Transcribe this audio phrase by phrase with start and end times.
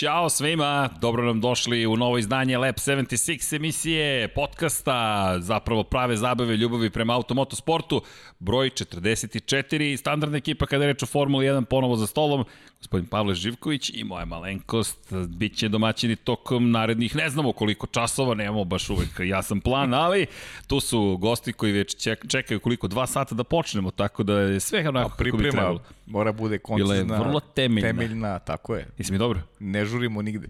[0.00, 6.56] Ćao svima, dobro nam došli u novo izdanje Lab 76 emisije, podcasta, zapravo prave zabave,
[6.56, 8.02] ljubavi prema automotosportu,
[8.38, 12.44] broj 44, standardna ekipa kada je reč o Formuli 1 ponovo za stolom,
[12.80, 18.34] gospodin Pavle Živković i moja malenkost, bit će domaćini tokom narednih, ne znamo koliko časova,
[18.34, 20.26] nemamo baš uvek jasan plan, ali
[20.66, 24.88] tu su gosti koji već čekaju koliko, dva sata da počnemo, tako da je sve
[24.88, 25.82] onako kako bi trebalo.
[26.06, 27.88] Mora bude koncizna, Bila je vrlo temeljna.
[27.88, 28.86] temeljna, tako je.
[28.98, 29.40] Jesi mi dobro?
[29.58, 30.48] Ne žurimo nigde.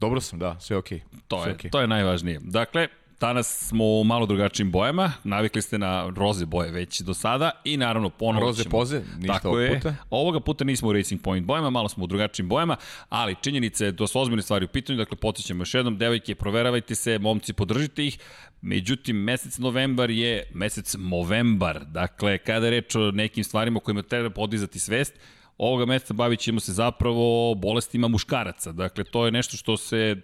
[0.00, 0.98] Dobro sam, da, sve okej.
[0.98, 1.18] Okay.
[1.28, 1.70] To, sve je, okay.
[1.70, 2.40] to je najvažnije.
[2.42, 2.88] Dakle,
[3.20, 7.76] Danas smo u malo drugačijim bojama, navikli ste na roze boje već do sada i
[7.76, 8.70] naravno ponovo Roze ćemo.
[8.70, 9.74] poze, ništa Tako ovog je.
[9.74, 9.94] puta.
[10.10, 12.76] Ovoga puta nismo u Racing Point bojama, malo smo u drugačijim bojama,
[13.08, 16.94] ali činjenica je da su ozbiljne stvari u pitanju, dakle podsjećamo još jednom, devojke, proveravajte
[16.94, 18.18] se, momci, podržite ih,
[18.62, 24.30] međutim, mesec novembar je mesec movembar, dakle, kada je reč o nekim stvarima kojima treba
[24.30, 25.14] podizati svest,
[25.58, 30.16] ovoga meseca bavit ćemo se zapravo bolestima muškaraca, dakle, to je nešto što se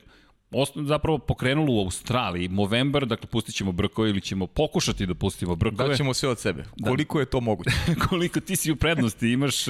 [0.52, 5.54] osnovno zapravo pokrenulo u Australiji, Movember, dakle pustit ćemo brkove ili ćemo pokušati da pustimo
[5.56, 5.88] brkove.
[5.88, 6.64] Daćemo sve od sebe.
[6.84, 7.70] Koliko je to moguće?
[8.08, 9.64] Koliko ti si u prednosti, imaš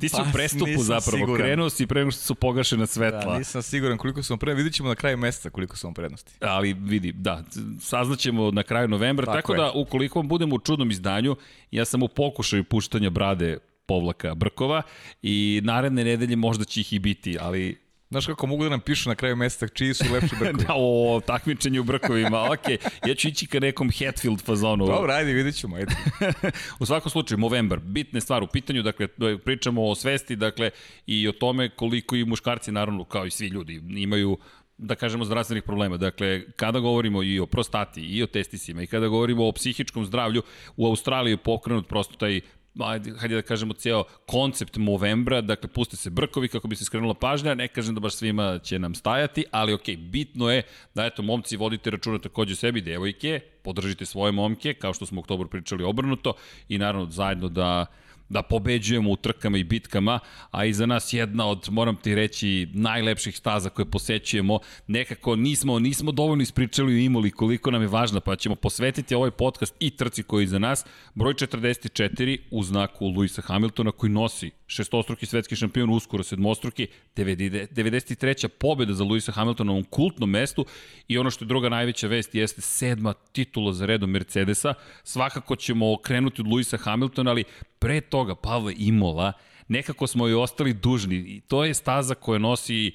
[0.00, 1.46] Ti si Pa, u prestupu zapravo, siguran.
[1.46, 3.32] krenuo si pre nego što su pogašena svetla.
[3.32, 6.32] Da, nisam siguran koliko sam pre, vidit ćemo na kraju meseca koliko sam prednosti.
[6.40, 7.44] ali vidi, da,
[7.80, 9.56] saznaćemo na kraju novembra, tako, Tako je.
[9.58, 11.36] da ukoliko vam budemo u čudnom izdanju,
[11.70, 14.82] ja sam u pokušaju puštanja brade povlaka brkova
[15.22, 19.08] i naredne nedelje možda će ih i biti, ali Znaš kako mogu da nam pišu
[19.08, 20.64] na kraju meseca čiji su lepši brkovi?
[20.64, 22.68] da, o takmičenju u brkovima, ok,
[23.06, 24.86] ja ću ići ka nekom Hatfield fazonu.
[24.86, 25.94] Dobro, ajde, vidit ćemo, ajde.
[26.80, 29.08] u svakom slučaju, Movember, bitne stvar u pitanju, dakle,
[29.44, 30.70] pričamo o svesti, dakle,
[31.06, 34.38] i o tome koliko i muškarci, naravno, kao i svi ljudi, imaju
[34.78, 35.96] da kažemo zdravstvenih problema.
[35.96, 40.42] Dakle, kada govorimo i o prostati i o testisima i kada govorimo o psihičkom zdravlju,
[40.76, 42.40] u Australiji je pokrenut prosto taj
[42.80, 47.14] ajde, hajde da kažemo ceo koncept Movembra, dakle puste se brkovi kako bi se skrenula
[47.14, 50.62] pažnja, ne kažem da baš svima će nam stajati, ali ok, bitno je
[50.94, 55.22] da eto momci vodite računa takođe sebi, devojke, podržite svoje momke, kao što smo u
[55.22, 56.32] oktobru pričali obrnuto
[56.68, 57.86] i naravno zajedno da
[58.28, 63.36] da pobeđujemo u trkama i bitkama, a iza nas jedna od, moram ti reći, najlepših
[63.36, 64.58] staza koje posećujemo.
[64.86, 69.30] Nekako nismo, nismo dovoljno ispričali u Imoli koliko nam je važna, pa ćemo posvetiti ovaj
[69.30, 70.84] podcast i trci koji je iza nas.
[71.14, 76.86] Broj 44 u znaku Luisa Hamiltona koji nosi šestostruki svetski šampion, uskoro sedmostruki,
[77.16, 78.48] 93.
[78.48, 80.66] pobjeda za Luisa Hamiltona na ovom kultnom mestu
[81.08, 84.74] i ono što je druga najveća vest jeste sedma titula za redom Mercedesa.
[85.04, 87.44] Svakako ćemo krenuti od Luisa Hamiltona, ali
[87.78, 89.32] pre toga Pavle Imola,
[89.68, 92.92] nekako smo joj ostali dužni i to je staza koja nosi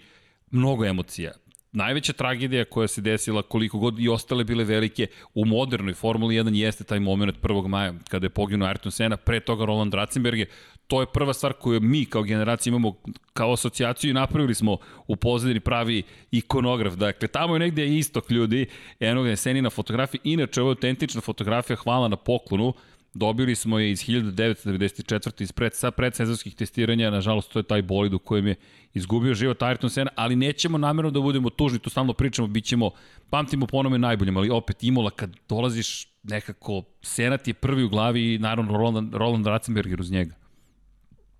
[0.51, 1.31] mnogo emocija.
[1.75, 6.55] Najveća tragedija koja se desila koliko god i ostale bile velike u modernoj Formuli 1
[6.55, 7.67] jeste taj moment 1.
[7.67, 10.47] maja kada je poginuo Ayrton Senna, pre toga Roland Ratzenberger.
[10.87, 12.95] To je prva stvar koju mi kao generacija imamo
[13.33, 14.77] kao asocijaciju i napravili smo
[15.07, 16.93] u pozadini pravi ikonograf.
[16.93, 18.65] Dakle, tamo je negde istok ljudi,
[18.99, 20.21] eno je Senina fotografija.
[20.23, 22.73] Inače, ovo je autentična fotografija, hvala na poklonu.
[23.13, 25.41] Dobili smo je iz 1994.
[25.41, 28.55] iz pred, sa predsezonskih testiranja, nažalost to je taj bolid u kojem je
[28.93, 32.91] izgubio život Ayrton Senna, ali nećemo namjerno da budemo tužni, to stalno pričamo, bit ćemo,
[33.29, 37.89] pamtimo po onome najboljem, ali opet Imola kad dolaziš nekako, Senna ti je prvi u
[37.89, 40.42] glavi i naravno Roland, Roland Ratzenberger uz njega.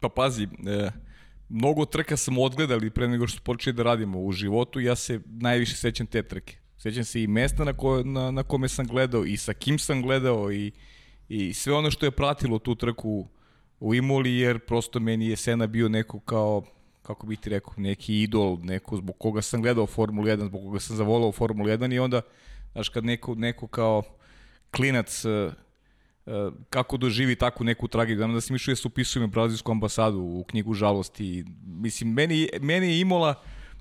[0.03, 0.91] Pa pazi, e,
[1.49, 5.19] mnogo trka smo odgledali pre nego što smo počeli da radimo u životu, ja se
[5.25, 6.57] najviše sećam te trke.
[6.77, 10.01] Sećam se i mesta na, ko, na, na kome sam gledao i sa kim sam
[10.01, 10.71] gledao i,
[11.29, 13.27] i sve ono što je pratilo tu trku
[13.79, 16.63] u Imoli, jer prosto meni je Sena bio neko kao,
[17.01, 20.79] kako bih ti rekao, neki idol, neko zbog koga sam gledao Formulu 1, zbog koga
[20.79, 22.21] sam zavolao Formulu 1 i onda,
[22.71, 24.03] znaš, kad neko, neko kao
[24.71, 25.51] klinac e,
[26.69, 28.17] kako doživi takvu neku tragediju.
[28.17, 31.45] Znam da sam išao da se upisujem brazilsku ambasadu u knjigu žalosti.
[31.65, 33.35] Mislim, meni, meni je Imola,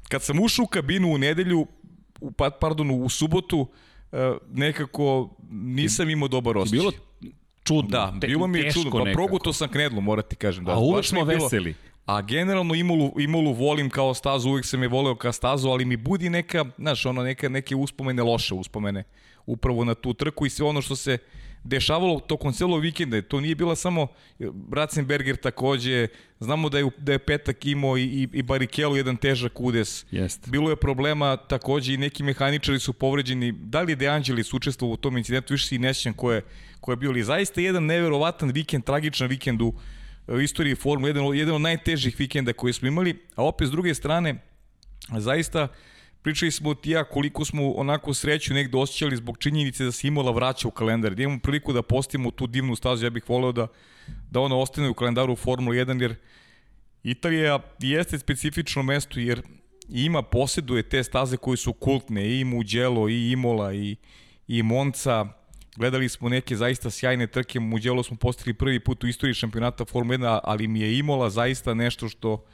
[0.08, 1.66] kad sam ušao u kabinu u nedelju,
[2.20, 3.68] u, pa- pardon, u subotu,
[4.12, 4.16] e,
[4.48, 6.78] nekako nisam imao dobar osjećaj.
[6.78, 6.92] Bilo
[7.64, 7.90] čudno.
[7.90, 8.90] Da, te- bilo mi je čudno.
[8.90, 9.12] Pa nekako.
[9.14, 10.64] progutao sam knedlu, moram ti kažem.
[10.64, 11.74] Da, A uvek smo bilo- veseli.
[12.06, 15.96] A generalno Imolu, Imolu volim kao stazu, uvijek sam je voleo kao stazu, ali mi
[15.96, 19.04] budi neka, znaš, ono, neka, neke uspomene, loše uspomene,
[19.46, 21.18] upravo na tu trku i sve ono što se
[21.64, 23.22] dešavalo tokom celog vikenda.
[23.22, 24.06] To nije bila samo
[24.72, 26.08] Ratzenberger takođe,
[26.40, 30.06] znamo da je, da je petak imao i, i, i Barikelu jedan težak udes.
[30.10, 30.50] Jeste.
[30.50, 33.52] Bilo je problema takođe i neki mehaničari su povređeni.
[33.52, 36.42] Da li je De Angelis učestvovao u tom incidentu, više se i nećem ko je,
[36.80, 37.10] ko je bio.
[37.10, 39.74] Ali zaista jedan neverovatan vikend, tragičan vikend u,
[40.26, 43.70] u istoriji Formule, jedan, od- jedan od najtežih vikenda koje smo imali, a opet s
[43.70, 44.34] druge strane,
[45.18, 45.68] zaista
[46.22, 50.32] pričali smo ti ja koliko smo onako sreću negde osjećali zbog činjenice da se Imola
[50.32, 53.66] vraća u kalendar, da imamo priliku da postimo tu divnu stazu, ja bih voleo da,
[54.30, 56.14] da ona ostane u kalendaru Formule 1, jer
[57.02, 59.42] Italija jeste specifično mesto, jer
[59.88, 63.96] ima, posjeduje te staze koje su kultne, i Mugello, i Imola, i,
[64.48, 65.26] i Monca,
[65.76, 70.18] Gledali smo neke zaista sjajne trke, Mugello smo postigli prvi put u istoriji šampionata Formula
[70.18, 72.44] 1, ali mi je Imola zaista nešto što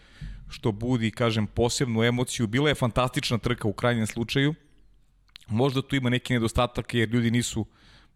[0.49, 2.47] što budi, kažem, posebnu emociju.
[2.47, 4.55] Bila je fantastična trka u krajnjem slučaju.
[5.49, 7.67] Možda tu ima neki nedostatak jer ljudi nisu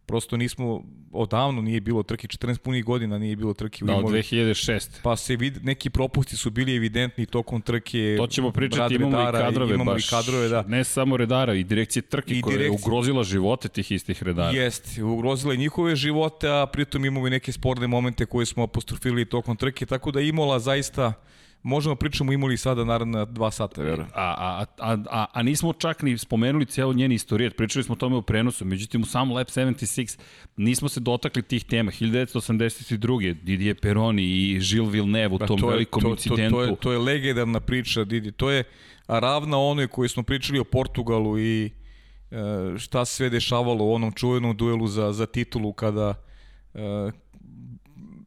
[0.07, 0.83] prosto nismo
[1.13, 4.23] odavno nije bilo trke 14 punih godina nije bilo trke u da, Imoli.
[4.23, 4.89] 2006.
[5.03, 8.15] Pa se vid neki propusti su bili evidentni tokom trke.
[8.19, 10.07] To ćemo pričati, imamo redara, i kadrove imamo baš.
[10.07, 10.63] I kadrove, da.
[10.63, 12.75] Ne samo redara i direkcije trke I koja direkcije...
[12.75, 14.51] je ugrozila živote tih istih redara.
[14.51, 19.25] Jeste, ugrozila i njihove živote, a pritom imamo i neke sporne momente koje smo apostrofili
[19.25, 21.13] tokom trke, tako da Imola zaista
[21.63, 24.09] možemo pričamo imali sada naravno dva sata, verujem.
[24.15, 27.97] A, a, a, a, a nismo čak ni spomenuli cijelo njeni istorijet, pričali smo o
[27.97, 30.19] tome u prenosu, međutim u samom Lab 76
[30.57, 31.91] nismo se dotakli tih tema.
[31.91, 33.43] 1982.
[33.43, 36.57] Didier Peroni i Gilles Villeneuve u pa tom to je, velikom to, incidentu.
[36.57, 38.33] To, to, je, to je legendarna priča, Didi.
[38.33, 38.65] To je
[39.09, 41.71] ravna onoj koji smo pričali o Portugalu i
[42.31, 46.15] e, šta se sve dešavalo u onom čuvenom duelu za, za titulu kada
[46.75, 47.11] e,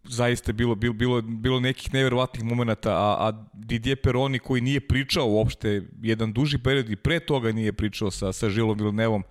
[0.10, 5.28] zaista bilo, bilo, bilo, bilo nekih neverovatnih momenta, a, a Didier Peroni koji nije pričao
[5.28, 9.24] uopšte jedan duži period i pre toga nije pričao sa, sa Žilom Vilnevom,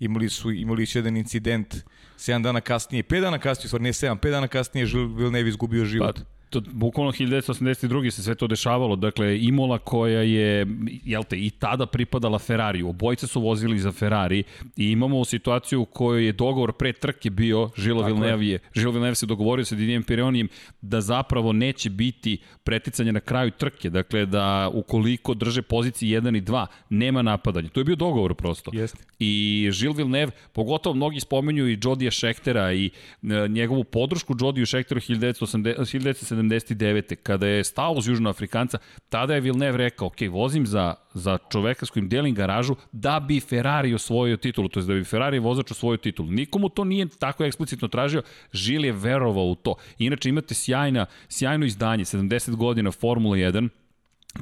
[0.00, 1.74] imali su, imali su jedan incident
[2.18, 5.84] 7 dana kasnije, 5 dana kasnije, stvar ne 7, 5 dana kasnije Žil Vilnev izgubio
[5.84, 6.18] život.
[6.18, 8.10] Pa, to, bukvalno 1982.
[8.10, 10.66] se sve to dešavalo, dakle Imola koja je,
[11.04, 14.42] jel te, i tada pripadala Ferrari, obojice su vozili za Ferrari
[14.76, 19.14] i imamo situaciju u kojoj je dogovor pre trke bio, Žilo Villeneuve je, Žilo Villeneuve
[19.14, 20.48] se dogovorio sa Didijem Perionijem
[20.80, 26.42] da zapravo neće biti preticanje na kraju trke, dakle da ukoliko drže pozicije 1 i
[26.42, 27.68] 2, nema napadanja.
[27.68, 28.70] To je bio dogovor prosto.
[28.74, 28.98] Jeste.
[29.18, 35.00] I Žil Villeneuve, pogotovo mnogi spomenju i Jodija Šektera i e, njegovu podršku Jodiju Šekteru
[35.00, 37.16] 1970 79.
[37.22, 41.90] kada je stao uz Južnoafrikanca, tada je Villeneuve rekao, ok, vozim za, za čoveka s
[41.90, 45.96] kojim delim garažu da bi Ferrari osvojio titulu, to je da bi Ferrari vozač osvojio
[45.96, 46.30] titulu.
[46.30, 49.74] Nikomu to nije tako eksplicitno tražio, Žil je verovao u to.
[49.98, 53.68] Inače imate sjajna, sjajno izdanje, 70 godina Formula 1,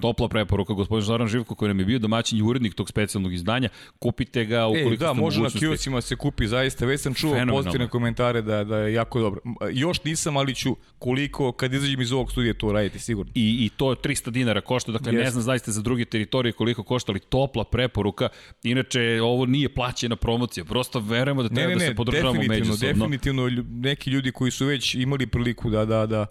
[0.00, 3.68] Topla preporuka, gospodin Zoran Živko koji nam je bio domaćin i urednik tog specijalnog izdanja,
[3.98, 7.88] kupite ga ukoliko e, da, može na kioscima se kupi zaista, već sam čuo pozitivne
[7.88, 9.40] komentare da, da je jako dobro.
[9.72, 13.32] Još nisam, ali ću koliko, kad izađem iz ovog studija to raditi, sigurno.
[13.34, 15.16] I, i to je 300 dinara košta, dakle yes.
[15.16, 18.28] ne znam zaista za druge teritorije koliko košta, ali topla preporuka,
[18.62, 22.76] inače ovo nije plaćena promocija, prosto verujemo da treba ne, ne, da se podržavamo međusobno.
[22.76, 26.26] Definitivno, definitivno neki ljudi koji su već imali priliku da, da, da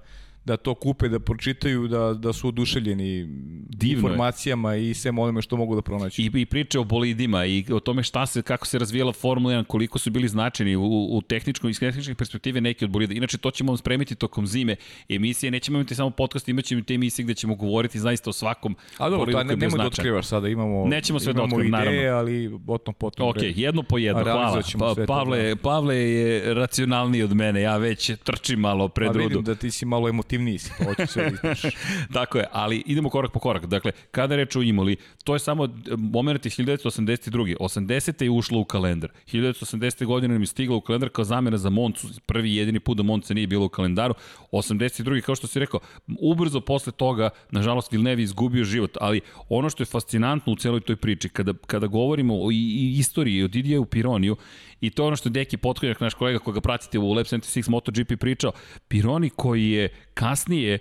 [0.45, 3.25] da to kupe, da pročitaju, da, da su oduševljeni
[3.69, 4.89] Divno informacijama je.
[4.89, 6.21] i sve onome što mogu da pronaći.
[6.21, 9.63] I, I priče o bolidima i o tome šta se, kako se razvijala Formula 1,
[9.63, 13.13] koliko su bili značajni u, u tehničkom, iz tehničke perspektive neki od bolida.
[13.13, 14.75] Inače, to ćemo vam spremiti tokom zime
[15.09, 15.51] emisije.
[15.51, 19.31] Nećemo imati samo podcast, imaćemo te emisije gde ćemo govoriti zaista o svakom A dobro,
[19.31, 22.01] to ne, nemoj da otkrivaš sada, imamo, Nećemo sve da otkrivam, naravno.
[22.17, 23.29] ali potom potom.
[23.29, 24.61] Ok, jedno po jedno, hvala.
[24.79, 25.55] Pa, Pavle, da.
[25.55, 29.19] Pavle je racionalniji od mene, ja već trčim malo pred rudu.
[29.19, 31.53] A vidim da ti si malo emotivniji si, pa hoću sve da
[32.19, 33.65] Tako je, ali idemo korak po korak.
[33.65, 37.55] Dakle, kada reč o Imoli, to je samo moment iz 1982.
[37.59, 38.23] 80.
[38.23, 39.11] je ušlo u kalendar.
[39.33, 40.05] 1980.
[40.05, 43.33] godine nam je stigla u kalendar kao zamena za Moncu, prvi jedini put da Monca
[43.33, 44.13] nije bilo u kalendaru.
[44.51, 45.21] 82.
[45.21, 45.79] kao što si rekao,
[46.19, 50.95] ubrzo posle toga, nažalost, Vilnevi izgubio život, ali ono što je fascinantno u celoj toj
[50.95, 54.35] priči, kada, kada govorimo o i, i istoriji, o Didiju Pironiju,
[54.81, 57.69] I to je ono što je Deki Potkonjak, naš kolega koga pratite u Lab 76
[57.69, 58.51] MotoGP pričao,
[58.87, 60.79] Pironi koji je kasnije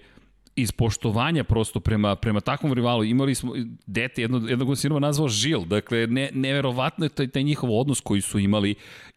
[0.57, 3.05] iz poštovanja prosto prema, prema takvom rivalu.
[3.05, 3.53] Imali smo,
[3.87, 8.21] dete jedno, jednog sinova nazvao Žil, dakle ne, neverovatno je taj, taj njihov odnos koji
[8.21, 8.75] su imali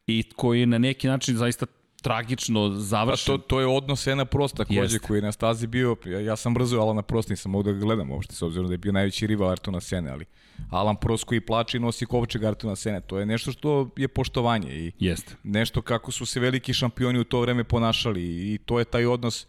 [0.07, 1.65] i koji je na neki način zaista
[2.03, 3.37] tragično završen.
[3.37, 6.35] Pa to, to je odnos Ena Prost takođe koji je na stazi bio, ja, ja
[6.35, 8.91] sam brzo Alana Prost, nisam mogu da ga gledam uopšte, s obzirom da je bio
[8.91, 10.25] najveći rival Artuna Sene, ali
[10.69, 14.75] Alan Prost koji plače i nosi kovčeg Artuna Sene, to je nešto što je poštovanje
[14.75, 15.35] i Jeste.
[15.43, 19.47] nešto kako su se veliki šampioni u to vreme ponašali i to je taj odnos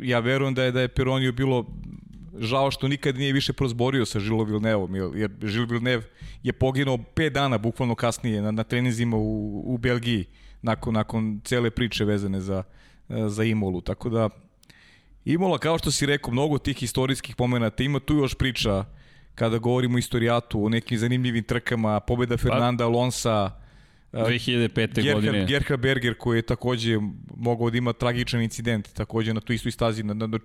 [0.00, 1.66] ja verujem da je da je Peroniju bilo
[2.38, 6.02] žao što nikad nije više prozborio sa Žilo Vilnevom, jer Žil Vilnev
[6.42, 10.26] je poginuo 5 dana bukvalno kasnije na, na trenizima u, u Belgiji
[10.62, 12.62] nakon, nakon cele priče vezane za,
[13.08, 13.80] za Imolu.
[13.80, 14.28] Tako da
[15.24, 18.84] Imola, kao što si rekao, mnogo tih istorijskih pomenata, ima tu još priča
[19.34, 23.50] kada govorimo o istorijatu, o nekim zanimljivim trkama, pobeda pa- Fernanda Alonsa,
[24.12, 24.94] 2005.
[24.94, 25.44] Gerhard, godine.
[25.46, 26.98] Gerhard Berger koji je takođe
[27.36, 30.38] mogao da ima tragičan incident, takođe na tu istoj stazi, na, na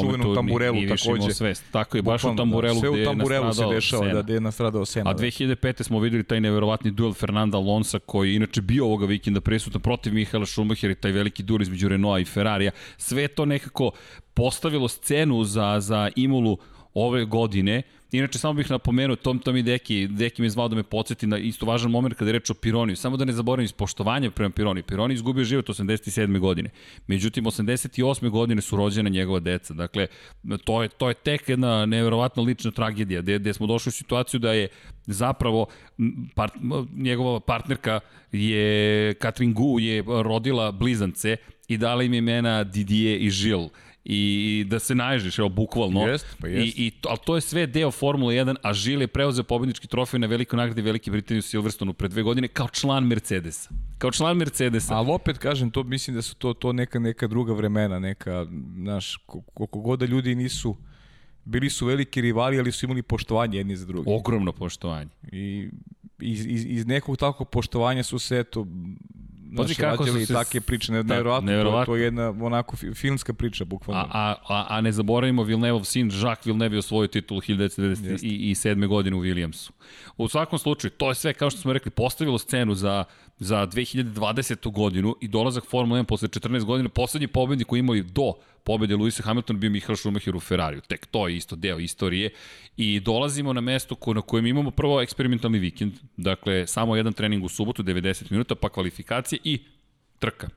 [0.00, 1.34] čuvenom tamburelu ni takođe.
[1.34, 1.64] Svest.
[1.70, 4.84] Tako je, baš u tamburelu da, gde je tamburelu se dešava, da, gde je nastradao
[4.84, 5.10] Sena.
[5.10, 5.78] A 2005.
[5.78, 5.84] Da.
[5.84, 10.14] smo videli taj neverovatni duel Fernanda Alonsa koji je inače bio ovoga vikenda prisutan protiv
[10.14, 12.70] Mihaela Schumacher i taj veliki duel između Renaulta i Ferrarija.
[12.96, 13.90] Sve to nekako
[14.34, 16.58] postavilo scenu za, za Imolu
[16.94, 17.82] ove godine.
[18.12, 21.38] Inače, samo bih napomenuo, Tom Tom i Deki, Deki me zvao da me podsjeti na
[21.38, 22.96] isto važan moment kada je reč o Pironiju.
[22.96, 24.84] Samo da ne zaboravim iz poštovanja prema Pironiju.
[24.84, 26.38] Pironi izgubio život 87.
[26.38, 26.70] godine.
[27.06, 28.30] Međutim, 88.
[28.30, 29.74] godine su rođene njegova deca.
[29.74, 30.06] Dakle,
[30.64, 34.40] to je, to je tek jedna neverovatna lična tragedija, gde, gde smo došli u situaciju
[34.40, 34.68] da je
[35.06, 35.66] zapravo
[36.34, 36.52] part,
[36.94, 38.00] njegova partnerka
[38.32, 41.36] je, Katrin Gu, je rodila blizance
[41.68, 43.68] i dala im imena Didier i Žil
[44.04, 46.06] i da se naježiš, evo, bukvalno.
[46.06, 46.78] Jest, pa jest.
[46.78, 50.20] I, i, ali to je sve deo Formule 1, a Žil je preuzeo pobednički trofej
[50.20, 53.70] na velikoj nagradi Velike Britanije u Silverstonu pre dve godine kao član Mercedesa.
[53.98, 54.96] Kao član Mercedesa.
[54.96, 59.16] Ali opet kažem, to mislim da su to, to neka, neka druga vremena, neka, znaš,
[59.54, 60.76] koliko god da ljudi nisu,
[61.44, 64.10] bili su veliki rivali, ali su imali poštovanje jedni za drugi.
[64.10, 65.10] Ogromno poštovanje.
[65.32, 65.68] I
[66.20, 68.66] iz, iz, iz nekog takvog poštovanja su se, eto,
[69.56, 70.32] Pazi kako su se...
[70.32, 71.84] Takve priče, ne, da, nevjerovatno, nevjerovatno.
[71.84, 74.08] To, to je jedna onako filmska priča, bukvalno.
[74.12, 78.86] A, a, a ne zaboravimo Villeneuve sin, Jacques Villeneuve osvojio titul 1997.
[78.86, 79.70] godine u Williamsu.
[80.16, 83.04] U svakom slučaju, to je sve, kao što smo rekli, postavilo scenu za,
[83.38, 84.72] za 2020.
[84.72, 88.32] godinu i dolazak Formula 1 posle 14 godina, poslednji pobednik koji imao do
[88.64, 90.80] pobede Luisa Hamiltona bio Michael Schumacher u Ferrariju.
[90.80, 92.30] Tek to je isto deo istorije.
[92.76, 97.44] I dolazimo na mesto ko, na kojem imamo prvo eksperimentalni vikend, dakle samo jedan trening
[97.44, 99.58] u subotu, 90 minuta, pa kvalifikacije i
[100.18, 100.48] trka.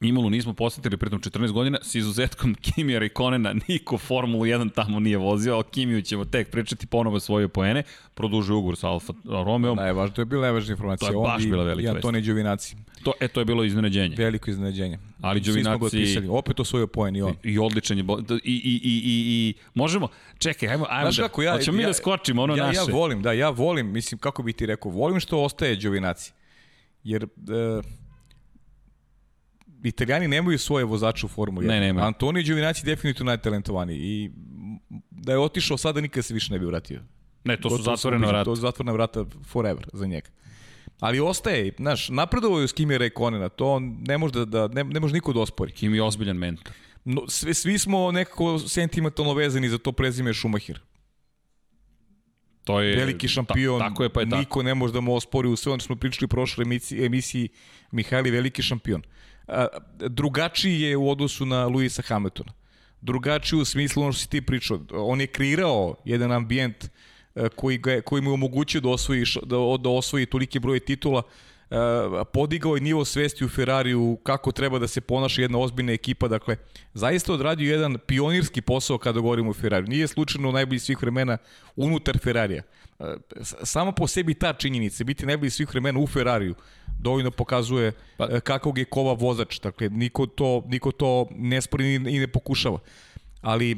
[0.00, 5.18] Imalo nismo posetili pritom 14 godina, s izuzetkom Kimija Rikonena, niko Formulu 1 tamo nije
[5.18, 7.82] vozio, o Kimiju ćemo tek pričati ponovo svoje poene,
[8.14, 9.74] produžuje ugovor sa Alfa Romeo.
[9.74, 11.12] Najvažnije, to je bila najvažnija informacija.
[11.12, 11.94] To je baš bila velika vest.
[11.94, 12.76] I Antonij Đovinaci.
[13.02, 14.16] To, e, to je bilo iznenađenje.
[14.16, 14.98] Veliko iznenađenje.
[15.20, 16.28] Ali Đovinaci...
[16.28, 17.34] Opet osvojio poen i on.
[17.42, 18.04] I, i odličan je.
[18.04, 18.06] I,
[18.44, 20.08] i, i, i, i možemo...
[20.38, 21.22] Čekaj, ajmo, ajmo Znaš da...
[21.22, 22.78] Kako, ja, hoćemo ja, mi da skočimo ono ja, naše.
[22.78, 26.32] Ja volim, da, ja volim, mislim, kako bi ti rekao, volim što ostaje Đovinaci.
[27.04, 27.24] Jer...
[27.24, 27.84] Uh,
[29.88, 31.68] Italijani nemaju svoje vozače u Formuli 1.
[31.68, 32.06] Ne, nema.
[32.06, 34.30] Antonio Giovinazzi je definitivno najtalentovaniji i
[35.10, 37.00] da je otišao sada nikad se više ne bi vratio.
[37.44, 38.44] Ne, to su zatvorena vrata.
[38.44, 40.28] To su zatvorena vrata forever za njega.
[41.00, 45.00] Ali ostaje, znaš, napredovao je s Kimi Rekonena, to ne može da, da ne, ne
[45.00, 45.72] može niko da ospori.
[45.72, 46.72] Kimi je ozbiljan mentor.
[47.04, 50.80] No, svi, svi smo nekako sentimentalno vezani za to prezime Schumacher.
[52.64, 53.78] To je veliki šampion.
[53.78, 54.62] Ta, tako je, pa je niko tako.
[54.62, 57.48] ne može da mu ospori u sve ono što smo pričali u prošloj emisiji, emisiji
[57.90, 59.02] Mihajli veliki šampion.
[59.48, 59.66] A,
[59.98, 62.52] drugačiji je u odnosu na Luisa Hamiltona.
[63.00, 64.80] Drugačiji u smislu ono što si ti pričao.
[64.92, 66.90] On je kreirao jedan ambijent
[67.54, 71.22] koji, ga, koji mu je omogućio da osvoji, da, da osvoji toliki broj titula
[72.32, 76.56] podigao je nivo svesti u Ferrariju kako treba da se ponaša jedna ozbiljna ekipa, dakle
[76.94, 79.88] zaista odradio jedan pionirski posao kada govorimo o Ferrariju.
[79.88, 81.38] Nije slučajno najbolji svih vremena
[81.76, 82.62] unutar Ferrarija.
[83.62, 86.54] Samo po sebi ta činjenica, biti najbolji svih vremena u Ferrariju,
[86.98, 89.60] dovoljno pokazuje pa, kakvog je kova vozač.
[89.60, 92.78] Dakle, niko to, niko to ne spori i ne pokušava.
[93.40, 93.76] Ali e,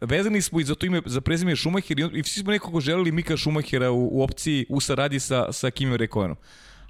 [0.00, 3.12] vezani smo i za to ime, za prezime Schumacher i, i svi smo nekako želeli
[3.12, 6.36] Mika Schumachera u, u opciji u saradnji sa, sa Kimi Rekovenom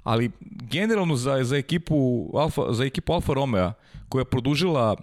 [0.07, 0.31] ali
[0.71, 3.73] generalno za, za ekipu Alfa, za ekipu Alfa Romeo
[4.09, 4.95] koja je produžila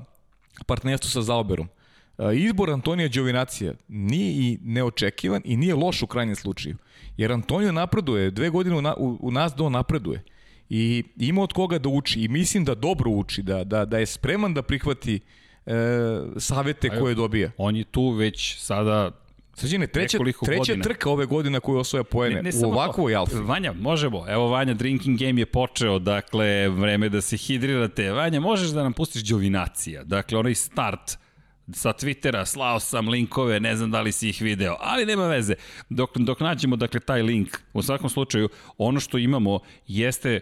[0.67, 1.69] partnerstvo sa Zauberom,
[2.19, 6.77] e, izbor Antonija Đovinacija nije i neočekivan i nije loš u krajnjem slučaju.
[7.17, 10.23] Jer Antonio napreduje, dve godine u, na, u, u nas do napreduje.
[10.76, 14.07] I ima od koga da uči i mislim da dobro uči, da, da, da je
[14.07, 15.21] spreman da prihvati
[15.66, 15.73] e,
[16.37, 17.50] savete koje dobija.
[17.57, 19.11] On je tu već sada
[19.57, 20.83] Srđine, treća, treća godina.
[20.83, 23.37] trka ove godine koju osvoja poene ne, ne u ovakvoj Alfi.
[23.37, 24.25] Vanja, možemo.
[24.28, 28.11] Evo, Vanja, drinking game je počeo, dakle, vreme da se hidrirate.
[28.12, 31.19] Vanja, možeš da nam pustiš Đovinacija, dakle, onaj start
[31.73, 35.54] sa Twittera, slao sam linkove, ne znam da li si ih video, ali nema veze.
[35.88, 40.40] Dok, dok nađemo, dakle, taj link, u svakom slučaju, ono što imamo jeste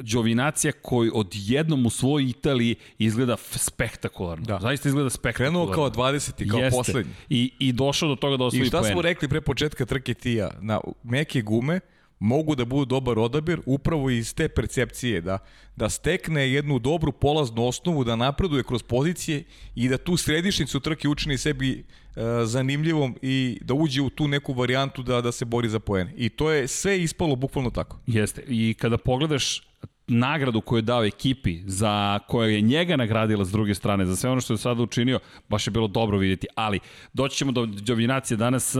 [0.00, 4.44] Đovinacija koji odjednom u svojoj Italiji izgleda spektakularno.
[4.44, 4.58] Da.
[4.62, 5.66] Zaista izgleda spektakularno.
[5.66, 6.50] Krenuo kao 20.
[6.50, 6.76] kao Jeste.
[6.76, 7.12] poslednji.
[7.28, 8.66] I, I došao do toga da osvoji poen.
[8.66, 10.50] I šta smo rekli pre početka trke Tija?
[10.60, 11.80] Na meke gume
[12.22, 15.38] mogu da budu dobar odabir upravo iz te percepcije da,
[15.76, 19.44] da stekne jednu dobru polaznu osnovu, da napreduje kroz pozicije
[19.74, 21.84] i da tu središnicu trke učini sebi
[22.16, 26.14] e, zanimljivom i da uđe u tu neku varijantu da, da se bori za poene.
[26.16, 27.98] I to je sve ispalo bukvalno tako.
[28.06, 28.42] Jeste.
[28.48, 29.71] I kada pogledaš
[30.06, 34.30] nagradu koju je dao ekipi, za koja je njega nagradila s druge strane, za sve
[34.30, 36.46] ono što je sada učinio, baš je bilo dobro vidjeti.
[36.54, 36.80] Ali,
[37.12, 38.76] doći ćemo do Đovinacije danas,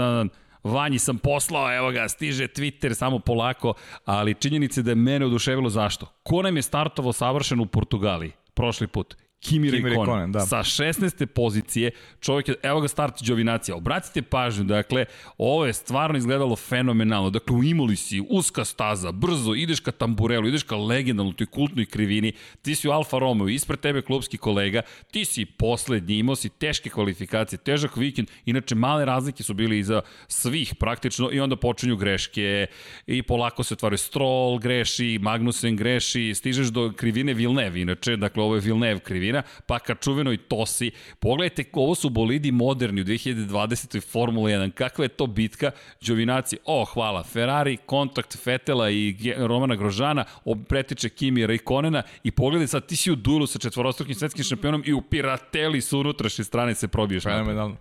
[0.65, 3.75] Vanji sam poslao, evo ga, stiže Twitter samo polako,
[4.05, 6.07] ali činjenica je da je mene oduševilo zašto.
[6.23, 9.17] Ko nam je startovao savršen u Portugaliji prošli put?
[9.43, 9.71] Kimi.
[9.71, 10.41] Raikkonen, da.
[10.41, 11.27] Sa 16.
[11.27, 13.77] pozicije, čovjek je, evo ga start Đovinacija.
[13.77, 15.05] Obratite pažnju, dakle,
[15.39, 17.31] ovo je stvarno izgledalo fenomenalno.
[17.31, 21.87] Dakle, u Imoli si, uska staza, brzo, ideš ka tamburelu, ideš ka legendarnu, toj kultnoj
[21.87, 22.33] krivini,
[22.63, 26.91] ti si u Alfa Romeo, ispred tebe klubski kolega, ti si poslednji, imao si teške
[26.91, 32.67] kvalifikacije, težak vikend, inače male razlike su bili iza svih praktično i onda počinju greške
[33.07, 38.55] i polako se otvaraju Stroll greši, Magnussen greši, stižeš do krivine Villeneuve, inače, dakle ovo
[38.55, 39.32] je Villeneuve krivina,
[39.67, 40.91] pa ka čuvenoj Tosi.
[41.21, 44.01] Pogledajte, ovo su bolidi moderni u 2020.
[44.11, 45.71] Formula 1, kakva je to bitka,
[46.01, 50.25] Đovinaci, o, hvala, Ferrari, kontakt Fetela i Romana Grožana,
[50.69, 54.93] pretiče Kimi Raikonena i pogledaj sad, ti si u duelu sa četvorostrukim svetskim šampionom i
[54.93, 57.23] u Pirateli su unutrašnje strane se probiješ.
[57.23, 57.77] Fenomenalno.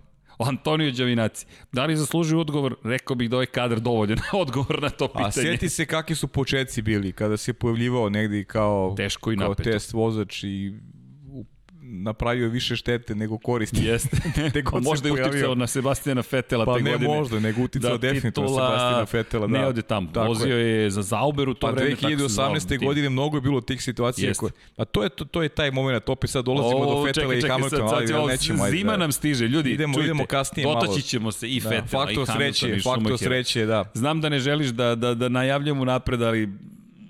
[0.48, 1.46] Antonio Đovinaci.
[1.72, 2.76] Da li zaslužuje odgovor?
[2.84, 5.28] Rekao bih da ovaj kadar dovoljan odgovor na to pitanje.
[5.28, 9.50] A sjeti se kakvi su početci bili, kada se pojavljivao negdje kao, Teško i kao
[9.50, 9.72] napeto.
[9.72, 10.74] test vozač i
[11.94, 13.86] napravio više štete nego koristi.
[13.86, 14.18] Jeste.
[14.64, 17.08] God se možda je uticao na Sebastijana Fetela Pa te ne godine.
[17.10, 19.54] možda, nego uticao definitivno na Sebastina Fetela, da.
[19.54, 20.10] Ne ode tamo.
[20.14, 21.96] Tako Vozio je za Zauber u to Pa vreme.
[22.28, 22.68] zvao 2018.
[22.70, 22.82] tim.
[22.82, 24.28] godine mnogo je bilo tih situacija.
[24.28, 24.40] Jeste.
[24.40, 27.34] Koje, a to je, to, to je taj moment, opet sad dolazimo O, do Fetela
[27.34, 28.70] čekaj, i Hamiltona, sad, ali sad, nećemo.
[28.70, 28.98] Zima da.
[28.98, 30.82] nam stiže, ljudi, Idemo- čujte, idemo kasnije malo.
[30.82, 33.84] dotaći ćemo se i Da, Fetela, i faktor Hamiltona, sreće, i faktor sreće, da.
[33.94, 36.50] Znam da ne želiš da, da, da najavljamo napred, ali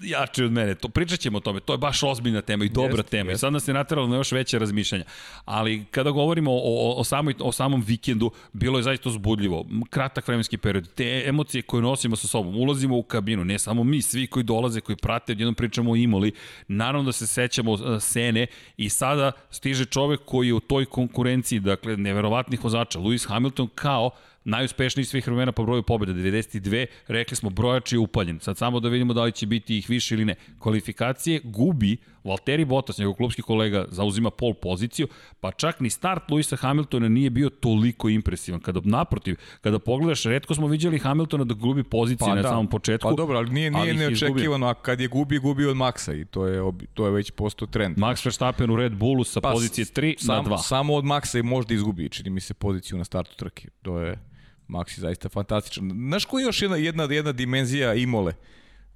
[0.04, 0.76] jači od mene.
[0.76, 1.60] To pričat ćemo o tome.
[1.60, 3.30] To je baš ozbiljna tema i dobra Jeste, tema.
[3.30, 3.40] I jeste.
[3.40, 5.04] sad nas je nateralo na još veće razmišljanja.
[5.46, 9.66] Ali kada govorimo o, o, o, samoj, o samom vikendu, bilo je zaista uzbudljivo.
[9.90, 10.94] Kratak vremenski period.
[10.94, 12.58] Te emocije koje nosimo sa sobom.
[12.58, 13.46] Ulazimo u kabinu.
[13.46, 16.32] Ne samo mi, svi koji dolaze, koji prate, odjednom pričamo o Imoli.
[16.68, 21.60] Naravno da se sećamo uh, Sene i sada stiže čovek koji je u toj konkurenciji,
[21.60, 23.00] dakle, neverovatnih vozača.
[23.00, 24.10] Lewis Hamilton kao
[24.44, 28.40] najuspešniji svih vremena po broju pobjeda, 92, rekli smo brojač je upaljen.
[28.40, 30.36] Sad samo da vidimo da li će biti ih više ili ne.
[30.60, 35.08] Kvalifikacije gubi Valtteri Bottas, njegov klubski kolega, zauzima pol poziciju,
[35.40, 38.60] pa čak ni start Luisa Hamiltona nije bio toliko impresivan.
[38.60, 43.10] Kada, naprotiv, kada pogledaš, redko smo viđali Hamiltona da gubi pozicije na samom početku.
[43.10, 44.30] Pa dobro, ali nije, ali nije je izgubio.
[44.30, 46.62] neočekivano, a kad je gubi, gubi od Maxa i to je,
[46.94, 47.98] to je već postao trend.
[47.98, 50.64] Max Verstappen u Red Bullu sa Pa, pozicije 3 sam, na 2.
[50.64, 53.70] Samo od Maxa i možda izgubi, čini mi se, poziciju na startu trke.
[53.82, 54.31] To je
[54.72, 55.90] Max je zaista fantastičan.
[55.90, 58.34] Znaš koja je još jedna, jedna, jedna dimenzija Imole?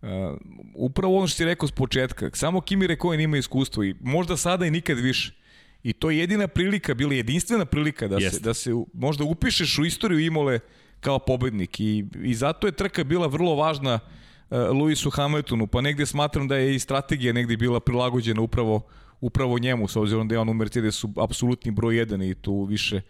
[0.01, 0.09] Uh,
[0.75, 2.29] upravo ono što si rekao s početka.
[2.33, 5.33] Samo Kimi Rekojen ima iskustvo i možda sada i nikad više.
[5.83, 9.85] I to je jedina prilika, bila jedinstvena prilika da se, da se možda upišeš u
[9.85, 10.59] istoriju Imole
[10.99, 13.99] kao pobednik i, i zato je trka bila vrlo važna
[14.49, 18.87] uh, Luisu Hamiltonu, pa negde smatram da je i strategija negde bila prilagođena upravo
[19.21, 22.95] upravo njemu, s obzirom da je on u Mercedesu apsolutni broj jedan i tu više
[22.97, 23.01] e,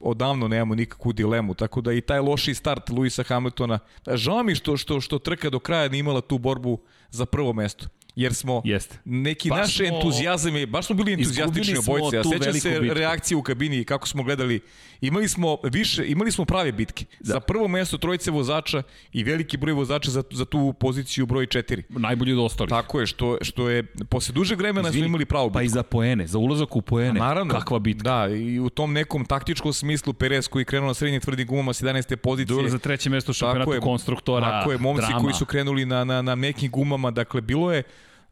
[0.00, 3.78] odavno nemamo nikakvu dilemu, tako da i taj loši start Luisa Hamiltona,
[4.14, 6.78] žao mi što, što, što trka do kraja nije imala tu borbu
[7.10, 8.98] za prvo mesto, jer smo Jeste.
[9.04, 12.52] neki Baš naš smo- entuzijazam je, baš smo bili entuzijastični smo obojice, a tu sećam
[12.52, 12.94] se bitku.
[12.94, 14.60] reakcije u kabini i kako smo gledali,
[15.00, 17.32] imali smo više, imali smo prave bitke, da.
[17.32, 21.82] za prvo mesto trojice vozača i veliki broj vozača za, za tu poziciju broj 4.
[21.88, 22.68] Najbolji od ostalih.
[22.70, 25.58] Tako je, što, što je, posle dužeg vremena smo Izvini, imali pravu bitku.
[25.58, 27.20] Pa i za poene, za ulazak u poene.
[27.20, 27.54] Naravno.
[27.54, 28.02] Kakva bitka.
[28.02, 31.72] Da, i u tom nekom taktičkom smislu Perez koji je krenuo na srednjim tvrdim gumama
[31.72, 32.16] s 11.
[32.16, 32.54] pozicije.
[32.54, 34.50] Duel za treće mesto šampionatu konstruktora.
[34.50, 35.22] Tako je, momci drama.
[35.22, 37.82] koji su krenuli na, na, na nekim gumama, dakle bilo je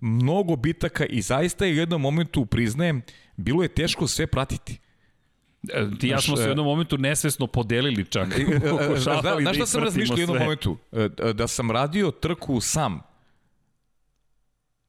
[0.03, 3.03] mnogo bitaka i zaista je u jednom momentu, priznajem,
[3.37, 4.79] bilo je teško sve pratiti.
[5.73, 8.29] E, Ti ja Znaš, smo se u e, jednom momentu nesvesno podelili čak.
[8.71, 10.45] Pokušavali Zna, da znaš šta sam razmišljao u jednom sve.
[10.45, 10.77] momentu?
[10.93, 13.01] E, Da sam radio trku sam.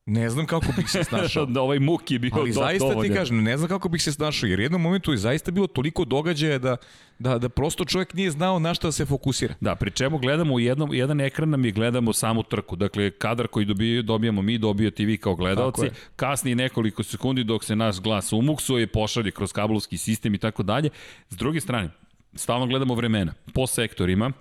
[0.06, 1.46] Ne znam kako bih se snašao.
[1.56, 4.12] da ovaj muk je bio Ali do, zaista ti kažem, ne znam kako bih se
[4.12, 6.78] snašao, jer u jednom momentu je zaista bilo toliko događaja da,
[7.20, 9.56] da, da prosto čovjek nije znao na šta da se fokusira.
[9.62, 12.76] Da, pri čemu gledamo u jednom, jedan ekran nam je gledamo samu trku.
[12.76, 15.86] Dakle, kadar koji dobije, dobijamo mi, dobijate vi kao gledalci.
[15.86, 15.92] je.
[16.16, 20.90] Kasnije nekoliko sekundi dok se naš glas umuksuje, pošalje kroz kablovski sistem i tako dalje.
[21.30, 21.90] S druge strane,
[22.36, 24.32] stalno gledamo vremena po sektorima,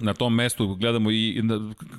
[0.00, 1.42] na tom mestu gledamo i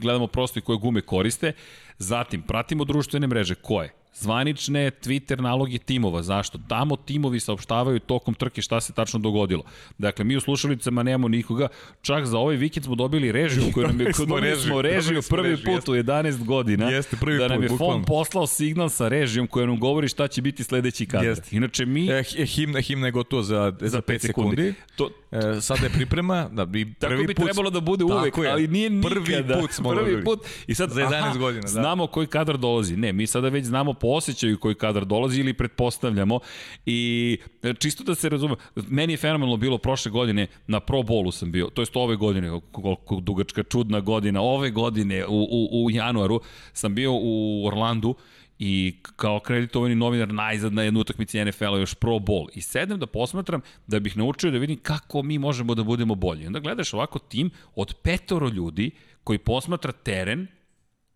[0.01, 1.51] gledamo prosto i koje gume koriste.
[1.97, 6.23] Zatim pratimo društvene mreže koje zvanične Twitter naloge timova.
[6.23, 6.59] Zašto?
[6.67, 9.63] Tamo timovi saopštavaju tokom trke šta se tačno dogodilo.
[9.97, 11.67] Dakle, mi u slušalicama nemamo nikoga.
[12.01, 15.21] Čak za ovaj vikend smo dobili režiju koju nam je Dobili smo režiju, smo režiju
[15.29, 16.89] prvi režiju, put u 11 godina.
[16.89, 17.93] Jeste, prvi da nam put, je bukvalno.
[17.93, 21.27] fon poslao signal sa režijom koja nam govori šta će biti sledeći kadar.
[21.27, 21.55] Jeste.
[21.55, 24.73] Inače mi E, hi- himna, himna je gotova za, za, za 5 sekundi.
[24.95, 28.37] To, E, sada je priprema, da bi Tako prvi bi put, trebalo da bude uvek,
[28.37, 28.51] je.
[28.51, 29.15] ali nije nikada.
[29.15, 30.23] Prvi put smo Prvi dobili.
[30.23, 30.39] put.
[30.67, 31.67] I sad, Za 11 aha, godina, da.
[31.67, 32.97] Znamo koji kadar dolazi.
[32.97, 36.39] Ne, mi sada već znamo po osjećaju koji kadar dolazi ili pretpostavljamo.
[36.85, 41.31] I e, čisto da se razume, meni je fenomenalno bilo prošle godine, na Pro Bowlu
[41.31, 45.91] sam bio, to jest ove godine, koliko dugačka čudna godina, ove godine u, u, u
[45.91, 46.41] januaru
[46.73, 48.15] sam bio u Orlandu
[48.59, 53.07] i kao kreditovani novinar najzad na jednu utakmici NFL-a još Pro Bowl i sedem da
[53.07, 56.47] posmatram da bih naučio da vidim kako mi možemo da budemo bolji.
[56.47, 58.91] Onda gledaš ovako tim od petoro ljudi
[59.23, 60.47] koji posmatra teren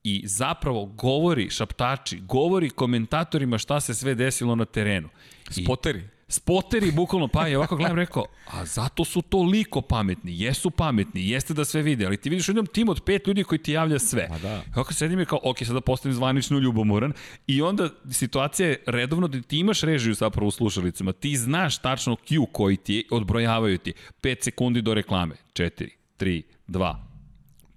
[0.04, 5.10] i zapravo govori šaptači, govori komentatorima šta se sve desilo na terenu.
[5.50, 6.17] Spoteri.
[6.30, 11.54] Spoteri, bukvalno, pa je ovako gledam rekao, a zato su toliko pametni, jesu pametni, jeste
[11.54, 14.28] da sve vide, ali ti vidiš jednom timu od pet ljudi koji ti javlja sve.
[14.30, 14.62] Pa da.
[14.74, 17.14] Kako sedim je kao, ok, sada postavim zvanično ljubomoran.
[17.48, 22.16] I onda situacija je redovno da ti imaš režiju zapravo u slušalicama, ti znaš tačno
[22.16, 23.94] Q koji ti odbrojavaju ti.
[24.22, 26.96] 5 sekundi do reklame, 4, 3, 2,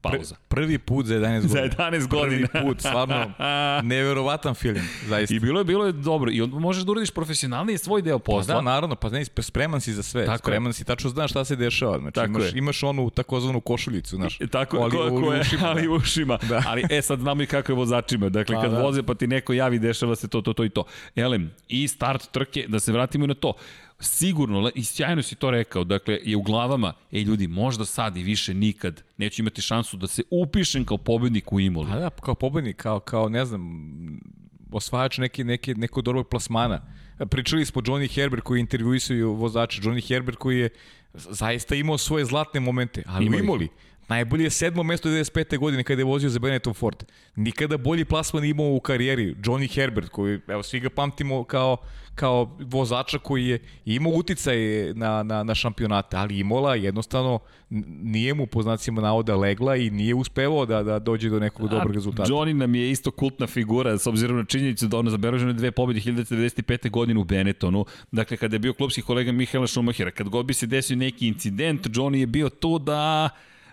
[0.02, 0.34] pauza.
[0.48, 1.48] Pr prvi put za 11 godina.
[1.48, 2.46] Za 11 godina.
[2.48, 3.32] Prvi put, stvarno,
[3.82, 5.34] neverovatan film, zaista.
[5.34, 6.30] I bilo je, bilo je dobro.
[6.30, 8.54] I onda možeš da uradiš profesionalnije svoj deo posla.
[8.54, 10.26] Pa da, naravno, pa ne, spreman si za sve.
[10.26, 10.72] Tako spreman je.
[10.72, 11.98] si, tačno znaš šta se dešava.
[11.98, 12.52] Znači, Tako imaš, je.
[12.54, 14.38] imaš onu takozvanu košuljicu, znaš.
[14.50, 16.38] Tako, ali, ko, ko, je, ušima, ali ušima.
[16.48, 16.62] Da.
[16.66, 18.28] Ali, e, sad znamo i kako je vozačima.
[18.28, 18.82] Dakle, Pa kad da.
[18.82, 20.84] voze pa ti neko javi, dešava se to, to, to i to.
[21.16, 23.52] Elem, i start trke, da se vratimo i na to.
[24.00, 28.22] Sigurno, i sjajno si to rekao, dakle, je u glavama, ej ljudi, možda sad i
[28.22, 31.88] više nikad neću imati šansu da se upišem kao pobednik u Imoli.
[31.90, 33.60] Pa da, kao pobednik, kao, kao ne znam,
[34.72, 36.82] osvajač neki, neki, nekog dobrog plasmana.
[37.30, 39.82] Pričali smo Johnny Herbert koji intervjuisaju vozače.
[39.82, 40.68] Johnny Herbert koji je
[41.14, 43.44] zaista imao svoje zlatne momente, ali Imao u.
[43.44, 43.68] Imoli.
[44.10, 45.58] Najbolje je sedmo mesto 95.
[45.58, 47.04] godine kada je vozio za Benetton Ford.
[47.36, 49.34] Nikada bolji plasman imao u karijeri.
[49.34, 51.76] Johnny Herbert koji, evo, svi ga pamtimo kao,
[52.14, 54.56] kao vozača koji je imao uticaj
[54.94, 57.38] na, na, na šampionate, ali Imola jednostavno
[58.02, 61.94] nije mu po znacima navoda legla i nije uspevao da, da dođe do nekog dobrog
[61.94, 62.32] rezultata.
[62.32, 66.00] Johnny nam je isto kultna figura, s obzirom na činjenicu da ono zabeleženo dve pobjede
[66.00, 66.90] 1995.
[66.90, 67.84] godine u Benettonu.
[68.12, 71.86] Dakle, kada je bio klubski kolega Mihaela Schumachera, kad god bi se desio neki incident,
[71.86, 73.30] Johnny je bio tu da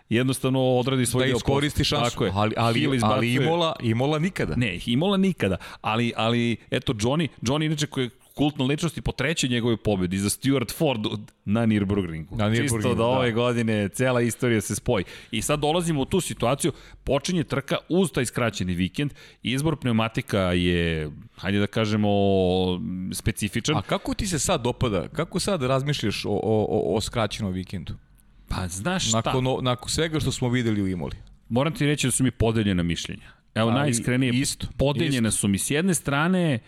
[0.10, 2.12] jednostavno odradi svoj da deo iskoristi šansu.
[2.12, 2.32] Tako je.
[2.36, 4.56] Ali, ali, ali Imola, Imola nikada.
[4.56, 5.58] Ne, Imola nikada.
[5.82, 10.18] Ali, ali eto, Johnny, Johnny inače koji je kultna ličnost i po trećoj njegovoj pobedi
[10.18, 11.02] za Stuart Ford
[11.46, 12.38] na Nürburgringu.
[12.38, 13.36] Na Nürburgringu, Čisto da ove da.
[13.36, 15.06] godine cela istorija se spoji.
[15.32, 16.72] I sad dolazimo u tu situaciju,
[17.04, 22.10] počinje trka uz taj skraćeni vikend, izbor pneumatika je, hajde da kažemo,
[23.14, 23.78] specifičan.
[23.78, 25.08] A kako ti se sad dopada?
[25.08, 27.94] Kako sad razmišljaš o, o, o, o skraćenom vikendu?
[28.48, 31.16] Pa znaš šta, Nakon, o, nakon svega što smo videli u Imoli.
[31.50, 33.28] moram ti reći da su mi podeljena mišljenja.
[33.56, 35.58] Evo, Ali najiskrenije, isto, podeljena su mi.
[35.58, 36.60] S jedne strane,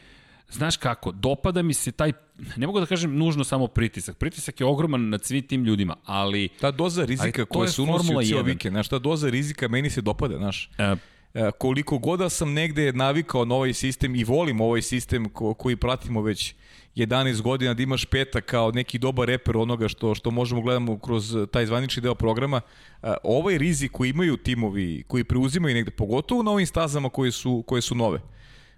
[0.49, 2.13] znaš kako, dopada mi se taj,
[2.55, 4.17] ne mogu da kažem nužno samo pritisak.
[4.17, 8.21] Pritisak je ogroman nad svim tim ljudima, ali Ta doza rizika koja se unosi u
[8.21, 8.45] cijel 1.
[8.45, 10.69] vikend, znaš, ta doza rizika meni se dopada, znaš.
[10.77, 10.95] e,
[11.33, 15.53] E, koliko god da sam negde navikao na ovaj sistem i volim ovaj sistem ko,
[15.53, 16.55] koji pratimo već
[16.99, 21.35] 11 godina da imaš peta kao neki dobar reper onoga što što možemo gledamo kroz
[21.51, 22.61] taj zvanični deo programa,
[23.03, 27.63] e, ovaj rizik koji imaju timovi koji preuzimaju negde, pogotovo na ovim stazama koje su,
[27.67, 28.21] koje su nove.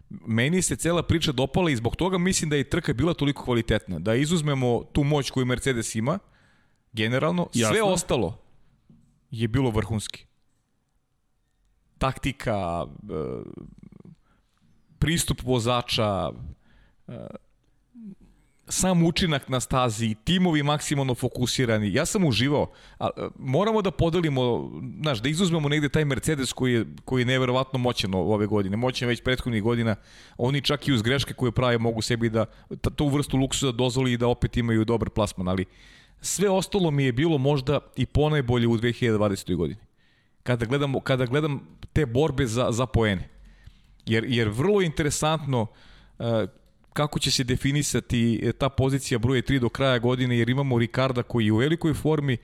[0.09, 3.99] Meni se cela priča dopala i zbog toga mislim da je trka bila toliko kvalitetna.
[3.99, 6.19] Da izuzmemo tu moć koju Mercedes ima,
[6.93, 7.85] generalno, sve Jasno.
[7.85, 8.37] ostalo
[9.31, 10.25] je bilo vrhunski
[12.01, 13.13] taktika, e,
[14.99, 16.31] pristup vozača,
[18.67, 21.93] sam učinak na stazi, timovi maksimalno fokusirani.
[21.93, 22.71] Ja sam uživao.
[22.99, 24.71] A, moramo da podelimo,
[25.01, 28.77] znaš, da izuzmemo negde taj Mercedes koji je, koji je neverovatno moćan ove godine.
[28.77, 29.95] Moćan već prethodnih godina.
[30.37, 32.45] Oni čak i uz greške koje prave mogu sebi da
[32.95, 35.47] tu vrstu luksuza dozvoli i da opet imaju dobar plasman.
[35.47, 35.65] Ali
[36.21, 39.55] sve ostalo mi je bilo možda i ponajbolje u 2020.
[39.55, 39.91] godini
[40.43, 41.59] kada gledam, kada gledam
[41.93, 43.29] te borbe za, za poene.
[44.05, 46.25] Jer, jer vrlo interesantno uh,
[46.93, 51.23] kako će se definisati e, ta pozicija broje 3 do kraja godine, jer imamo Ricarda
[51.23, 52.37] koji je u velikoj formi,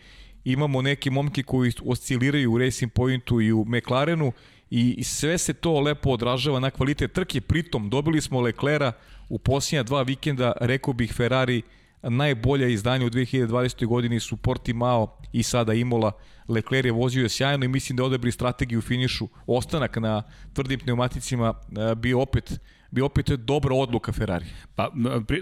[0.46, 4.32] imamo neke momke koji osciliraju u Racing Pointu i u McLarenu
[4.70, 7.42] i, sve se to lepo odražava na kvalitet trke.
[7.42, 8.92] Pritom dobili smo Leclera
[9.30, 11.62] u posljednja dva vikenda, rekao bih Ferrari,
[12.02, 13.86] najbolja izdanja u 2020.
[13.86, 16.12] godini su Portimao i sada Imola.
[16.48, 19.28] Lecler je vozio je sjajno i mislim da je strategiju u finišu.
[19.48, 22.60] Ostanak na tvrdim pneumaticima e, bio opet
[22.92, 24.46] bi opet dobra odluka Ferrari.
[24.76, 24.92] Pa,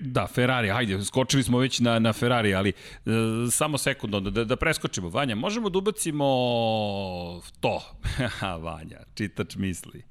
[0.02, 3.12] da, Ferrari, hajde, skočili smo već na, na Ferrari, ali e,
[3.52, 5.10] samo sekundno, da, da preskočimo.
[5.10, 6.26] Vanja, možemo da ubacimo
[7.60, 7.82] to.
[8.66, 10.04] Vanja, čitač misli.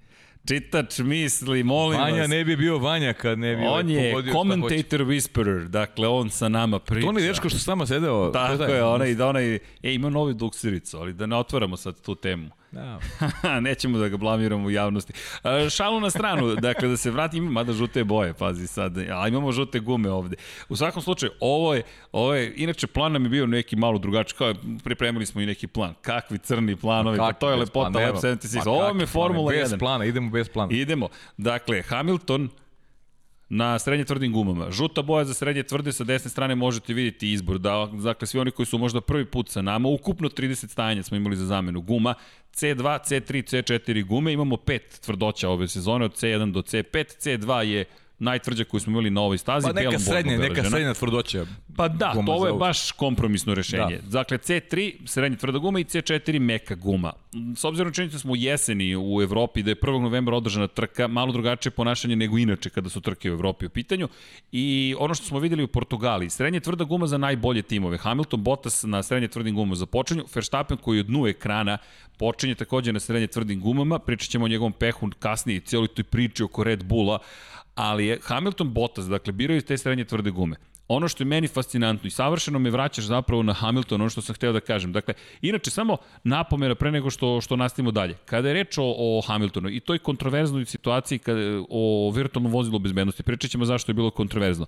[0.48, 2.30] Čitač misli, molim Vanja vas.
[2.30, 6.30] ne bi bio Vanja kad ne bi on ovaj je pogodio commentator whisperer, dakle on
[6.30, 7.04] sa nama priča.
[7.04, 8.30] To onaj dečko što s nama sedeo.
[8.30, 12.14] Tako je, onaj, da onaj, e, ima novi duksiricu, ali da ne otvaramo sad tu
[12.14, 12.50] temu.
[12.74, 13.00] Da.
[13.60, 15.12] Nećemo da ga blamiramo u javnosti.
[15.42, 19.52] A, šalu na stranu, dakle da se vratim, mada žute boje, pazi sad, a imamo
[19.52, 20.36] žute gume ovde.
[20.68, 21.82] U svakom slučaju, ovo je,
[22.12, 25.66] ovo je inače plan nam je bio neki malo drugačiji, kao pripremili smo i neki
[25.66, 25.94] plan.
[26.02, 28.64] Kakvi crni planovi, pa to je lepota Lab 76.
[28.64, 29.60] Pa ovo je Formula 1.
[29.60, 30.72] Bez plana, idemo bez plana.
[30.72, 31.08] Idemo.
[31.36, 32.48] Dakle, Hamilton,
[33.48, 34.70] na srednje tvrdim gumama.
[34.70, 37.58] Žuta boja za srednje tvrde, sa desne strane možete vidjeti izbor.
[37.58, 41.16] Da, dakle, svi oni koji su možda prvi put sa nama, ukupno 30 stajanja smo
[41.16, 42.14] imali za zamenu guma.
[42.54, 46.94] C2, C3, C4 gume, imamo pet tvrdoća ove sezone, od C1 do C5.
[46.94, 47.84] C2 je
[48.24, 49.66] najtvrđa koju smo imali na ovoj stazi.
[49.66, 51.46] Pa neka srednja, neka srednja tvrdoća.
[51.76, 53.98] Pa da, to je baš kompromisno rešenje.
[54.02, 54.18] Da.
[54.18, 57.12] Dakle, C3, srednja tvrda guma i C4, meka guma.
[57.56, 60.00] S obzirom na činjenicu da smo u jeseni u Evropi, da je 1.
[60.00, 64.08] novembra održana trka, malo drugačije ponašanje nego inače kada su trke u Evropi u pitanju.
[64.52, 67.98] I ono što smo videli u Portugaliji, srednja tvrda guma za najbolje timove.
[67.98, 71.78] Hamilton, Bottas na srednje tvrdim gumama za počinju, Verstappen koji je od dnu ekrana
[72.18, 76.42] počinje takođe na srednje tvrdim gumama, pričat ćemo o njegovom pehu kasnije, cijeloj toj priči
[76.42, 77.18] oko Red Bulla,
[77.74, 80.56] ali je Hamilton Bottas, dakle, biraju te srednje tvrde gume.
[80.88, 84.34] Ono što je meni fascinantno i savršeno me vraćaš zapravo na Hamilton, ono što sam
[84.34, 84.92] hteo da kažem.
[84.92, 88.16] Dakle, inače, samo napomena pre nego što, što nastavimo dalje.
[88.24, 93.22] Kada je reč o, o Hamiltonu i toj kontroverznoj situaciji kada, o virtualnom vozilu bezbednosti,
[93.22, 94.66] pričat ćemo zašto je bilo kontroverzno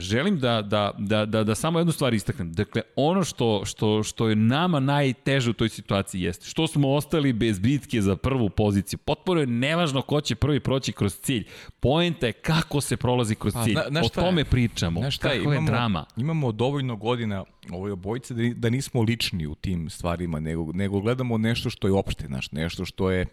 [0.00, 2.52] želim da, da, da, da, da samo jednu stvar istaknem.
[2.52, 7.32] Dakle, ono što, što, što je nama najteže u toj situaciji jeste što smo ostali
[7.32, 8.98] bez bitke za prvu poziciju.
[8.98, 11.46] Potpuno je nevažno ko će prvi proći kroz cilj.
[11.80, 13.74] Poenta je kako se prolazi kroz pa, cilj.
[13.74, 15.00] Na, na o tome pričamo.
[15.00, 16.04] Na šta, kako imamo, je drama.
[16.16, 21.38] Imamo dovoljno godina ovoj obojice da, da nismo lični u tim stvarima, nego, nego gledamo
[21.38, 23.26] nešto što je opšte, naš, nešto što je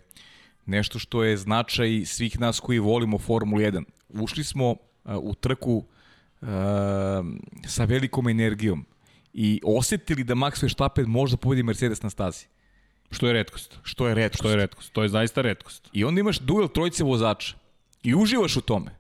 [0.66, 3.84] nešto što je značaj svih nas koji volimo Formulu 1.
[4.10, 5.84] Ušli smo u trku
[6.44, 8.86] Ehm, sa velikom energijom
[9.34, 12.46] i osetili da Max Verstappen možda pobedi Mercedes na stazi.
[13.12, 13.80] Što je redkost.
[13.84, 14.40] Što je redkost.
[14.40, 14.94] Što je redkost.
[14.94, 15.90] To je zaista redkost.
[15.94, 17.56] I onda imaš duel trojice vozača
[18.04, 18.96] i uživaš u tome.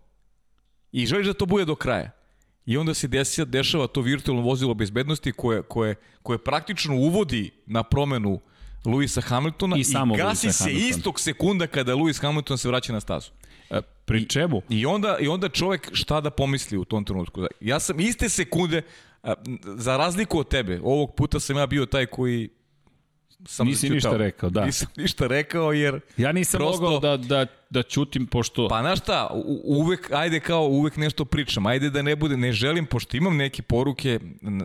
[0.92, 2.12] I želiš da to bude do kraja.
[2.66, 7.84] I onda se desi, dešava to virtualno vozilo bezbednosti koje, koje, koje praktično uvodi na
[7.84, 8.40] promenu
[8.86, 10.90] Luisa Hamiltona i, i gasi se Hamilton.
[10.90, 13.32] istog sekunda kada Lewis Hamilton se vraća na stazu.
[13.70, 14.62] E, pri čemu?
[14.70, 17.46] I, I onda, I onda čovek šta da pomisli u tom trenutku.
[17.62, 18.82] Ja sam iste sekunde,
[19.64, 22.50] za razliku od tebe, ovog puta sam ja bio taj koji
[23.46, 24.66] sam Nisi ništa rekao, da.
[24.66, 26.00] Nisam ništa rekao jer...
[26.18, 28.68] Ja nisam prosto, mogao da, da, da čutim pošto...
[28.68, 29.30] Pa znaš šta,
[29.64, 33.62] uvek, ajde kao uvek nešto pričam, ajde da ne bude, ne želim, pošto imam neke
[33.62, 34.20] poruke,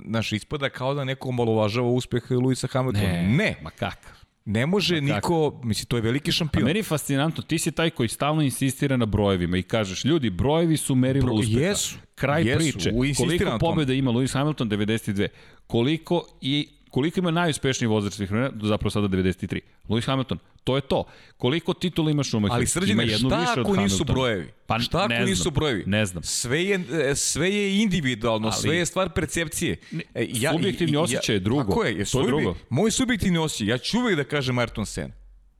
[0.05, 3.07] naš ispada kao da neko omalovažava uspeh Luisa Hamiltona.
[3.07, 3.57] Ne, ne.
[3.63, 4.18] ma kakav.
[4.51, 6.65] Ne može Ma niko, misli, to je veliki šampion.
[6.65, 10.31] A meni je fascinantno, ti si taj koji stalno insistira na brojevima i kažeš, ljudi,
[10.31, 11.61] brojevi su merilo Bro, uspeha.
[11.61, 11.97] Jesu.
[12.15, 12.91] Kraj jesu, priče.
[13.17, 14.71] Koliko pobjeda ima Lewis Hamilton?
[14.71, 15.29] 92.
[15.67, 19.61] Koliko i koliko ima najuspešniji vozač svih vremena, zapravo sada 93.
[19.88, 21.05] Lewis Hamilton, to je to.
[21.37, 22.57] Koliko titula ima Schumacher?
[22.57, 24.53] Ali srđene, ima šta više ako nisu brojevi?
[24.66, 25.85] Pa, šta ako nisu brojevi?
[25.87, 26.22] Ne znam.
[26.22, 26.81] Sve je,
[27.16, 29.77] sve je individualno, Ali, sve je stvar percepcije.
[30.14, 31.62] E, ja, subjektivni ja, osjećaj je drugo.
[31.62, 32.57] Tako je, je to je drugo.
[32.68, 35.14] Moj subjektivni osjećaj, ja ću uvek da kažem Ayrton Senna.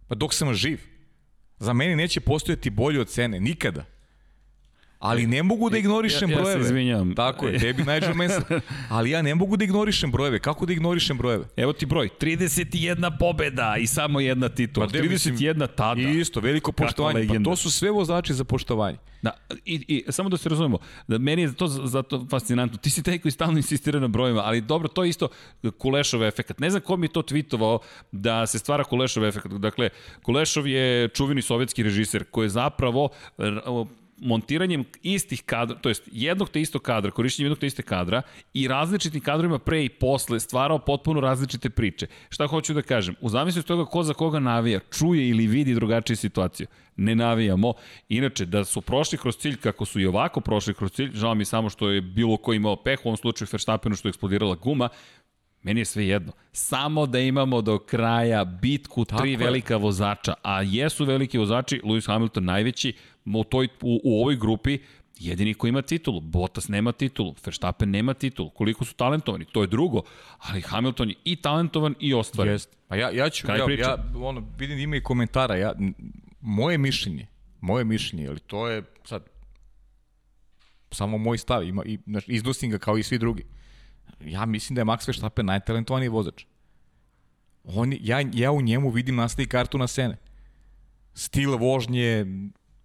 [0.09, 0.81] Pa dok sam živ.
[1.59, 3.85] Za mene neće postojati bolje od cene, nikada.
[4.99, 6.61] Ali ne mogu da ignorišem ja, brojeve.
[6.61, 7.15] Ja se izvinjam.
[7.15, 8.61] Tako je, tebi Nigel Mansell.
[8.97, 10.39] Ali ja ne mogu da ignorišem brojeve.
[10.39, 11.45] Kako da ignorišem brojeve?
[11.57, 14.87] Evo ti broj, 31 pobeda i samo jedna titula.
[14.87, 16.01] Pa, 31 tada.
[16.01, 17.29] I isto, veliko poštovanje.
[17.29, 18.99] Pa to su sve vozači za poštovanje.
[19.23, 19.31] Da,
[19.65, 22.79] i, i samo da se razumemo, da meni je to zato fascinantno.
[22.79, 25.29] Ti si taj koji stalno insistira na brojima, ali dobro, to je isto
[25.79, 26.59] Kulešov efekt.
[26.59, 27.79] Ne znam ko mi je to tweetovao
[28.13, 29.47] da se stvara Kulešov efekt.
[29.47, 29.91] Dakle,
[30.23, 33.09] Kulešov je čuveni sovjetski režiser koji je zapravo
[34.21, 38.23] montiranjem istih kadra, to jest jednog te istog kadra, korišćenjem jednog te iste kadra
[38.55, 42.07] i različitim kadrovima pre i posle stvarao potpuno različite priče.
[42.29, 43.15] Šta hoću da kažem?
[43.21, 46.67] U zavisnosti toga ko za koga navija, čuje ili vidi drugačiju situaciju.
[46.97, 47.73] Ne navijamo.
[48.09, 51.45] Inače, da su prošli kroz cilj kako su i ovako prošli kroz cilj, žao mi
[51.45, 54.89] samo što je bilo ko imao peh, u ovom slučaju Verstappenu što je eksplodirala guma,
[55.63, 56.33] Meni je sve jedno.
[56.53, 59.37] Samo da imamo do kraja bitku Tako tri je.
[59.37, 62.93] velika vozača, a jesu veliki vozači, Lewis Hamilton najveći,
[63.25, 64.79] u, toj, u, u ovoj grupi
[65.19, 66.21] jedini ko ima titulu.
[66.21, 68.51] Bottas nema titulu, Verstappen nema titulu.
[68.51, 70.03] Koliko su talentovani, to je drugo.
[70.39, 72.53] Ali Hamilton je i talentovan i ostvaren.
[72.53, 72.77] Jest.
[72.89, 73.83] Pa ja, ja ću, Kraj ja, priča.
[73.83, 75.57] ja ono, vidim da ima i komentara.
[75.57, 75.73] Ja,
[76.41, 77.27] moje mišljenje,
[77.61, 79.23] moje mišljenje, ali to je sad
[80.91, 83.45] samo moj stav, ima, i, znaš, iznosim ga kao i svi drugi.
[84.25, 86.45] Ja mislim da je Max Verstappen najtalentovaniji vozač.
[87.65, 90.17] On, ja, ja u njemu vidim nastavi kartu na sene.
[91.15, 92.27] Stil vožnje,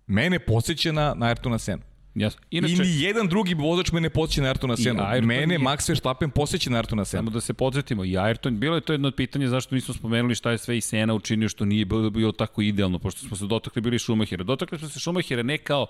[0.07, 1.83] mene podsjeća na, na Ayrtona Sena.
[2.15, 2.41] Jasno.
[2.51, 5.27] Inače, I ni jedan drugi vozač me ne podsjeća na Ayrtona Senu.
[5.27, 5.59] Mene, je...
[5.59, 7.19] Max Verstappen posjeća na Ayrtona Senu.
[7.19, 10.51] Samo da se podsjetimo, i Ayrton, bilo je to jedno pitanje zašto nismo spomenuli šta
[10.51, 13.81] je sve i Sena učinio što nije bilo, bilo tako idealno, pošto smo se dotakli
[13.81, 14.43] bili Šumahira.
[14.43, 15.87] Dotakli smo se Šumahira ne kao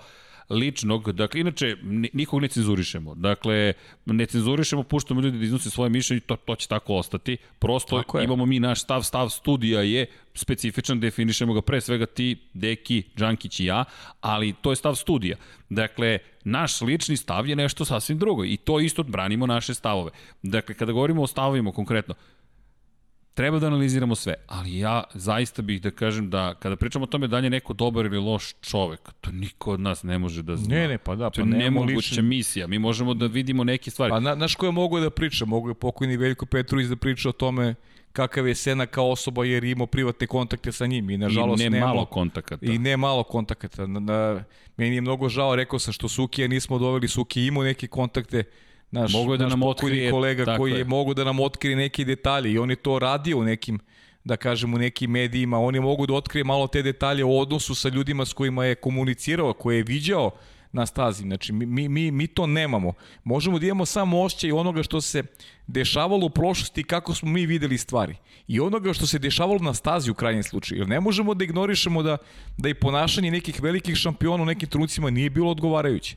[0.50, 1.78] ličnog, dakle, inače,
[2.14, 3.16] nikog ne cenzurišemo.
[3.16, 3.74] Dakle,
[4.06, 7.38] ne cenzurišemo, puštamo ljudi da iznose svoje mišljenje, to, to će tako ostati.
[7.60, 12.38] Prosto tako imamo mi naš stav, stav studija je specifičan, definišemo ga pre svega ti,
[12.54, 13.86] Deki, Đankić i ja,
[14.22, 15.38] ali to je stav studija.
[15.70, 20.12] Dakle, naš lični stav je nešto sasvim drugo i to isto branimo naše stavove.
[20.42, 22.16] Dakle, kada govorimo o stavovima konkretno,
[23.34, 27.28] treba da analiziramo sve, ali ja zaista bih da kažem da kada pričamo o tome
[27.28, 30.56] da li je neko dobar ili loš čovek, to niko od nas ne može da
[30.56, 30.76] zna.
[30.76, 32.22] Ne, ne, pa da, pa to je nemoguća lični...
[32.22, 32.68] misija.
[32.68, 34.12] Mi možemo da vidimo neke stvari.
[34.12, 35.46] Pa na, naš ko je mogo da priča?
[35.46, 37.76] Mogu je pokojni Veljko Petrović da priča o tome
[38.14, 41.70] kakav je Sena kao osoba jer imao privatne kontakte sa njim i nažalost I ne
[41.70, 42.66] nema, malo kontakata.
[42.66, 43.88] I ne malo kontakata.
[43.88, 44.44] Na, na,
[44.78, 48.44] meni je mnogo žao, rekao sam što Sukija nismo doveli, Suki imao neke kontakte,
[48.94, 52.52] Naš, mogu da nam otkrije kolega koji je, je mogu da nam otkrije neki detalje
[52.52, 53.80] i on je to radio u nekim
[54.24, 57.90] da kažem u nekim medijima, oni mogu da otkrije malo te detalje o odnosu sa
[57.90, 60.32] ljudima s kojima je komunicirao, koje je viđao
[60.72, 61.24] na stazi.
[61.24, 62.94] Znači, mi, mi, mi to nemamo.
[63.24, 65.24] Možemo da imamo samo ošćaj onoga što se
[65.68, 68.16] dešavalo u prošlosti kako smo mi videli stvari.
[68.48, 70.82] I onoga što se dešavalo na stazi u krajnjem slučaju.
[70.82, 72.18] Jer ne možemo da ignorišemo da,
[72.58, 76.16] da i ponašanje nekih velikih šampiona u nekim trenucima nije bilo odgovarajuće.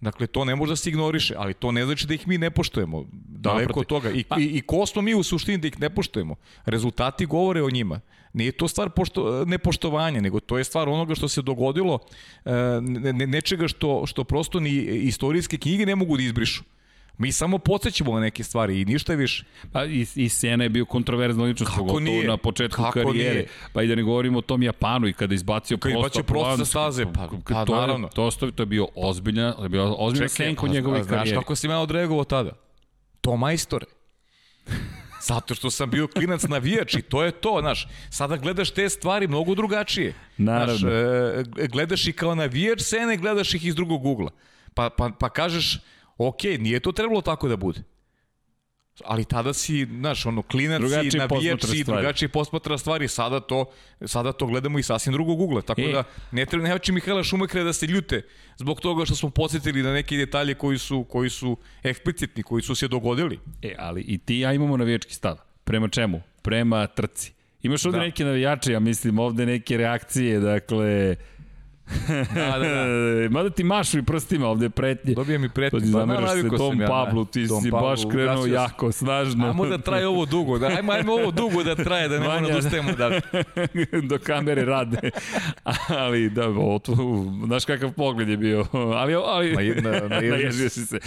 [0.00, 2.50] Dakle, to ne može da se ignoriše, ali to ne znači da ih mi ne
[2.50, 3.04] poštujemo.
[3.12, 4.10] Daleko od toga.
[4.10, 4.36] I, pa.
[4.40, 6.34] i, I ko smo mi u suštini da ih ne poštujemo?
[6.64, 8.00] Rezultati govore o njima.
[8.32, 11.98] Nije to stvar pošto, nepoštovanja, nego to je stvar onoga što se dogodilo,
[12.44, 14.70] e, ne, nečega što, što prosto ni
[15.08, 16.62] istorijske knjige ne mogu da izbrišu.
[17.18, 19.44] Mi samo podsjećamo na neke stvari i ništa više.
[19.72, 22.28] Pa i, i Sena je bio kontroverzna ličnost, pogotovo nije?
[22.28, 23.34] na početku Kako karijere.
[23.34, 23.46] Nije?
[23.72, 26.22] Pa i da ne govorimo o tom Japanu i kada izbacio kada prosto.
[26.22, 28.06] Prosto sa staze, pa, pa to naravno.
[28.06, 31.26] Je, to, to, to je bio ozbiljna, je bio ozbiljna senka u njegove karijere.
[31.26, 32.50] Znaš kako si me odreagovao tada?
[33.20, 33.86] To majstore.
[35.28, 37.88] Zato što sam bio klinac navijač i to je to, znaš.
[38.10, 40.14] Sada gledaš te stvari mnogo drugačije.
[40.36, 40.76] Naravno.
[40.76, 40.92] Znaš,
[41.58, 44.30] e, gledaš ih kao navijač sene, gledaš ih iz drugog ugla.
[44.74, 45.78] Pa, pa, pa kažeš,
[46.18, 47.82] ok, nije to trebalo tako da bude.
[49.04, 53.64] Ali tada si, znaš, ono, klinac drugačiji si, navijač si, drugačiji posmatra stvari, sada to,
[54.04, 55.92] sada to gledamo i sasvim drugog ugla, tako e.
[55.92, 58.22] da ne treba, ne će Mihajla Šumakre da se ljute
[58.56, 62.74] zbog toga što smo podsjetili na neke detalje koji su, koji su eksplicitni, koji su
[62.74, 63.38] se dogodili.
[63.62, 65.36] E, ali i ti ja imamo navijački stav.
[65.64, 66.22] Prema čemu?
[66.42, 67.32] Prema trci.
[67.62, 68.04] Imaš ovde da.
[68.04, 71.16] neke navijače, ja mislim, ovde neke reakcije, dakle,
[72.34, 73.28] da, da, da.
[73.36, 75.14] Mada ti mašu i prstima ovde pretnje.
[75.14, 75.80] Dobije mi pretnje.
[75.80, 79.46] Pa, zameraš se Tom ja, Pablu, ti Tom si Pablu, baš krenuo jako, snažno.
[79.46, 82.48] Ajmo da traje ovo dugo, da, ajmo, ajmo ovo dugo da traje, da ne moramo
[82.48, 83.20] da ustajemo da...
[84.10, 85.10] Do kamere rade.
[85.88, 88.66] ali, da, o, tu, znaš kakav pogled je bio.
[89.00, 90.98] ali, ali, na, na, na, naježio si se.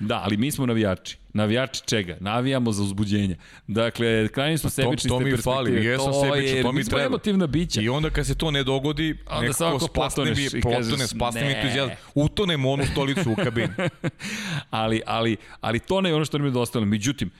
[0.00, 1.18] Da, ali mi smo navijači.
[1.32, 2.16] Navijači čega?
[2.20, 3.36] Navijamo za uzbuđenje.
[3.66, 7.04] Dakle, krajnji smo sebični to, to mi fali, jesam sebičan, to mi treba.
[7.06, 7.80] emotivna bića.
[7.80, 11.96] I onda kad se to ne dogodi, onda nekako splasne mi, potone, splasne mi entuzijazam.
[12.14, 13.68] Utonem onu stolicu u kabini.
[14.70, 16.84] ali, ali, ali to ne je ono što nam je dostalo.
[16.84, 17.30] Međutim,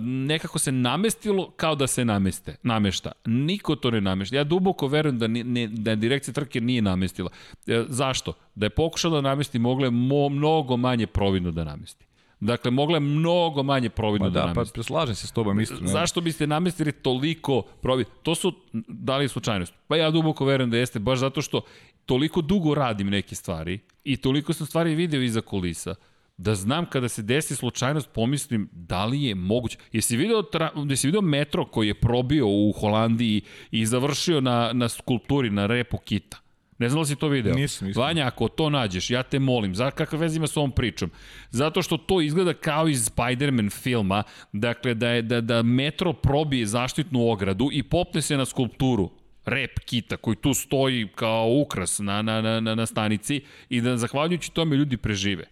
[0.00, 3.12] nekako se namestilo kao da se nameste, namešta.
[3.24, 4.36] Niko to ne namešta.
[4.36, 7.30] Ja duboko verujem da, ne, da direkcija trke nije namestila.
[7.66, 8.32] E, zašto?
[8.54, 12.06] Da je pokušala da namesti, mogla je mo, mnogo manje providno da namesti.
[12.42, 14.76] Dakle, mogla je mnogo manje providno da, da namesti.
[14.76, 15.76] Pa slažem se s tobom isto.
[15.80, 18.12] Zašto biste namestili toliko providno?
[18.22, 18.52] To su,
[18.88, 19.74] da li slučajnost?
[19.88, 21.60] Pa ja duboko verujem da jeste, baš zato što
[22.06, 25.94] toliko dugo radim neke stvari i toliko sam stvari video iza kulisa,
[26.36, 29.78] da znam kada se desi slučajnost pomislim da li je moguće.
[29.92, 34.88] Jesi video, tra, jesi video metro koji je probio u Holandiji i završio na, na
[34.88, 36.41] skulpturi, na repu kita?
[36.82, 37.54] Ne znam da si to video.
[37.54, 38.02] Nisam, nisam.
[38.02, 41.10] Vanja, ako to nađeš, ja te molim, za kakve veze ima s ovom pričom?
[41.50, 46.66] Zato što to izgleda kao iz Spider-Man filma, dakle da, je, da, da metro probije
[46.66, 49.10] zaštitnu ogradu i popne se na skulpturu
[49.44, 54.52] rep kita koji tu stoji kao ukras na, na, na, na stanici i da zahvaljujući
[54.52, 55.44] tome ljudi prežive.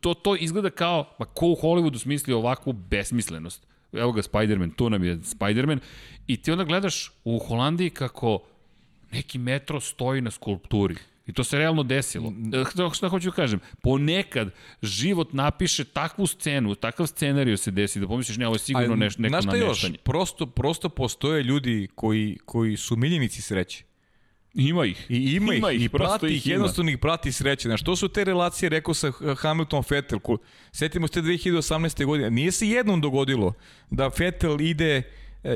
[0.00, 3.66] To, to izgleda kao, ma ko u Hollywoodu smislio ovakvu besmislenost?
[3.92, 5.78] Evo ga Spider-Man, tu nam je Spider-Man
[6.26, 8.51] i ti onda gledaš u Holandiji kako
[9.12, 10.94] neki metro stoji na skulpturi.
[11.26, 12.32] I to se realno desilo.
[12.70, 13.60] Šta, šta hoću da kažem?
[13.82, 14.50] Ponekad
[14.82, 19.18] život napiše takvu scenu, takav scenariju se desi da pomisliš ne, ovo je sigurno neš,
[19.18, 19.62] neko nameštanje.
[19.62, 19.98] Znaš šta još?
[20.02, 23.84] Prosto, prosto postoje ljudi koji, koji su miljenici sreće.
[24.54, 25.06] Ima ih.
[25.08, 27.68] I ima, ima ih, i prati ih, jednostavno ih prati sreće.
[27.68, 30.18] Znaš, to su te relacije, rekao sa Hamilton Vettel.
[30.72, 32.04] Setimo se te 2018.
[32.04, 32.30] godine.
[32.30, 33.52] Nije se jednom dogodilo
[33.90, 35.02] da Vettel ide,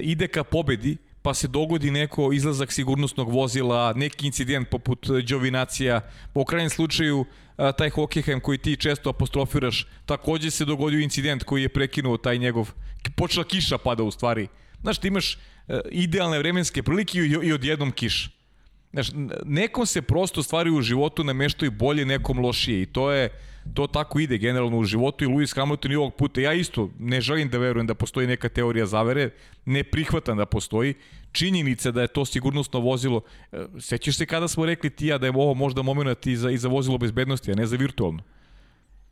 [0.03, 0.97] ide ka pobedi,
[1.27, 6.01] pa se dogodi neko izlazak sigurnosnog vozila, neki incident poput Đovinacija,
[6.35, 7.25] po krajnjem slučaju
[7.79, 12.71] taj Hockenheim koji ti često apostrofiraš, takođe se dogodio incident koji je prekinuo taj njegov,
[13.17, 14.49] počela kiša pada u stvari.
[14.83, 15.39] Znaš, ti imaš
[15.91, 18.31] idealne vremenske prilike i odjednom kiša.
[18.93, 19.09] Znaš,
[19.45, 23.31] nekom se prosto stvari u životu nameštaju bolje, nekom lošije i to je,
[23.75, 27.21] to tako ide generalno u životu i Lewis Hamilton i ovog puta, ja isto ne
[27.21, 29.31] želim da verujem da postoji neka teorija zavere,
[29.65, 30.95] ne prihvatam da postoji,
[31.33, 33.21] činjenica da je to sigurnosno vozilo,
[33.53, 36.51] e, sećaš se kada smo rekli ti ja da je ovo možda moment i za,
[36.51, 38.23] i za vozilo bezbednosti, a ne za virtualno.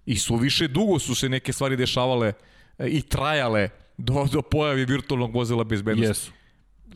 [0.07, 2.33] I su više dugo su se neke stvari dešavale
[2.79, 6.33] e, i trajale do, do pojavi virtualnog vozila bezbednosti.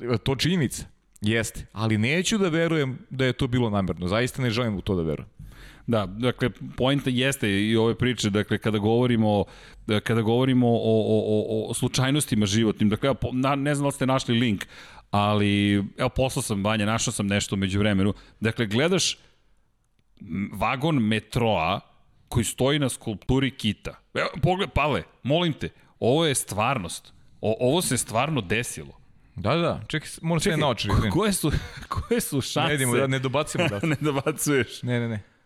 [0.01, 0.19] Jesu.
[0.25, 0.85] To činjenica.
[1.21, 4.09] Jeste, ali neću da verujem da je to bilo namerno.
[4.09, 5.29] Zaista ne želim u to da verujem.
[5.89, 9.45] Da, dakle, pojenta jeste i ove priče, dakle, kada govorimo,
[10.05, 14.39] kada govorimo o, o, o, o slučajnostima životnim, dakle, na, ne znam da ste našli
[14.39, 14.67] link,
[15.11, 18.15] ali, evo, poslao sam Banja, našao sam nešto među vremenu.
[18.41, 19.19] Dakle, gledaš
[20.53, 21.81] vagon metroa
[22.29, 23.95] koji stoji na skulpturi kita.
[24.15, 25.69] Evo, pogled, Pale, molim te,
[26.01, 27.13] ovo je stvarnost.
[27.41, 28.99] O, ovo se stvarno desilo.
[29.37, 30.89] Da, da, čekaj, moram se na oči.
[31.11, 31.53] Koje su,
[32.09, 32.69] koje su šanse?
[32.69, 33.81] Ne idemo, da, ne dobacimo da.
[33.83, 34.83] ne dobacuješ.
[34.83, 35.38] Ne, ne, ne.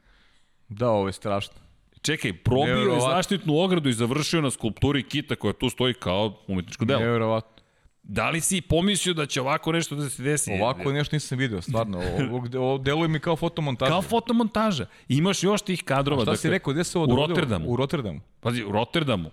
[0.73, 1.55] Da, ovo je strašno.
[2.03, 6.85] Čekaj, probio je zaštitnu ogradu i završio na skulpturi kita koja tu stoji kao umetničko
[6.85, 7.01] delo.
[7.01, 7.63] Nevjerovatno.
[8.03, 10.53] Da li si pomislio da će ovako nešto da se desi?
[10.61, 11.99] Ovako nešto nisam video, stvarno.
[11.99, 13.91] Ovo, ovo deluje mi kao fotomontaža.
[13.91, 14.87] Kao fotomontaža.
[15.09, 16.23] Imaš još tih kadrova.
[16.23, 17.69] A šta dakle, si rekao, gde se ovo U Rotterdamu.
[17.69, 18.21] U Rotterdamu.
[18.41, 19.31] Pazi, u Rotterdamu.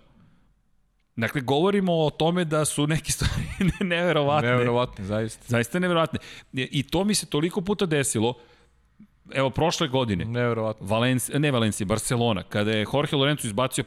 [1.16, 3.42] Dakle, govorimo o tome da su neke stvari
[3.80, 4.50] neverovatne.
[4.50, 5.44] Neverovatne, zaista.
[5.48, 6.18] Zaista neverovatne.
[6.52, 8.34] I to mi se toliko puta desilo,
[9.34, 10.24] evo, prošle godine.
[10.24, 10.86] Neverovatno.
[10.86, 13.84] Valenci, ne Valencija, Barcelona, kada je Jorge Lorenzo izbacio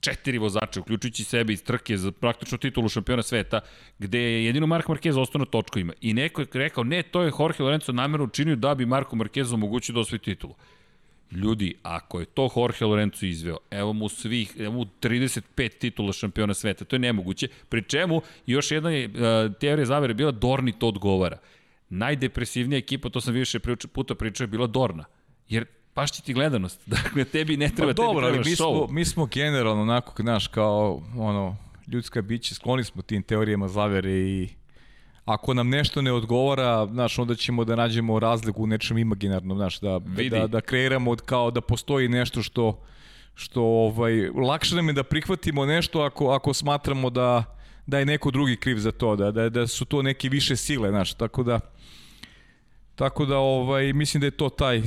[0.00, 3.60] četiri vozača, uključujući sebe iz trke za praktično titulu šampiona sveta,
[3.98, 5.92] gde je jedino Marko Marquez ostao na točkovima.
[6.00, 9.54] I neko je rekao, ne, to je Jorge Lorenzo namjerno učinio da bi Marko Marquez
[9.54, 10.54] omogućio da osvoji titulu.
[11.30, 16.54] Ljudi, ako je to Jorge Lorenzo izveo, evo mu svih, evo mu 35 titula šampiona
[16.54, 17.48] sveta, to je nemoguće.
[17.68, 19.12] Pri čemu, još jedna je, uh,
[19.60, 21.38] teorija zavere bila, Dorni to odgovara.
[21.88, 23.58] Najdepresivnija ekipa, to sam više
[23.92, 25.04] puta pričao, je bila Dorna.
[25.48, 25.64] Jer
[25.94, 26.80] paš će ti gledanost.
[26.96, 30.22] Dakle, tebi ne treba, pa, dobro, tebi treba ali mi smo, mi smo generalno onako,
[30.22, 31.56] znaš, kao ono,
[31.86, 34.48] ljudska bića, skloni smo tim teorijama zavere i
[35.24, 39.80] ako nam nešto ne odgovara, znaš, onda ćemo da nađemo razliku u nečem imaginarnom, znaš,
[39.80, 40.30] da, Vidi.
[40.30, 42.82] da, da kreiramo kao da postoji nešto što
[43.34, 47.55] što ovaj lakše nam je da prihvatimo nešto ako ako smatramo da
[47.86, 50.90] da je neko drugi kriv za to, da da da su to neke više sile,
[50.90, 51.60] znaš, tako da
[52.96, 54.82] Tako da ovaj mislim da je to taj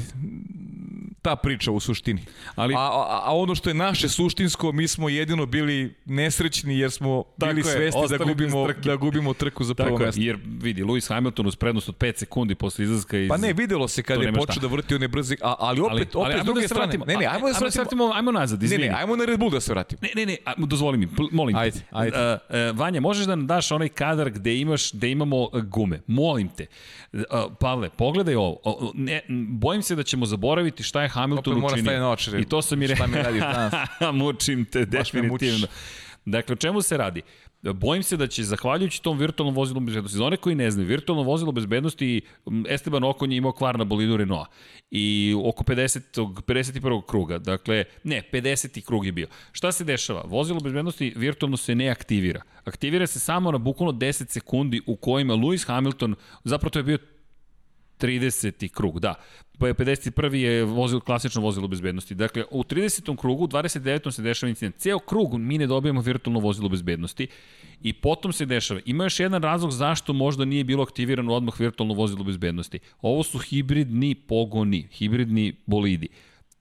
[1.22, 2.22] ta priča u suštini.
[2.56, 6.92] Ali, a, a, a ono što je naše suštinsko, mi smo jedino bili nesrećni jer
[6.92, 10.22] smo bili je, svesti da gubimo, da gubimo trku za prvo mesto.
[10.22, 13.30] Jer vidi, Lewis Hamilton uz prednost od 5 sekundi posle izlaska iz...
[13.30, 16.24] Pa ne, videlo se kada je počeo da vrti one brze, a, ali opet, ali,
[16.26, 16.98] opet ali, s druge da strane...
[17.08, 18.84] Ne, ne, ajmo da se vratimo, ajmo, ajmo nazad, izvini.
[18.84, 20.00] Ne, ne, ajmo na Red Bull da se vratimo.
[20.02, 21.60] Ne, ne, ne, dozvoli mi, molim te.
[21.60, 22.18] Ajde, ajde.
[22.18, 26.02] Uh, uh, Vanja, možeš da nam daš onaj kadar gde imaš, gde imamo gume.
[26.08, 26.66] Molim te.
[27.14, 27.20] Uh,
[27.60, 28.58] Pavle, pogledaj ovo.
[28.94, 32.32] Ne, bojim se da ćemo zaboraviti šta je Hamilton učinio na oči.
[32.40, 33.08] I to sam mi rekao.
[33.08, 33.74] Šta mi radiš danas?
[34.20, 35.68] Mučim te, Baš definitivno.
[36.26, 37.22] Dakle, o čemu se radi?
[37.62, 41.24] Bojim se da će, zahvaljujući tom virtualnom vozilu bezbednosti, za one koji ne znaju, virtualno
[41.24, 42.22] vozilo bezbednosti,
[42.70, 44.48] Esteban Okon je imao kvar na bolidu Renault
[44.92, 46.00] i oko 50.
[46.48, 47.06] 51.
[47.06, 48.86] kruga, dakle, ne, 50.
[48.86, 49.28] krug je bio.
[49.52, 50.24] Šta se dešava?
[50.26, 52.42] Vozilo bezbednosti virtualno se ne aktivira.
[52.66, 56.98] Aktivira se samo na bukvalno 10 sekundi u kojima Lewis Hamilton, zapravo to je bio
[58.00, 58.70] 30.
[58.70, 59.16] krug, da.
[59.60, 60.34] 51.
[60.34, 62.16] je vozilo, klasično vozilo bezbednosti.
[62.16, 63.18] Dakle, u 30.
[63.18, 64.12] krugu, u 29.
[64.12, 64.76] se dešava incident.
[64.76, 67.28] Ceo krug mi ne dobijamo virtualno vozilo bezbednosti
[67.82, 68.80] i potom se dešava.
[68.86, 72.80] Ima još jedan razlog zašto možda nije bilo aktivirano odmah virtualno vozilo bezbednosti.
[73.02, 76.08] Ovo su hibridni pogoni, hibridni bolidi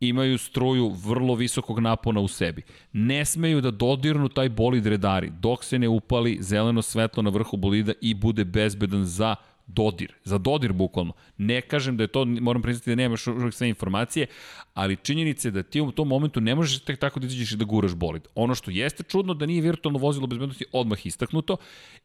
[0.01, 2.62] imaju struju vrlo visokog napona u sebi.
[2.93, 7.57] Ne smeju da dodirnu taj bolid redari dok se ne upali zeleno svetlo na vrhu
[7.57, 9.36] bolida i bude bezbedan za
[9.68, 11.12] dodir, za dodir bukvalno.
[11.36, 14.26] Ne kažem da je to, moram priznati da nemaš uvijek sve informacije,
[14.74, 17.56] ali činjenica je da ti u tom momentu ne možeš tek tako da izađeš i
[17.56, 18.22] da guraš bolid.
[18.34, 21.56] Ono što jeste čudno da nije virtualno vozilo bezbednosti odmah istaknuto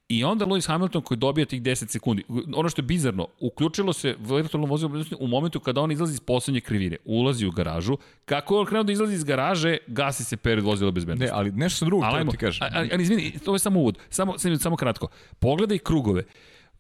[0.10, 2.24] i onda Lewis Hamilton koji dobija tih 10 sekundi.
[2.56, 6.20] Ono što je bizarno, uključilo se virtualno vozilo bezbednosti u momentu kada on izlazi iz
[6.20, 10.38] poslednje krivine, ulazi u garažu, kako je on krenuo da izlazi iz garaže, gasi se
[10.38, 11.26] pered vozila bezbednosti.
[11.26, 12.68] Ne, ali nešto drugo, to ti kažem.
[12.72, 15.08] Ali, ali izvini, to je samo uvod, samo, samo kratko.
[15.40, 16.24] Pogledaj krugove.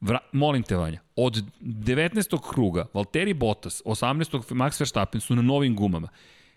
[0.03, 2.49] Vra, molim te, Vanja, od 19.
[2.49, 4.53] kruga Valtteri Bottas, 18.
[4.53, 6.07] Max Verstappen su na novim gumama.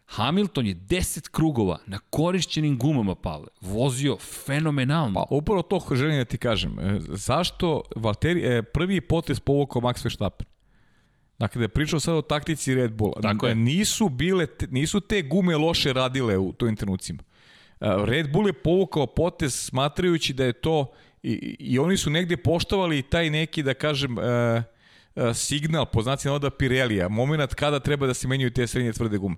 [0.06, 5.14] Hamilton je 10 krugova na korišćenim gumama, Pavle, vozio fenomenalno.
[5.14, 6.78] Pa upravo to želim da ti kažem.
[6.78, 10.46] E, zašto Valtteri, e, prvi potez povukao Max Verstappen?
[11.38, 13.20] Dakle, da je pričao sad o taktici Red Bulla.
[13.22, 13.54] Tako je.
[13.54, 17.22] Nisu, bile, nisu te gume loše radile u tojim trenucima.
[17.80, 20.92] E, Red Bull je povukao potez smatrajući da je to
[21.26, 24.62] i, i oni su negde poštovali taj neki, da kažem, e,
[25.34, 29.36] signal, po znacima oda Pirelija, moment kada treba da se menjaju te srednje tvrde gume.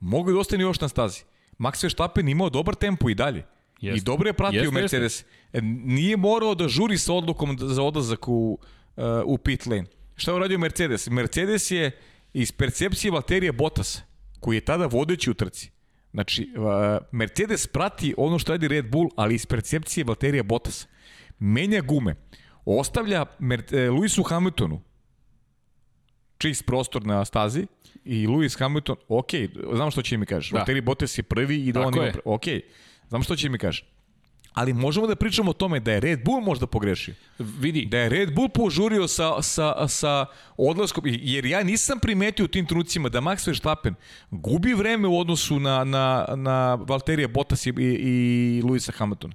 [0.00, 1.20] Mogu da ostane još na stazi.
[1.58, 3.44] Max Verstappen imao dobar tempo i dalje.
[3.80, 3.98] Jeste.
[3.98, 5.24] I dobro je pratio jeste, Mercedes.
[5.52, 5.60] Jeste.
[5.84, 8.58] Nije morao da žuri sa odlukom za odlazak u,
[8.96, 9.84] uh, u pit lane.
[10.16, 11.08] Šta je uradio Mercedes?
[11.10, 11.90] Mercedes je
[12.32, 14.02] iz percepcije Valterija Bottas,
[14.40, 15.70] koji je tada vodeći u trci.
[16.12, 16.64] Znači, uh,
[17.12, 20.86] Mercedes prati ono što radi Red Bull, ali iz percepcije Valterija Bottas.
[21.38, 22.14] Menja gume.
[22.64, 24.80] Ostavlja uh, Lewisu Hamiltonu
[26.38, 27.66] čist prostor na stazi
[28.04, 29.30] i Lewis Hamilton, ok,
[29.74, 30.58] znam što će mi kažeš, da.
[30.58, 32.44] Valtteri Bottas je prvi i da Tako on ima, ok,
[33.08, 33.84] znam što će mi kažeš.
[34.52, 37.14] Ali možemo da pričamo o tome da je Red Bull možda pogrešio.
[37.38, 37.84] Vidi.
[37.86, 40.26] Da je Red Bull požurio sa, sa, sa
[40.56, 43.94] odlaskom, jer ja nisam primetio u tim trenucima da Max Verstappen
[44.30, 49.34] gubi vreme u odnosu na, na, na Valterija Bottas i, i, i Luisa Hamiltona.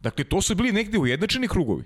[0.00, 1.84] Dakle, to su bili negde ujednačeni krugovi.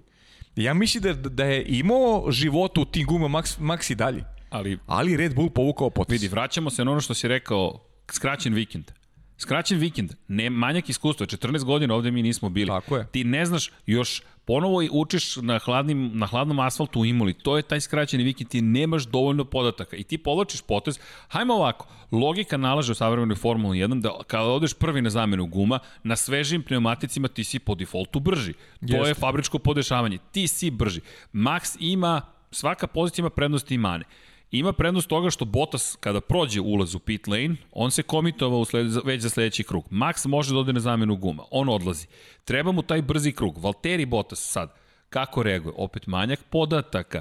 [0.57, 4.25] Ja mislim da, da je imao života u tim guma Max, Max i dalje.
[4.51, 6.13] Ali, ali Red Bull povukao potes.
[6.13, 8.91] Vidi, vraćamo se na ono što si rekao, skraćen vikend.
[9.39, 12.69] Skraćen vikend, ne manjak iskustva, 14 godina ovde mi nismo bili.
[12.69, 13.07] Tako je.
[13.07, 17.63] Ti ne znaš, još ponovo učiš na, hladnim, na hladnom asfaltu u Imoli, to je
[17.63, 20.99] taj skraćeni vikend, ti nemaš dovoljno podataka i ti povlačiš potez.
[21.29, 25.79] Hajmo ovako, logika nalaže u savremenoj Formuli 1 da kada odeš prvi na zamenu guma,
[26.03, 28.53] na svežim pneumaticima ti si po defaultu brži.
[28.53, 29.09] To Jeste.
[29.09, 31.01] je fabričko podešavanje, ti si brži.
[31.33, 32.21] Max ima,
[32.51, 34.05] svaka pozicija ima prednosti i mane.
[34.53, 38.65] Ima prednost toga što Bottas kada prođe ulaz u pit lane, on se komitovao u
[38.65, 39.85] sled, već za sledeći krug.
[39.91, 42.07] Max može da ode na zamenu guma, on odlazi.
[42.45, 43.59] Treba mu taj brzi krug.
[43.59, 44.75] Valtteri Bottas sad,
[45.09, 45.75] kako reaguje?
[45.77, 47.21] Opet manjak podataka.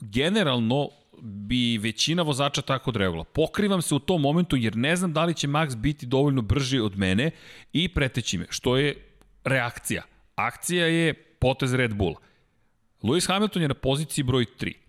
[0.00, 0.88] Generalno,
[1.20, 3.24] bi većina vozača tako odreagovala.
[3.24, 6.80] Pokrivam se u tom momentu jer ne znam da li će Max biti dovoljno brži
[6.80, 7.30] od mene
[7.72, 8.96] i preteći me, što je
[9.44, 10.02] reakcija.
[10.34, 12.16] Akcija je potez Red Bulla.
[13.02, 14.81] Lewis Hamilton je na poziciji broj 3.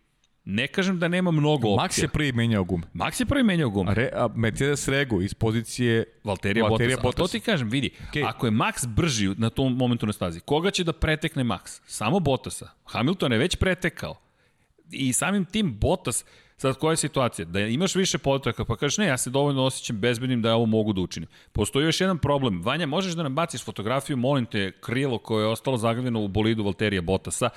[0.45, 1.87] Ne kažem da nema mnogo opcija.
[1.87, 2.83] Max je prvi menjao gume.
[2.93, 3.93] Max je prvi menjao gume.
[3.93, 7.03] Re, a Mercedes Regu iz pozicije Valterija, Valterija Bottas.
[7.03, 7.31] Bottas.
[7.31, 8.29] To ti kažem, vidi, okay.
[8.29, 11.81] ako je Max brži na tom momentu na stazi, koga će da pretekne Max?
[11.85, 12.69] Samo Bottasa.
[12.85, 14.15] Hamilton je već pretekao.
[14.91, 16.25] I samim tim Bottas,
[16.57, 17.45] sad koja je situacija?
[17.45, 20.93] Da imaš više podataka pa kažeš ne, ja se dovoljno osjećam bezbednim da ovo mogu
[20.93, 21.29] da učinim.
[21.51, 22.61] Postoji još jedan problem.
[22.61, 26.63] Vanja, možeš da nam baciš fotografiju, molim te, krilo koje je ostalo zaglavljeno u bolidu
[26.63, 27.49] Valterija Bottasa.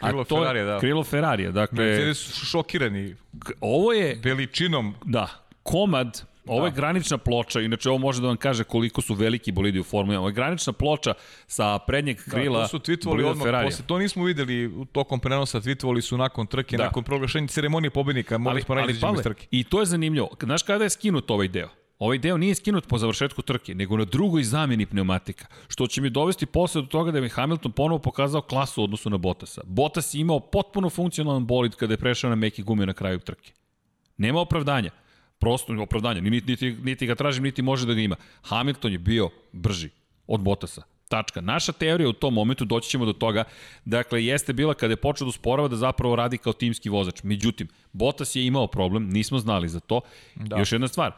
[0.00, 0.80] Krilo to, Ferrarija, da.
[0.80, 1.84] Krilo Ferrarija, dakle...
[1.84, 3.16] Mercedes su šokirani
[3.60, 4.94] ovo je, veličinom.
[5.04, 5.28] Da,
[5.62, 6.76] komad Ovo je da.
[6.76, 10.18] granična ploča, inače ovo može da vam kaže koliko su veliki bolidi u Formuli 1.
[10.18, 11.14] Ovo je granična ploča
[11.46, 13.66] sa prednjeg krila da, to su tweetovali odmah, Ferrari.
[13.66, 16.84] posle to nismo videli u tokom prenosa, tweetovali su nakon trke, da.
[16.84, 19.46] nakon proglašenja ceremonije pobednika, mogli smo raditi iz trke.
[19.50, 20.28] I to je zanimljivo.
[20.42, 21.68] Znaš kada je skinut ovaj deo?
[22.00, 26.10] Ovaj deo nije skinut po završetku trke, nego na drugoj zameni pneumatika, što će mi
[26.10, 29.60] dovesti posle do toga da je Hamilton ponovo pokazao klasu u odnosu na Bottasa.
[29.64, 33.52] Bottas je imao potpuno funkcionalan bolid kada je prešao na meki gume na kraju trke.
[34.16, 34.90] Nema opravdanja.
[35.38, 36.20] Prosto opravdanja.
[36.20, 38.16] Niti, niti, niti ga tražim, niti može da ga ima.
[38.42, 39.88] Hamilton je bio brži
[40.26, 40.82] od Bottasa.
[41.08, 41.40] Tačka.
[41.40, 43.44] Naša teorija u tom momentu, doći ćemo do toga,
[43.84, 47.22] dakle, jeste bila kada je počeo da usporava da zapravo radi kao timski vozač.
[47.22, 50.00] Međutim, Bottas je imao problem, nismo znali za to.
[50.34, 50.58] Da.
[50.58, 51.12] Još jedna stvar,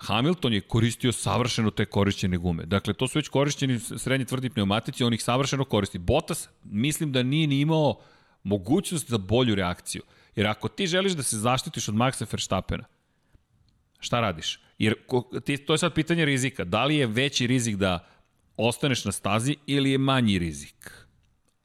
[0.00, 2.66] Hamilton je koristio savršeno te korišćene gume.
[2.66, 5.98] Dakle, to su već korišćeni srednji tvrdi pneumatici, on ih savršeno koristi.
[5.98, 8.00] Bottas, mislim da nije ni imao
[8.42, 10.02] mogućnost za bolju reakciju.
[10.36, 12.84] Jer ako ti želiš da se zaštitiš od Maxa Verstappena,
[13.98, 14.60] šta radiš?
[14.78, 14.94] Jer
[15.44, 16.64] ti, to je sad pitanje rizika.
[16.64, 18.06] Da li je veći rizik da
[18.56, 20.90] ostaneš na stazi ili je manji rizik?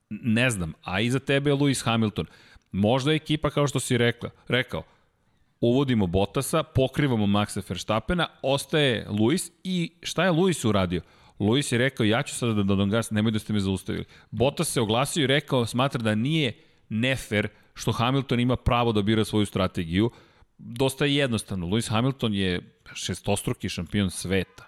[0.09, 0.73] Ne znam.
[0.83, 2.25] A iza tebe je Lewis Hamilton.
[2.71, 4.83] Možda je ekipa, kao što si rekla, rekao,
[5.63, 11.01] uvodimo Bottasa, pokrivamo Maxa Verstappena, ostaje Luis i šta je Luis uradio?
[11.39, 14.05] Luis je rekao, ja ću sada da dodam gas, nemoj da ste me zaustavili.
[14.31, 16.53] Bottas se oglasio i rekao, smatra da nije
[16.89, 20.11] nefer što Hamilton ima pravo da bira svoju strategiju.
[20.57, 21.67] Dosta je jednostavno.
[21.67, 24.67] Lewis Hamilton je šestostruki šampion sveta.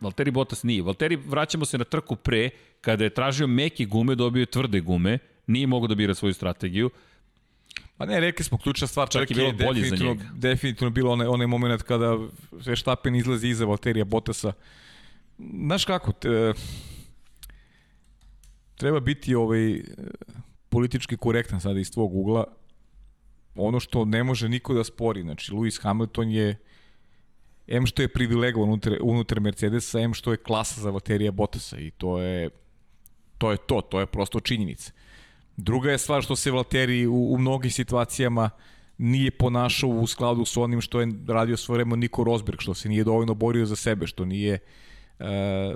[0.00, 0.82] Valtteri Bottas nije.
[0.82, 2.50] Valtteri, vraćamo se na trku pre,
[2.80, 6.90] kada je tražio meke gume, dobio je tvrde gume, nije mogao da bira svoju strategiju.
[7.98, 10.24] Pa ne, rekli smo ključna stvar, čak je bilo bolje za njega.
[10.34, 12.18] Definitivno bilo onaj, onaj moment kada
[12.52, 14.52] Verstappen izlazi iza Valterija Bottasa.
[15.38, 16.52] Znaš kako, te,
[18.74, 19.80] treba biti ovaj
[20.68, 22.44] politički korektan sada iz tvog ugla.
[23.54, 26.56] Ono što ne može niko da spori, znači Lewis Hamilton je
[27.66, 31.90] M što je privilegovan unutar, unutar Mercedesa, M što je klasa za Valterija Bottasa i
[31.90, 32.50] to je
[33.38, 34.92] to je to, to je prosto činjenica.
[35.58, 38.50] Druga je stvar što se Valteri u, u mnogim situacijama
[38.98, 42.88] nije ponašao u skladu s onim što je radio svoje vreme Niko Rosberg, što se
[42.88, 44.58] nije dovoljno borio za sebe, što nije
[45.18, 45.74] e,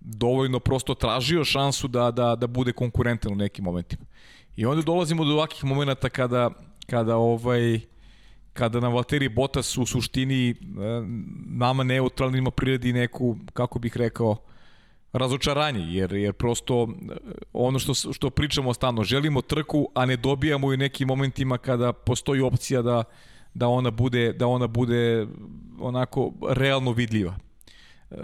[0.00, 4.04] dovoljno prosto tražio šansu da, da, da bude konkurentan u nekim momentima.
[4.56, 6.50] I onda dolazimo do ovakih momenta kada,
[6.86, 7.80] kada ovaj
[8.52, 10.54] kada na Valtteri Bottas u suštini e,
[11.46, 14.36] nama neutralnima priredi neku, kako bih rekao,
[15.12, 17.14] razočaranje, jer, jer prosto e,
[17.52, 22.40] ono što, što pričamo stalno, želimo trku, a ne dobijamo u nekim momentima kada postoji
[22.40, 23.04] opcija da,
[23.54, 25.26] da ona bude da ona bude
[25.80, 27.38] onako realno vidljiva.
[28.10, 28.16] E,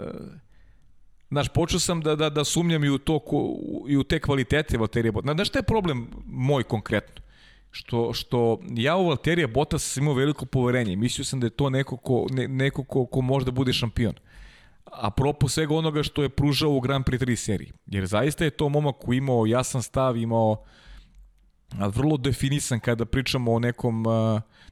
[1.34, 3.20] Znaš, počeo sam da, da, da sumnjam i u, to,
[3.88, 5.34] i u te kvalitete Valterija Bottas.
[5.34, 7.24] Znaš šta je problem moj konkretno?
[7.70, 10.96] Što, što ja u Valterija Bottas sam imao veliko poverenje.
[10.96, 14.14] Mislio sam da je to neko ko, ne, neko ko, ko možda bude šampion.
[14.14, 14.20] A
[15.16, 17.72] propo svega onoga što je pružao u Grand Prix 3 seriji.
[17.86, 20.64] Jer zaista je to momak koji imao jasan stav, imao
[21.78, 24.04] vrlo definisan kada pričamo o nekom,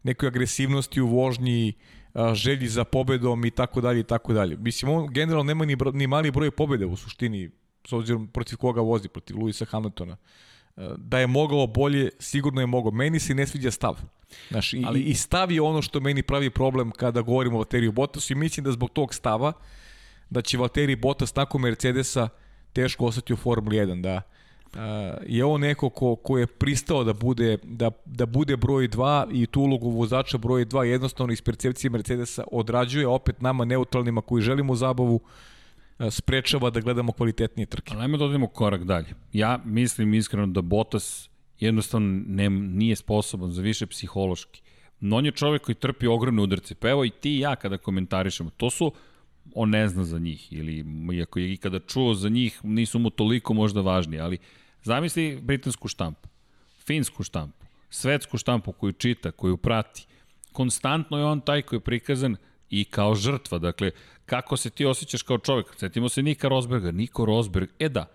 [0.02, 1.72] nekoj agresivnosti u vožnji,
[2.32, 4.56] želji za pobedom i tako dalje i tako dalje.
[4.56, 7.50] Mislim, on generalno nema ni, ni mali broj pobede u suštini,
[7.86, 10.16] s obzirom protiv koga vozi, protiv Luisa Hamiltona.
[10.96, 12.92] Da je mogao bolje, sigurno je mogao.
[12.92, 14.00] Meni se ne sviđa stav.
[14.50, 15.02] Znaš, i, Ali...
[15.02, 18.64] i stav je ono što meni pravi problem kada govorimo o Valteriju Bottasu i mislim
[18.64, 19.52] da zbog tog stava
[20.32, 22.28] da će Valtteri Bottas nakon Mercedesa
[22.72, 24.22] teško ostati u Formuli 1, da
[24.72, 24.78] Uh,
[25.26, 29.46] je on neko ko, ko je pristao da bude, da, da bude broj 2 i
[29.46, 34.74] tu ulogu vozača broj 2 jednostavno iz percepcije Mercedesa odrađuje opet nama neutralnima koji želimo
[34.74, 35.20] zabavu
[36.10, 37.92] sprečava da gledamo kvalitetnije trke.
[37.94, 39.14] Ali ajmo da odemo korak dalje.
[39.32, 41.30] Ja mislim iskreno da Bottas
[41.60, 44.62] jednostavno ne, nije sposoban za više psihološki.
[45.00, 46.74] No on je čovek koji trpi ogromne udarce.
[46.74, 48.92] Pa evo i ti i ja kada komentarišemo, to su
[49.54, 50.84] on ne zna za njih ili
[51.14, 54.38] iako je ikada čuo za njih nisu mu toliko možda važni, ali
[54.82, 56.28] Zamisli britansku štampu,
[56.84, 60.06] finsku štampu, svetsku štampu koju čita, koju prati.
[60.52, 62.36] Konstantno je on taj koji je prikazan
[62.70, 63.58] i kao žrtva.
[63.58, 63.90] Dakle,
[64.26, 65.66] kako se ti osjećaš kao čovjek?
[65.78, 66.90] Sjetimo se Nika Rosberga.
[66.90, 68.06] Niko Rosberg, e da,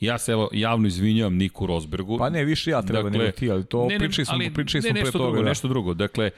[0.00, 2.18] Ja se evo javno izvinjavam Niku Rosbergu.
[2.18, 4.82] Pa ne, više ja treba dakle, nego ti, ali to ne, pričali smo, ali, pričali
[4.82, 5.24] smo ne, pre toga.
[5.24, 5.48] Drugo, da.
[5.48, 6.30] Nešto drugo, dakle,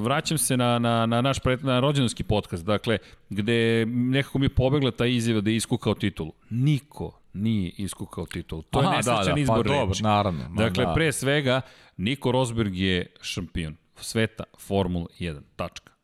[0.00, 2.98] vraćam se na, na, na naš pred, na rođendanski podcast, dakle,
[3.30, 6.32] gde nekako mi pobegla ta izjava da je iskukao titulu.
[6.50, 8.62] Niko nije iskukao titul.
[8.70, 9.78] To Aha, je nesrećan da, da, izbor pa, reči.
[9.78, 10.48] Dobro, naravno.
[10.48, 10.92] Ma, dakle, da.
[10.94, 11.60] pre svega,
[11.96, 15.40] Niko Rosberg je šampion sveta Formula 1.
[15.56, 15.95] Tačka.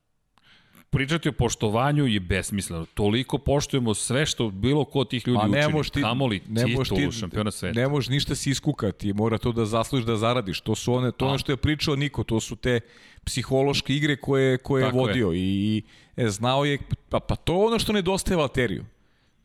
[0.93, 2.87] Pričati o poštovanju je besmisleno.
[2.95, 5.91] Toliko poštujemo sve što bilo ko od tih ljudi ne učini.
[5.91, 7.81] Ti, Kamoli ne titulu ti, šampiona sveta.
[7.81, 9.13] Ne možeš ništa se iskukati.
[9.13, 10.61] Mora to da zaslužiš da zaradiš.
[10.61, 12.25] To su one, to ono što je pričao Niko.
[12.25, 12.81] To su te
[13.25, 15.31] psihološke igre koje, koje je vodio.
[15.31, 15.39] Je.
[15.39, 15.83] I,
[16.17, 16.79] e, znao je,
[17.09, 18.85] pa, pa to je ono što nedostaje Valteriju.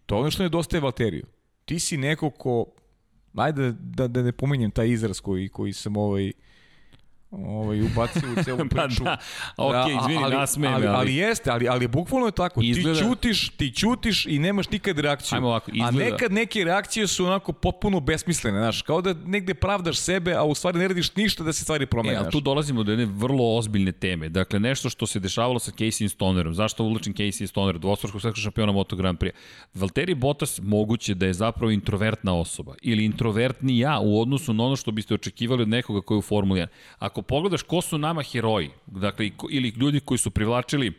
[0.05, 1.25] To je ono što nedostaje Valteriju
[1.67, 2.65] ti si neko ko,
[3.35, 6.31] ajde da, da ne pominjem taj izraz koji, koji sam ovaj,
[7.31, 9.03] ovaj, ubacio u celu pa priču.
[9.03, 9.17] pa da,
[9.57, 10.73] ok, da, izvini, ali, nasmejem.
[10.73, 12.61] Ali, ali, ali, jeste, ali, ali bukvalno je tako.
[12.63, 12.99] Izgleda...
[12.99, 15.35] Ti ćutiš, ti ćutiš i nemaš nikad reakciju.
[15.35, 16.07] Ajmo ovako, izgleda...
[16.07, 20.43] A nekad neke reakcije su onako potpuno besmislene, znaš, kao da negde pravdaš sebe, a
[20.43, 22.15] u stvari ne radiš ništa da se stvari promene.
[22.15, 24.29] E, ali tu dolazimo do jedne vrlo ozbiljne teme.
[24.29, 26.53] Dakle, nešto što se dešavalo sa Casey Stonerom.
[26.53, 29.31] Zašto uvlačim Casey Stoner, dvostrukog svetskog šampiona Moto Grand Prix?
[29.73, 34.75] Valtteri Bottas moguće da je zapravo introvertna osoba ili introvertni ja u odnosu na ono
[34.75, 36.67] što biste očekivali od nekoga koji je u Formuli 1.
[36.99, 40.93] Ako pogledaš ko su nama heroji, dakle, ili ljudi koji su privlačili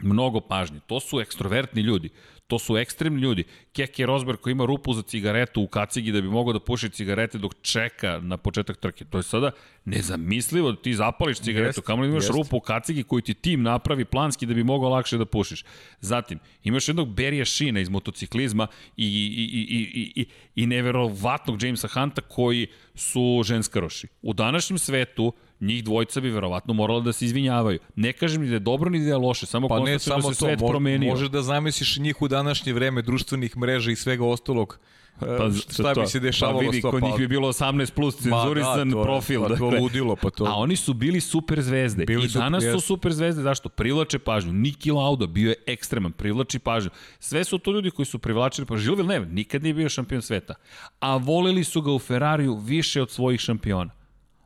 [0.00, 0.80] mnogo pažnje.
[0.86, 2.10] To su ekstrovertni ljudi.
[2.52, 3.44] To su ekstremni ljudi.
[3.72, 7.38] Keke Rosberg koji ima rupu za cigaretu u kacigi da bi mogao da puši cigarete
[7.38, 9.04] dok čeka na početak trke.
[9.04, 9.50] To je sada
[9.84, 12.34] nezamislivo da ti zapališ cigaretu, jest, kamo li imaš jest.
[12.34, 15.64] rupu u kacigi koju ti tim napravi planski da bi mogao lakše da pušiš.
[16.00, 20.26] Zatim, imaš jednog Berija Šina iz motociklizma i, i, i, i, i,
[20.62, 24.06] i neverovatnog Jamesa Hunta koji su ženskaroši.
[24.22, 25.32] U današnjem svetu
[25.62, 27.78] njih dvojica bi verovatno morala da se izvinjavaju.
[27.96, 30.34] Ne kažem ni da je dobro ni da je loše, samo pa ne, samo da
[30.34, 31.10] se svet to, promenio.
[31.10, 34.78] Možeš da zamisliš njih u današnje vreme društvenih mreža i svega ostalog
[35.20, 39.02] Pa, šta bi se dešavalo pa vidi, kod njih bi bilo 18 plus cenzurisan da,
[39.02, 39.42] profil.
[39.42, 39.70] Pa dakle.
[39.70, 40.44] to ludilo, pa to.
[40.44, 42.04] A oni su bili super zvezde.
[42.04, 43.68] Bili I danas su super zvezde, zašto?
[43.68, 44.52] Privlače pažnju.
[44.52, 46.90] Niki Lauda bio je ekstreman, privlači pažnju.
[47.18, 48.84] Sve su to ljudi koji su privlačili pažnju.
[48.84, 50.54] Žilvil ne, nikad nije bio šampion sveta.
[51.00, 54.01] A voleli su ga u Ferrariju više od svojih šampiona.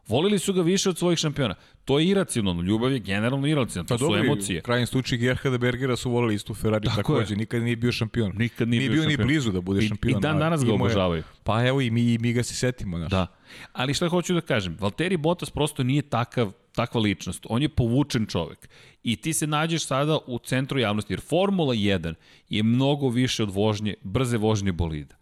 [0.09, 1.55] Volili su ga više od svojih šampiona.
[1.85, 2.63] To je iracionalno.
[2.63, 3.89] Ljubav je generalno iracionalna.
[3.89, 4.61] To pa su dobri, emocije.
[4.61, 7.35] Krajem slučaju Gerharda Bergera su volili istu Ferrari Tako takođe.
[7.35, 7.39] Je.
[7.39, 8.33] Nikad nije bio šampion.
[8.35, 10.19] Nikad nije, nije bio, bio ni blizu da bude šampion.
[10.19, 11.23] I, dan danas ga obožavaju.
[11.45, 12.99] Pa evo i mi, i mi ga se setimo.
[12.99, 13.11] Znaš.
[13.11, 13.27] Da.
[13.73, 17.47] Ali šta hoću da kažem, Valtteri Bottas prosto nije takav takva ličnost.
[17.49, 18.69] On je povučen čovek.
[19.03, 22.15] I ti se nađeš sada u centru javnosti, jer Formula 1
[22.49, 25.16] je mnogo više od vožnje, brze vožnje bolida.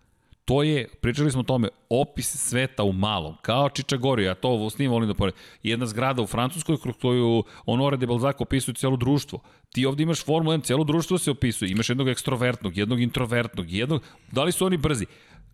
[0.45, 4.79] To je, pričali smo o tome, opis sveta u malom, kao Čičagorija, ja to s
[4.79, 5.35] njim volim da pored.
[5.63, 9.41] Jedna zgrada u Francuskoj, kroz koju Honore de Balzac opisuje cijelo društvo.
[9.73, 11.71] Ti ovde imaš Formula 1, cijelo društvo se opisuje.
[11.71, 14.03] Imaš jednog ekstrovertnog, jednog introvertnog, jednog...
[14.33, 15.07] Da li su oni brzi?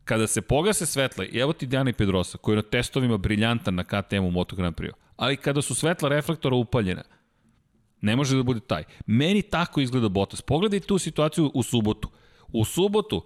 [0.05, 3.85] Kada se pogase svetla, evo ti Djana i Pedrosa, koji je na testovima briljantan na
[3.85, 7.03] KTM-u Moto Grand Prix, ali kada su svetla reflektora upaljena,
[8.01, 8.85] ne može da bude taj.
[9.07, 10.43] Meni tako izgleda Bottas.
[10.43, 12.09] Pogledaj tu situaciju u subotu.
[12.53, 13.25] U subotu,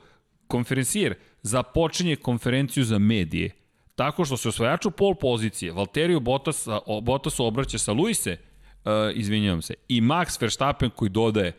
[0.48, 3.50] konferencijer započinje konferenciju za medije
[3.94, 6.66] tako što se osvajaču pol pozicije, Valteriju Bottas,
[7.02, 8.36] Bottasu obraća sa Luise,
[8.84, 11.52] uh, izvinjavam se, i Max Verstappen koji dodaje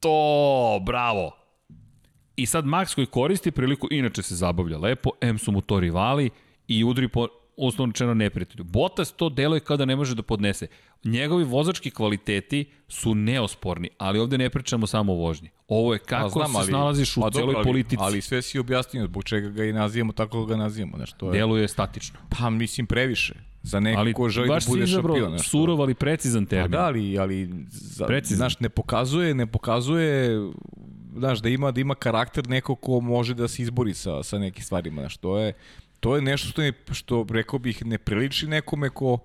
[0.00, 1.46] to, bravo,
[2.36, 6.30] I sad Max koji koristi priliku, inače se zabavlja lepo, M su mu to rivali
[6.68, 8.64] i udri po uslovno čeno neprijatelju.
[8.64, 10.66] Bottas to deluje kao da ne može da podnese.
[11.04, 15.50] Njegovi vozački kvaliteti su neosporni, ali ovde ne pričamo samo o vožnji.
[15.68, 18.02] Ovo je kako znam, se ali, snalaziš u pa celoj ali, politici.
[18.02, 20.96] Ali sve si objasnio zbog čega ga i nazivamo tako ga nazivamo.
[20.96, 22.18] Znaš, to je, Deluje statično.
[22.38, 23.34] Pa mislim previše.
[23.62, 25.32] Za neko ali, ko želi da bude šampion.
[25.32, 26.70] Baš surov, ali precizan termin.
[26.72, 30.38] Pa da, ali, ali za, znaš, ne pokazuje, ne pokazuje
[31.18, 34.64] znaš, da ima, da ima karakter neko ko može da se izbori sa, sa nekim
[34.64, 35.52] stvarima, znaš, to je,
[36.00, 39.18] to je nešto što, ne, što rekao bih, ne priliči nekome ko,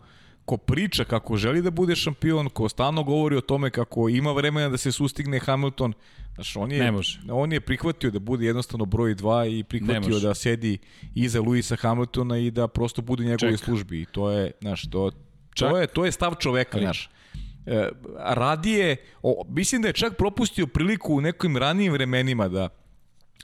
[0.45, 4.69] ko priča kako želi da bude šampion, ko stalno govori o tome kako ima vremena
[4.69, 5.93] da se sustigne Hamilton,
[6.35, 6.91] Znaš, on je,
[7.31, 10.77] on je prihvatio da bude jednostavno broj 2 i prihvatio da sedi
[11.15, 14.01] iza Luisa Hamiltona i da prosto bude njegove službi.
[14.01, 15.11] I to je, znaš, to,
[15.55, 17.09] to, je, to je stav čoveka, znaš.
[17.65, 22.69] E, radije, o, mislim da je čak propustio priliku u nekim ranijim vremenima da,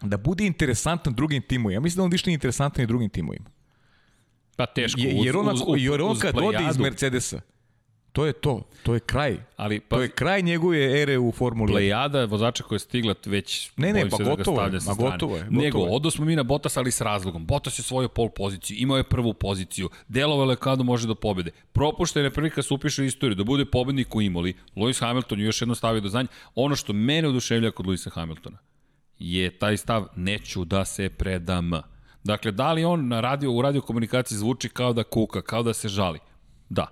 [0.02, 1.78] da bude interesantan drugim timovima.
[1.78, 3.46] Ja mislim da on više nije interesantan i drugim timovima.
[4.56, 5.00] Pa teško.
[5.00, 7.42] Je, jer, on, uz, uz, jer on kad ode iz Mercedesa,
[8.18, 9.38] To je to, to je kraj.
[9.58, 11.76] Ali, pa, to je kraj njegove ere u Formuli 1.
[11.76, 15.44] Plejada vozača koja je stigla već ne, ne, pa da gotovo je, ma gotovo je.
[15.44, 17.46] Gotovo Nego, odo smo mi na Bottas, ali s razlogom.
[17.46, 21.52] Bottas je svoju pol poziciju, imao je prvu poziciju, delovalo je kada može da pobede.
[21.74, 24.54] Propušta je prilika da se upiše istoriju, da bude pobednik u Imoli.
[24.76, 26.28] Lewis Hamilton je još jedno stavio do znanja.
[26.56, 28.58] Ono što mene oduševlja kod Lewisa Hamiltona
[29.20, 31.72] je taj stav neću da se predam.
[32.24, 35.74] Dakle, da li on na radio, u radio komunikaciji zvuči kao da kuka, kao da
[35.74, 36.20] se žali?
[36.70, 36.88] Da.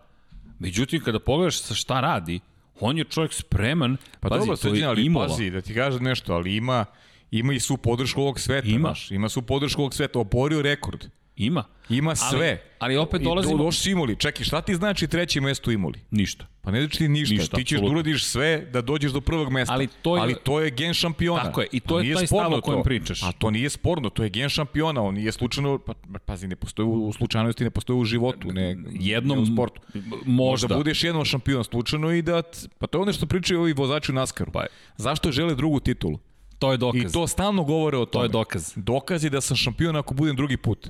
[0.59, 2.39] Međutim, kada pogledaš sa šta radi,
[2.79, 5.27] on je čovjek spreman, pa pazi, dobro, to je ali imola.
[5.27, 6.85] pazi, da ti kažem nešto, ali ima,
[7.31, 8.89] ima i su podršku ovog sveta, ima.
[8.89, 11.05] Naš, ima su podršku ovog sveta, oborio rekord.
[11.37, 11.63] Ima.
[11.89, 12.49] Ima sve.
[12.79, 13.55] Ali, ali opet dolazimo...
[13.55, 14.15] I došli Imoli.
[14.15, 15.99] Čekaj, šta ti znači treće mesto Imoli?
[16.11, 16.45] Ništa.
[16.61, 17.35] Pa ne znači ti ništa.
[17.35, 19.73] ništa ti ćeš da uradiš sve da dođeš do prvog mesta.
[19.73, 21.43] Ali to je, ali to je gen šampiona.
[21.43, 21.67] Tako je.
[21.71, 23.23] I to pa je taj stav o kojem pričaš.
[23.23, 24.09] A to nije sporno.
[24.09, 25.01] To je gen šampiona.
[25.01, 25.77] On nije slučajno...
[25.77, 25.93] Pa,
[26.25, 28.51] pazi, ne postoji u slučajnosti, ne postoji u životu.
[28.51, 29.81] Ne, jednom ne u sportu.
[29.93, 30.21] Možda.
[30.25, 32.43] Možda budeš jednom šampion slučajno i da...
[32.79, 34.51] Pa to je ono što pričaju ovi vozači u Naskaru.
[34.51, 34.67] Pa je.
[34.97, 36.19] Zašto žele drugu titulu?
[36.59, 37.11] To je dokaz.
[37.11, 38.21] I to stalno govore o tome.
[38.21, 38.73] To je dokaz.
[38.75, 40.89] Dokaz je da sam šampion ako budem drugi put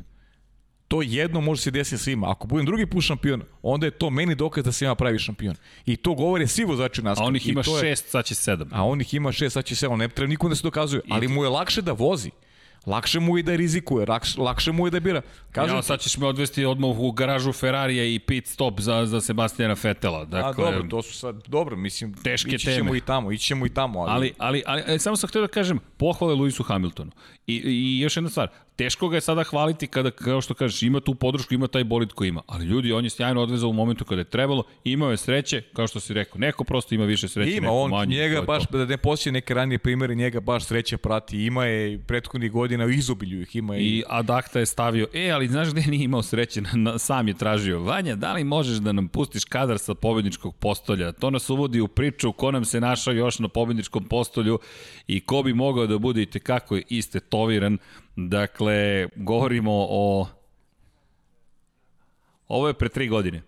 [0.95, 2.31] to jedno može se desiti svima.
[2.31, 5.55] Ako budem drugi put šampion, onda je to meni dokaz da se ima pravi šampion.
[5.85, 7.19] I to govore svi vozači nas.
[7.19, 8.69] A on ih ima šest, sad će sedam.
[8.71, 9.99] A on ih ima šest, sad će sedam.
[9.99, 11.01] Ne treba nikom da se dokazuje.
[11.09, 12.31] Ali mu je lakše da vozi.
[12.85, 15.21] Lakše mu je da rizikuje, lakše, lakše mu je da bira.
[15.51, 19.21] Kažem ja, sad ćeš me odvesti odmah u garažu Ferrarija i pit stop za, za
[19.21, 20.25] Sebastiana Fetela.
[20.25, 22.97] Dakle, A dobro, to su sad, dobro, mislim, teške ići ćemo teme.
[22.97, 23.99] i tamo, ići ćemo i tamo.
[23.99, 27.11] Ali, ali, ali, ali e, samo sam htio da kažem, pohvale Luisu Hamiltonu.
[27.47, 30.99] I, I još jedna stvar, teško ga je sada hvaliti kada, kao što kažeš, ima
[30.99, 32.41] tu podršku, ima taj bolid koji ima.
[32.47, 35.87] Ali ljudi, on je sjajno odvezao u momentu kada je trebalo, imao je sreće, kao
[35.87, 38.15] što si rekao, neko prosto ima više sreće, ima, neko on, manje.
[38.15, 38.77] Njega baš, to.
[38.77, 41.45] da ne posjeće neke ranije primere, njega baš sreća prati.
[41.45, 43.77] Ima je prethodnih godina u izobilju ih ima.
[43.77, 47.33] I, I Adakta je stavio, e, ali znaš gde nije imao sreće, na, sam je
[47.33, 47.79] tražio.
[47.79, 51.11] Vanja, da li možeš da nam pustiš kadar sa pobedničkog postolja?
[51.11, 54.59] To nas uvodi u priču ko nam se našao još na pobedničkom postolju
[55.07, 57.77] i ko bi mogao da bude i tekako istetoviran
[58.15, 60.27] Dakle, govorimo o...
[62.47, 63.41] Ovo je pre tri godine.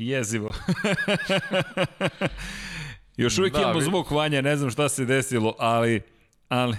[0.00, 0.50] Jezivo.
[3.16, 6.00] Još uvijek da, imamo zvuk vanja, ne znam šta se desilo, ali...
[6.48, 6.76] ali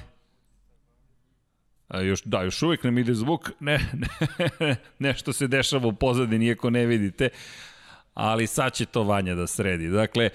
[1.88, 6.46] A još, da, još uvijek nam ide zvuk, ne, ne, nešto se dešava u pozadini,
[6.46, 7.30] iako ne vidite,
[8.14, 9.88] ali sad će to Vanja da sredi.
[9.88, 10.30] Dakle,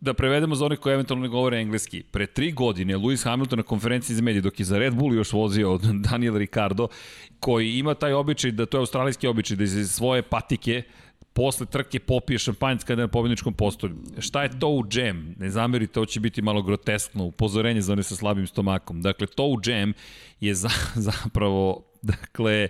[0.00, 2.02] da prevedemo za onih koji eventualno ne govore engleski.
[2.02, 5.32] Pre tri godine Lewis Hamilton na konferenciji za medije, dok je za Red Bull još
[5.32, 5.78] vozio
[6.10, 6.88] Daniel Ricardo,
[7.40, 10.82] koji ima taj običaj, da to je australijski običaj, da iz svoje patike
[11.36, 13.96] posle trke popije šampanjac kada je na pobjedničkom postolju.
[14.18, 15.34] Šta je to u džem?
[15.38, 19.02] Ne zamerite, to će biti malo groteskno, upozorenje za one sa slabim stomakom.
[19.02, 19.92] Dakle, to u džem
[20.40, 20.70] je za,
[21.08, 22.68] zapravo, dakle,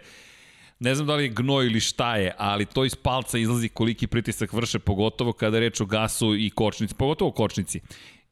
[0.79, 4.07] ne znam da li je gnoj ili šta je, ali to iz palca izlazi koliki
[4.07, 7.81] pritisak vrše, pogotovo kada je reč o gasu i kočnici, pogotovo kočnici.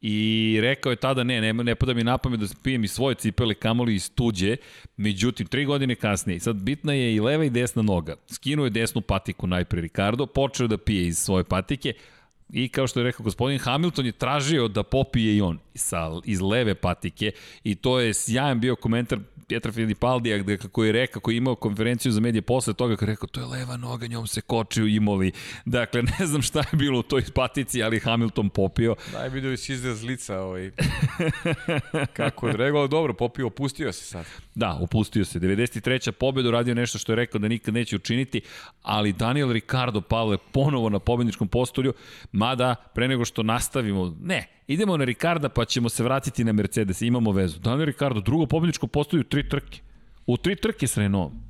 [0.06, 3.14] I rekao je tada, ne, ne, ne pada mi na pamet da pijem iz svoje
[3.14, 4.56] cipele, kamoli iz tuđe.
[4.96, 8.16] Međutim, tri godine kasnije, sad bitna je i leva i desna noga.
[8.26, 11.92] Skinuo je desnu patiku najpre Ricardo, počeo da pije iz svoje patike,
[12.50, 16.40] I kao što je rekao gospodin Hamilton je tražio da popije i on sa, iz
[16.40, 17.32] leve patike
[17.64, 21.54] i to je sjajan bio komentar Pietra Filipaldija, gde kako je rekao, koji je imao
[21.54, 24.82] konferenciju za medije posle toga, kako je rekao, to je leva noga, njom se koči
[24.82, 25.32] u imoli.
[25.64, 28.96] Dakle, ne znam šta je bilo u toj patici, ali Hamilton popio.
[29.12, 30.70] Daj si izraz lica, ovaj.
[32.16, 34.26] kako je rekao, dobro, popio, opustio se sad.
[34.54, 35.40] Da, opustio se.
[35.40, 36.10] 93.
[36.10, 38.40] pobedu radio nešto što je rekao da nikad neće učiniti,
[38.82, 41.92] ali Daniel Ricardo pale ponovo na pobedničkom postolju,
[42.34, 47.02] mada pre nego što nastavimo, ne, idemo na Ricarda pa ćemo se vratiti na Mercedes,
[47.02, 47.58] imamo vezu.
[47.58, 49.80] Daniel Ricardo, drugo pobedničko postolju, tri trke.
[50.26, 51.40] U tri trke s Renaultom.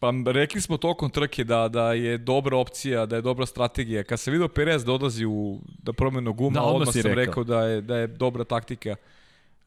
[0.00, 4.04] Pa rekli smo tokom trke da, da je dobra opcija, da je dobra strategija.
[4.04, 7.14] Kad se vidio Perez da odlazi u, da promenu guma, da, odmah sam rekao.
[7.14, 8.96] rekao da je, da je dobra taktika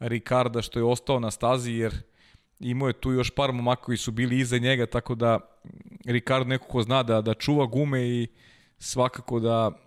[0.00, 1.94] Ricarda što je ostao na stazi, jer
[2.60, 5.38] imao je tu još par momaka koji su bili iza njega, tako da
[6.04, 8.26] Ricardo neko ko zna da, da čuva gume i
[8.78, 9.85] svakako da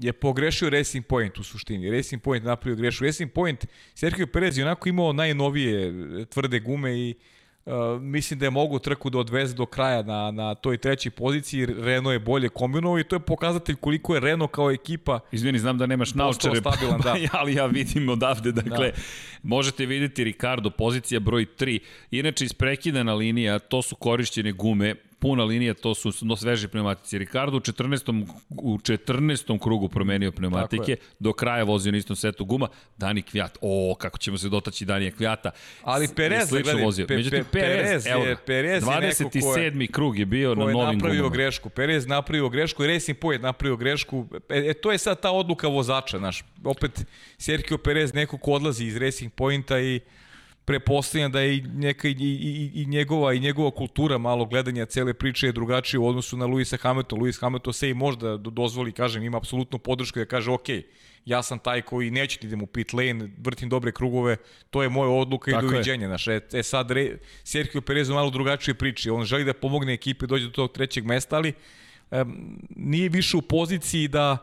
[0.00, 1.90] je pogrešio Racing Point u suštini.
[1.90, 3.04] Racing Point napravio grešu.
[3.04, 5.92] Racing Point, Sergio Perez je onako imao najnovije
[6.26, 7.14] tvrde gume i
[7.64, 11.66] Uh, mislim da je mogu trku da odveze do kraja na, na toj trećoj poziciji,
[11.66, 15.78] Renault je bolje kombinovao i to je pokazatelj koliko je Renault kao ekipa Izvini, znam
[15.78, 17.16] da nemaš naočare, stabilan, da.
[17.38, 18.96] ali ja vidim odavde, dakle, da.
[19.42, 21.78] možete vidjeti Ricardo, pozicija broj 3,
[22.10, 27.18] inače isprekidana linija, to su korišćene gume, puna linija, to su no, sveži pneumatici.
[27.18, 28.26] Ricardo u 14.
[28.48, 29.58] u 14.
[29.58, 32.68] krugu promenio pneumatike, do kraja vozio na istom setu guma.
[32.96, 35.50] Dani Kvjat, o, kako ćemo se dotaći Danija Kvjata.
[35.82, 37.06] Ali Perez, gledaj, vozio.
[37.06, 39.80] Pe, Međutim, Perez, evo, je, Perez 27.
[39.80, 40.92] Je krug je bio na novim gumama.
[40.92, 41.68] napravio grešku.
[41.70, 44.26] Perez napravio grešku i Racing Point napravio grešku.
[44.48, 46.44] E, e, to je sad ta odluka vozača, znaš.
[46.64, 47.06] Opet
[47.38, 50.00] Sergio Perez neko ko odlazi iz Racing Pointa i
[50.64, 55.14] prepostavljam da je i neka i, i, i, njegova i njegova kultura malo gledanja cele
[55.14, 57.20] priče je drugačija u odnosu na Luisa Hamiltona.
[57.20, 60.68] Luis Hamilton se i možda dozvoli, kažem, ima apsolutnu podršku da kaže ok,
[61.24, 64.36] ja sam taj koji neće da idem u pit lane, vrtim dobre krugove,
[64.70, 66.06] to je moja odluka Tako i doviđenja.
[66.06, 70.26] Znaš, e, e sad re, Sergio Perez malo drugačije priči, on želi da pomogne ekipi
[70.26, 71.52] dođe do tog trećeg mesta, ali
[72.10, 74.38] um, nije više u poziciji da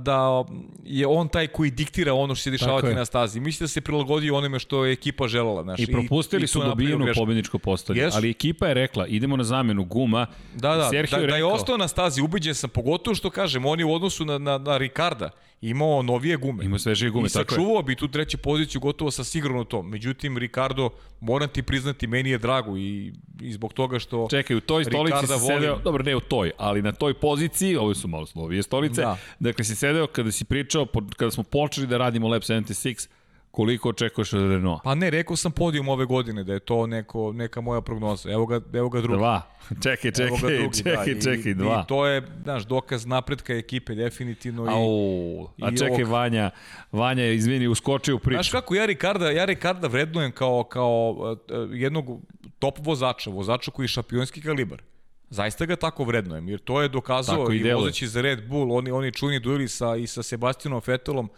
[0.00, 0.44] da
[0.84, 3.40] je on taj koji diktira ono što se dešavati na stazi.
[3.40, 5.62] Mislim da se prilagodio onome što je ekipa želela.
[5.62, 8.02] Znaš, I propustili i, su dobijenu pobedničko postolje.
[8.02, 8.10] Yes.
[8.14, 10.26] Ali ekipa je rekla, idemo na zamenu guma.
[10.54, 13.66] Da, da, Sergio da, je, da je ostao na stazi, ubeđen sam, pogotovo što kažem,
[13.66, 16.64] on je u odnosu na, na, na Ricarda imao novije gume.
[16.64, 19.82] Imao sveže gume, I sačuvao bi tu treću poziciju gotovo sa sigurno to.
[19.82, 24.60] Međutim, Ricardo, moram ti priznati, meni je drago i, i zbog toga što Čekaj, u
[24.60, 25.46] toj stolici si volim...
[25.46, 29.16] sedeo, dobro, ne u toj, ali na toj poziciji, ovo su malo slovije stolice, da.
[29.40, 33.08] dakle si sedeo kada si pričao, kada smo počeli da radimo Lab 76,
[33.50, 34.80] Koliko očekuješ od Renault?
[34.84, 38.30] Pa ne, rekao sam podijum ove godine da je to neko, neka moja prognoza.
[38.30, 39.18] Evo ga, evo ga drugi.
[39.18, 39.42] Dva.
[39.82, 41.20] Čekaj, čekaj, drugi, čekaj, da.
[41.20, 41.82] čekaj, dva.
[41.84, 44.66] I to je, znaš, dokaz napretka ekipe definitivno.
[44.68, 46.08] Au, i, a čekaj, ovog...
[46.08, 46.50] Vanja,
[46.92, 48.36] Vanja, izvini, uskočio u priču.
[48.36, 51.38] Znaš kako, ja Ricarda, ja Ricarda vrednujem kao, kao uh,
[51.72, 52.20] jednog
[52.58, 54.82] top vozača, vozača koji je šampionski kalibar.
[55.30, 58.72] Zaista ga tako vrednujem, jer to je dokazao tako i, i vozeći za Red Bull,
[58.72, 61.30] oni, oni čuni dueli sa, i sa Sebastianom Vettelom,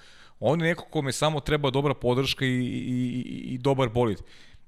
[0.44, 4.18] On je neko kome samo treba dobra podrška i, i, i, i dobar bolid.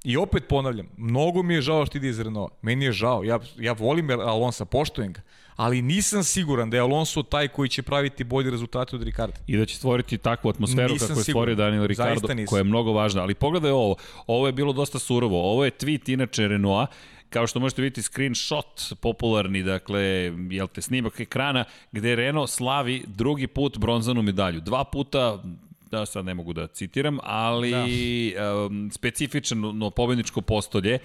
[0.04, 2.52] I opet ponavljam, mnogo mi je žao što ide iz Renault.
[2.62, 5.20] Meni je žao, ja, ja volim Alonso, poštujem ga,
[5.56, 9.36] ali nisam siguran da je Alonso taj koji će praviti bolje rezultate od Ricarda.
[9.46, 12.92] I da će stvoriti takvu atmosferu nisam kako je stvorio Daniel Ricardo, koja je mnogo
[12.92, 13.22] važna.
[13.22, 13.96] Ali pogledaj ovo,
[14.26, 15.52] ovo je bilo dosta surovo.
[15.52, 16.92] Ovo je tweet inače Renaulta,
[17.34, 20.02] kao što možete vidjeti screenshot popularni, dakle,
[20.50, 24.60] jel te snimak ekrana, gde Renault slavi drugi put bronzanu medalju.
[24.60, 25.42] Dva puta
[25.90, 27.70] da sad ne mogu da citiram, ali
[28.36, 28.54] da.
[28.66, 30.98] um, specifično no, pobedničko postolje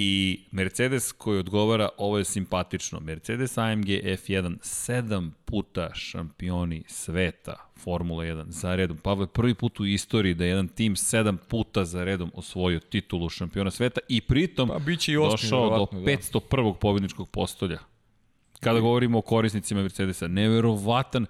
[0.00, 3.00] I Mercedes koji odgovara, ovo je simpatično.
[3.00, 8.96] Mercedes AMG F1, sedam puta šampioni sveta Formula 1 za redom.
[8.96, 13.28] Pavle, prvi put u istoriji da je jedan tim sedam puta za redom osvojio titulu
[13.28, 16.06] šampiona sveta i pritom Pa, biće i osmi, došao do verovatno, da.
[16.06, 16.74] 501.
[16.74, 17.78] pobjedničkog postolja.
[18.60, 21.26] Kada govorimo o korisnicima Mercedesa, neverovatan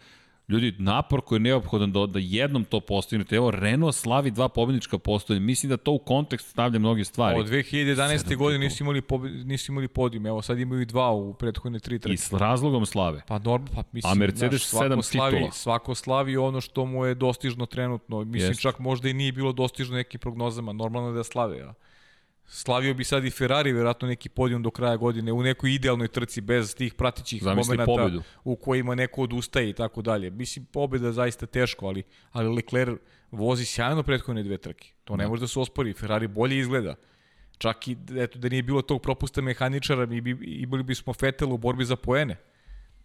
[0.49, 3.36] Ljudi, napor koji je neophodan da, da jednom to postignete.
[3.36, 5.40] Evo, Renault slavi dva pobjednička postolja.
[5.40, 7.40] Mislim da to u kontekst stavlja mnoge stvari.
[7.40, 7.94] Od 2011.
[7.94, 11.78] Sedam godine nisu imali, pobe, nisu imali podijum, evo sad imaju i dva u prethodne
[11.78, 12.16] tri I trke.
[12.16, 13.22] s razlogom slave.
[13.26, 15.53] Pa normalno, pa mislim, A Mercedes znaš, svako sedam slavi, titula.
[15.53, 18.24] Svako slavi ono što mu je dostižno trenutno.
[18.24, 18.62] Mislim, Jeste.
[18.62, 21.61] čak možda i nije bilo dostižno nekim prognozama, normalno je da slave.
[21.62, 21.72] A
[22.49, 26.40] slavio bi sad i Ferrari, verovatno neki podijum do kraja godine, u nekoj idealnoj trci,
[26.40, 27.42] bez tih pratićih
[27.86, 28.22] pobedu.
[28.44, 30.30] u kojima neko odustaje i tako dalje.
[30.30, 34.88] Mislim, pobeda zaista teško, ali, ali Leclerc vozi sjajno prethodne dve trke.
[35.05, 35.92] To ne može da se ospori.
[35.92, 36.94] Ferrari bolje izgleda.
[37.59, 41.59] Čak i eto, da nije bilo tog propusta mehaničara, mi bi, imali bismo Vettel u
[41.59, 42.36] borbi za poene.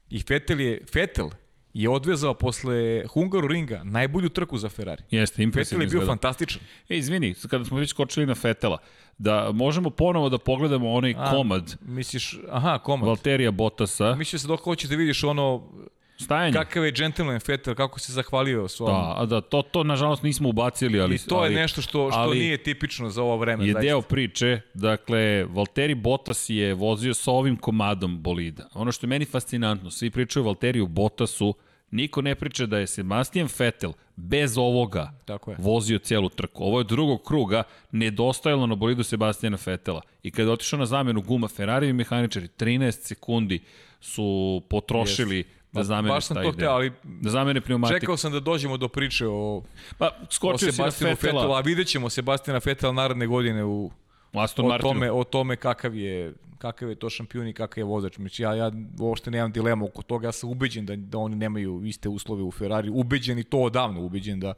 [0.09, 1.29] I Vettel je, Vettel
[1.73, 5.03] je odvezao posle Hungaroringa najbolju trku za Ferrari.
[5.11, 6.11] Jeste, Vettel impresivno je bio izgleda.
[6.11, 6.61] fantastičan.
[6.89, 8.77] E, izvini, kada smo već skočili na Fetela,
[9.17, 13.07] da možemo ponovo da pogledamo onaj A, komad Misliš, aha, komad.
[13.07, 15.69] Valterija Bottasa, Misliš se dok hoćeš da vidiš ono,
[16.17, 16.53] stajanje.
[16.53, 18.89] kakav je džentlmen Vettel, kako se zahvalio svom.
[18.89, 21.15] Da, a da, to, to nažalost nismo ubacili, ali...
[21.15, 23.65] I to ali, je nešto što, što ali nije tipično za ovo vreme.
[23.65, 23.87] je zaista.
[23.87, 28.69] deo priče, dakle, Valtteri Bottas je vozio sa ovim komadom bolida.
[28.73, 31.53] Ono što je meni fascinantno, svi pričaju Valteriju Bottasu,
[31.91, 35.57] niko ne priča da je Sebastian Vettel bez ovoga Tako je.
[35.59, 36.63] vozio celu trku.
[36.63, 40.01] Ovo je drugog kruga nedostajalo na bolidu Sebastiana Vettela.
[40.23, 43.59] I kada je otišao na zamenu guma Ferrari i mehaničari, 13 sekundi
[44.01, 45.43] su potrošili
[45.73, 47.99] da zamene Baš sam to hteo, ali Da zamene pneumatiku.
[47.99, 49.61] čekao sam da dođemo do priče o,
[49.97, 53.63] Pa, o skočio si na Sebastianu Vettela, Vettelu, a vidjet ćemo Sebastiana Vettela naredne godine
[53.63, 53.91] u,
[54.33, 54.93] Aston o Martinu.
[54.93, 58.17] tome, o tome kakav je kakav je to šampion i kakav je vozač.
[58.17, 61.81] Mislim, ja, ja uopšte nemam dilemu oko toga, ja sam ubeđen da, da oni nemaju
[61.85, 64.53] iste uslove u Ferrari, ubeđen i to odavno, ubeđen da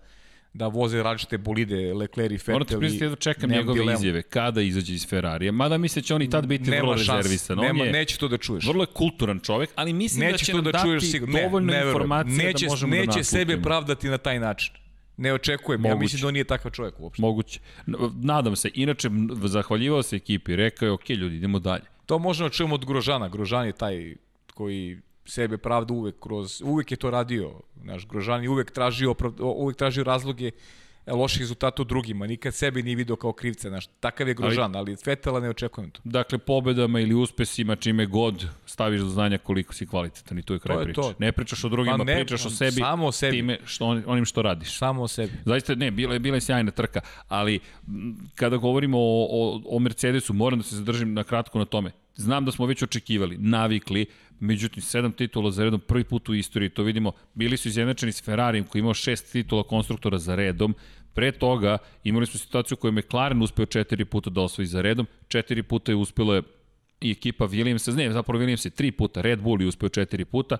[0.56, 2.80] da voze različite bolide Leclerc i Vettel.
[2.80, 4.00] priznati, i ja čekam njegove dilemu.
[4.00, 5.52] izjave, kada izađe iz Ferrarija.
[5.52, 7.28] Mada misle će on i tad biti vrlo Nema rezervisan.
[7.28, 8.66] šanse, On nema, je neće to da čuješ.
[8.68, 11.34] vrlo je kulturan čovek, ali mislim da Neće će to nam da dati čuješ sigurno.
[11.34, 11.90] Ne, dovoljno ne verujem.
[11.90, 13.64] informacija neće, da možemo neće da sebe naputimo.
[13.64, 14.74] pravdati na taj način.
[15.18, 15.86] Ne očekujem.
[15.86, 16.04] Ja Moguće.
[16.04, 17.22] mislim da on nije takav čovjek uopšte.
[17.22, 17.60] Moguće.
[18.14, 18.70] Nadam se.
[18.74, 19.10] Inače,
[19.44, 21.84] zahvaljivao se ekipi, rekao je, ok, ljudi, idemo dalje.
[22.06, 23.30] To možemo da čujemo od Grožana.
[23.30, 24.16] Grožan je taj
[24.54, 27.52] koji sebe pravda uvek kroz uvek je to radio.
[27.78, 30.52] Naš Grožan je uvek tražio uvek tražio razloge
[31.06, 32.28] e, loših rezultata u drugima.
[32.28, 33.70] Nikad sebe nije video kao krivca.
[33.70, 36.02] Znaš, takav je Grožan, ali, ali Vetela ne očekujem to.
[36.04, 40.60] Dakle, pobedama ili uspesima, čime god staviš do znanja koliko si kvalitetan i tu je
[40.60, 40.96] kraj To priče.
[40.96, 41.14] to.
[41.20, 43.32] Ne pričaš o drugima, Pa ne, pričaš o sebi, samo o sebi.
[43.32, 44.78] time što, on- onim što radiš.
[44.78, 45.32] Samo o sebi.
[45.46, 49.80] Zaista ne, bila je, bila je sjajna trka, ali m, kada govorimo o, o, o
[49.80, 51.92] Mercedesu, moram da se zadržim na kratko na tome.
[52.16, 54.06] Znam da smo već očekivali, navikli,
[54.40, 58.24] međutim, sedam titula za redom, prvi put u istoriji, to vidimo, bili su izjednačeni s
[58.24, 60.76] Ferrarijem koji imao šest titula konstruktora za redom,
[61.16, 65.08] Pre toga imali smo situaciju u kojoj McLaren uspeo četiri puta da osvoji za redom,
[65.28, 66.42] četiri puta je uspela
[67.02, 70.58] i ekipa Williamsa, ne, zapravo Williams je tri puta, Red Bull je uspeo četiri puta.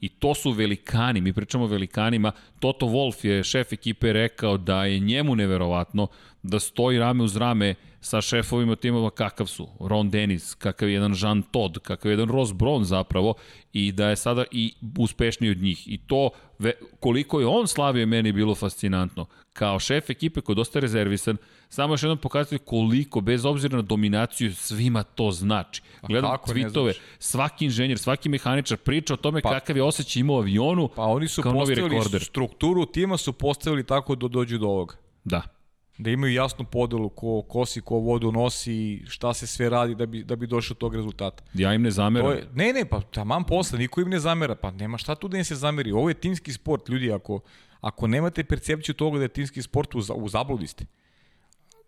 [0.00, 4.84] I to su velikani, mi pričamo o velikanima, Toto Wolff je šef ekipe rekao da
[4.84, 6.08] je njemu neverovatno
[6.42, 11.14] da stoji rame uz rame sa šefovima timova kakav su Ron Dennis, kakav je jedan
[11.22, 13.34] Jean Todt, kakav je jedan Ross Brown zapravo
[13.72, 15.88] i da je sada i uspešniji od njih.
[15.88, 19.26] I to, ve, koliko je on slavio, meni bilo fascinantno.
[19.52, 21.36] Kao šef ekipe koji je dosta rezervisan,
[21.68, 25.82] samo još jednom pokazati koliko, bez obzira na dominaciju, svima to znači.
[26.02, 30.36] Gledam kako tweetove, svaki inženjer, svaki mehaničar priča o tome Pa- kakav je osjećaj imao
[30.36, 32.24] u avionu Pa oni su kao novi postavili rekorder.
[32.24, 34.94] strukturu tima su postavili tako da dođu do ovoga.
[35.24, 35.57] Da.
[35.98, 40.24] Da imaju jasnu podelu ko kosi, ko vodu nosi, šta se sve radi da bi,
[40.24, 41.42] da bi došao do tog rezultata.
[41.54, 42.26] Ja im ne zameram.
[42.26, 45.28] To je, ne, ne, pa taman posle, niko im ne zamera, pa nema šta tu
[45.28, 45.92] da im se zameri.
[45.92, 47.40] Ovo je timski sport, ljudi, ako,
[47.80, 50.84] ako nemate percepciju toga da je timski sport, u, u zabludi ste.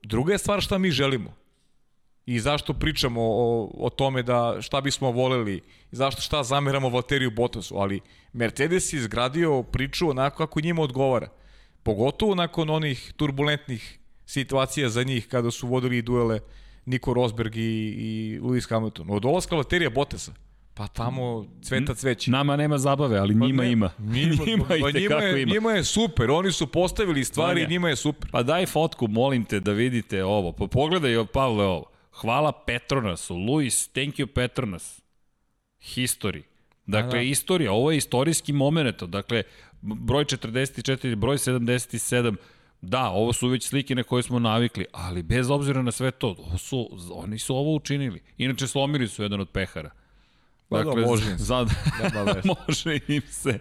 [0.03, 1.35] Druga je stvar šta mi želimo.
[2.27, 5.57] I zašto pričamo o, o tome da šta bismo voleli,
[5.93, 8.01] i zašto šta zameramo Valteriju Bottasu, ali
[8.33, 11.29] Mercedes je izgradio priču onako kako njima odgovara.
[11.83, 14.00] Pogotovo nakon onih turbulentnih
[14.31, 16.41] situacija za njih kada su vodili duele
[16.87, 19.07] Nico Rosberg i, i Lewis Hamilton.
[19.11, 20.33] Od dolaska Valterija Bottasa,
[20.75, 22.31] pa tamo cveta cveće.
[22.31, 23.91] Nama nema zabave, ali Pa njima ne, ima.
[24.15, 25.53] Njima, njima pa i njima, je, ima.
[25.53, 27.67] njima je super, oni su postavili stvari Vanja.
[27.67, 28.31] i njima je super.
[28.31, 30.53] Pa daj fotku, molim te, da vidite ovo.
[30.53, 31.85] Pa pogledaj, Pavle, ovo.
[32.13, 33.37] Hvala Petronasu.
[33.37, 35.01] Luis, thank you Petronas.
[35.81, 36.43] History.
[36.87, 37.23] Dakle, Da, da.
[37.23, 39.03] istorija, ovo je istorijski moment.
[39.03, 39.43] Dakle,
[39.83, 42.37] broj 44, broj 77,
[42.83, 46.29] Da, ovo su već slike na koje smo navikli, ali bez obzira na sve to,
[46.39, 48.21] ovo su, oni su ovo učinili.
[48.39, 49.91] Inače, slomili su jedan od pehara.
[50.69, 51.45] Pa da, može im se.
[51.45, 51.67] Za,
[52.03, 52.41] Nema veze.
[52.69, 53.59] može im se.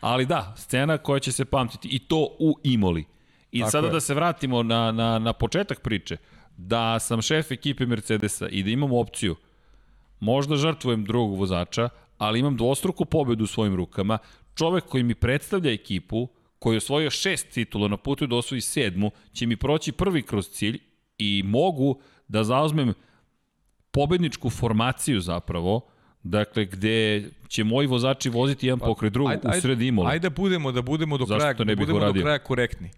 [0.00, 3.04] Ali da, scena koja će se pamtiti i to u Imoli.
[3.52, 3.92] I Tako sada je.
[3.92, 6.16] da se vratimo na, na, na početak priče,
[6.56, 9.36] da sam šef ekipe Mercedesa i da imam opciju,
[10.20, 14.18] možda žrtvujem drugog vozača, ali imam dvostruku pobedu u svojim rukama,
[14.54, 16.28] čovek koji mi predstavlja ekipu,
[16.62, 20.48] koji je osvojio šest titula na putu da osvoji sedmu, će mi proći prvi kroz
[20.48, 20.78] cilj
[21.18, 22.94] i mogu da zauzmem
[23.90, 25.80] pobedničku formaciju zapravo,
[26.22, 30.10] dakle gde će moji vozači voziti jedan pokraj drugog u sred Imola.
[30.10, 32.90] Ajde da budemo, da budemo do Zašto kraja, da budemo do kraja korektni.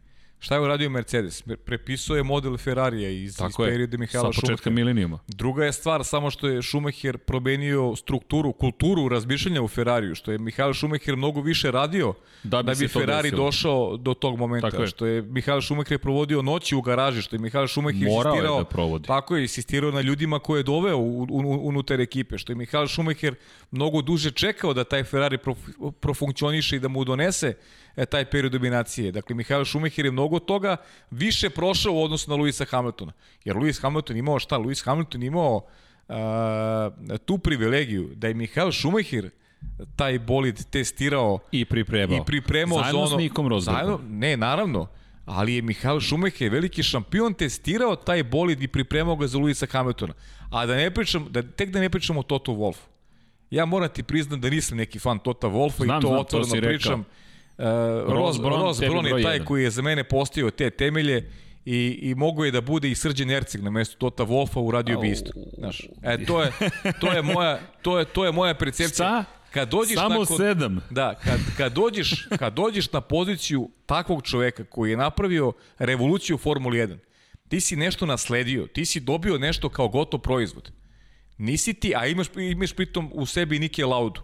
[0.45, 1.43] Šta je uradio Mercedes?
[1.65, 5.19] Prepisao je model Ferrarija iz, iz Tako je, perioda Mihaela sa početka milenijuma.
[5.29, 10.39] Druga je stvar samo što je Schumacher promenio strukturu, kulturu razmišljanja u Ferrariju, što je
[10.39, 13.45] Mihael Schumacher mnogo više radio Da da bi bi, se to Ferrari desilo.
[13.47, 14.71] došao do tog momenta.
[14.71, 14.89] Tako je.
[14.89, 18.59] Što je Mihael Schumacher provodio noći u garaži, što je Mihael Schumacher Morao je insistirao,
[18.59, 19.07] da provodi.
[19.07, 20.99] Tako je, insistirao na ljudima koje je doveo
[21.63, 23.35] unutar ekipe, što je Mihael Schumacher
[23.71, 25.59] mnogo duže čekao da taj Ferrari prof,
[26.01, 27.55] profunkcioniše i da mu donese
[27.97, 29.13] e, taj period dominacije.
[29.13, 30.77] Dakle, Mihael Schumacher je mnogo toga
[31.11, 33.13] više prošao u odnosu na Luisa Hamiltona.
[33.45, 34.57] Jer Luis Hamilton imao šta?
[34.57, 35.67] Luis Hamilton imao
[36.09, 36.91] a,
[37.25, 39.31] tu privilegiju da je Mihael Schumacher
[39.97, 42.17] taj bolid testirao I pripremao.
[42.17, 43.17] i pripremao Zajedno za ono...
[43.17, 44.01] s Nikom Rosbergom.
[44.09, 44.87] Ne, naravno.
[45.27, 50.15] Ali je Mihael Schumacher, veliki šampion, testirao taj bolid i pripremao ga za Luisa Hamiltona.
[50.51, 52.87] A da ne pričam, da, tek da ne pričam o Toto Wolfu.
[53.51, 56.21] Ja moram ti priznat da nisam neki fan Tota Wolfa Znam, i to znam, to
[56.21, 57.05] otvoreno si rekao.
[57.59, 57.65] Uh,
[58.13, 59.47] Ross, Brown, Ross Brown je taj jedan.
[59.47, 61.31] koji je za mene postavio te temelje
[61.65, 65.11] i, i mogo je da bude i Srđan Erceg na mestu Tota Wolfa uradio bi
[65.11, 65.31] isto.
[65.59, 66.53] Znaš, e, to je,
[67.01, 69.09] to je moja, to je, to je moja percepcija.
[69.09, 69.25] Šta?
[69.51, 70.81] Kad dođeš Samo nakon, sedam.
[70.91, 76.39] Da, kad, kad, dođeš, kad dođeš na poziciju takvog čoveka koji je napravio revoluciju u
[76.39, 76.97] Formuli 1,
[77.49, 80.73] ti si nešto nasledio, ti si dobio nešto kao gotov proizvod.
[81.39, 84.21] Nisi ti, a imaš, imaš pritom u sebi Nike Laudu.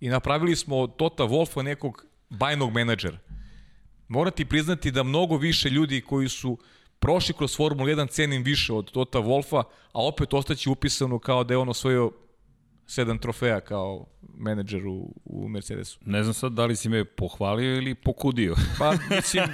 [0.00, 3.18] I napravili smo Tota Wolfa nekog bajnog menadžera.
[4.08, 6.58] Mora ti priznati da mnogo više ljudi koji su
[6.98, 9.62] prošli kroz Formulu 1 cenim više od Tota Wolfa,
[9.92, 12.12] a opet ostaće upisano kao da je on osvojio
[12.86, 14.06] sedam trofeja kao
[14.36, 15.98] menadžer u, u Mercedesu.
[16.04, 18.54] Ne znam sad da li si me pohvalio ili pokudio.
[18.78, 19.44] Pa, mislim,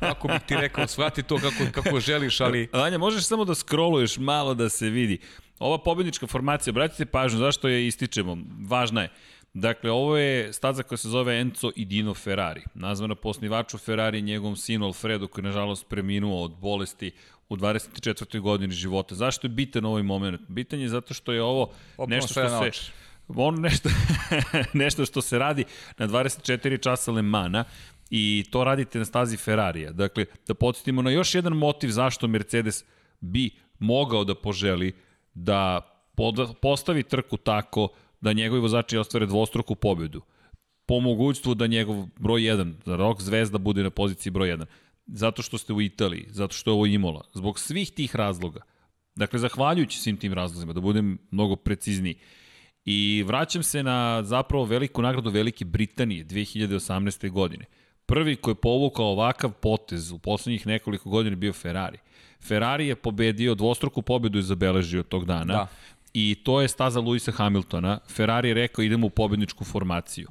[0.00, 2.68] kako bih ti rekao, shvati to kako, kako želiš, ali...
[2.72, 5.18] Anja, možeš samo da scrolluješ malo da se vidi.
[5.58, 8.36] Ova pobednička formacija, obratite pažnju, zašto je ističemo?
[8.68, 9.08] Važna je.
[9.54, 14.18] Dakle, ovo je staza koja se zove Enzo i Dino Ferrari, nazvana po osnivaču Ferrari
[14.18, 17.10] i njegovom sinu Alfredo, koji je nažalost preminuo od bolesti
[17.48, 18.40] u 24.
[18.40, 19.14] godini života.
[19.14, 20.40] Zašto je bitan ovaj moment?
[20.48, 21.72] Bitan je zato što je ovo
[22.06, 22.54] nešto što se...
[22.54, 22.92] oči.
[23.28, 23.88] On nešto,
[24.72, 25.64] nešto što se radi
[25.98, 27.64] na 24 časa Le Mana
[28.10, 29.92] i to radite na stazi Ferrarija.
[29.92, 32.84] Dakle, da podsjetimo na još jedan motiv zašto Mercedes
[33.20, 34.94] bi mogao da poželi
[35.34, 35.80] da
[36.60, 37.88] postavi trku tako
[38.20, 40.22] da njegovi vozači ostvare dvostruku pobedu.
[40.86, 44.64] Po mogućstvu da njegov broj 1, da Rok Zvezda bude na poziciji broj 1.
[45.06, 47.24] Zato što ste u Italiji, zato što je ovo Imola.
[47.34, 48.60] Zbog svih tih razloga.
[49.14, 52.14] Dakle, zahvaljujući svim tim razlozima, da budem mnogo precizniji.
[52.84, 57.30] I vraćam se na zapravo veliku nagradu Velike Britanije 2018.
[57.30, 57.64] godine.
[58.06, 61.98] Prvi koji je povukao ovakav potez u poslednjih nekoliko godina bio Ferrari.
[62.42, 65.54] Ferrari je pobedio, dvostruku pobedu je zabeležio tog dana.
[65.54, 65.66] Da.
[66.14, 67.98] I to je staza Luisa Hamiltona.
[68.08, 70.28] Ferrari je rekao idemo u pobedničku formaciju.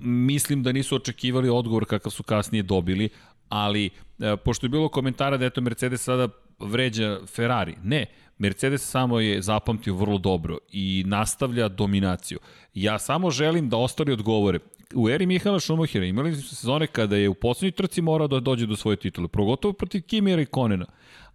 [0.00, 3.08] Mislim da nisu očekivali odgovor kakav su kasnije dobili,
[3.48, 6.28] ali e, pošto je bilo komentara da eto Mercedes sada
[6.58, 8.06] vređa Ferrari, ne,
[8.38, 12.38] Mercedes samo je zapamtio vrlo dobro i nastavlja dominaciju.
[12.74, 14.58] Ja samo želim da ostali odgovore.
[14.94, 18.66] U eri Mihala Šumahira imali su sezone kada je u poslednjoj trci morao da dođe
[18.66, 20.86] do svoje titule, progotovo protiv Kimira i Konena.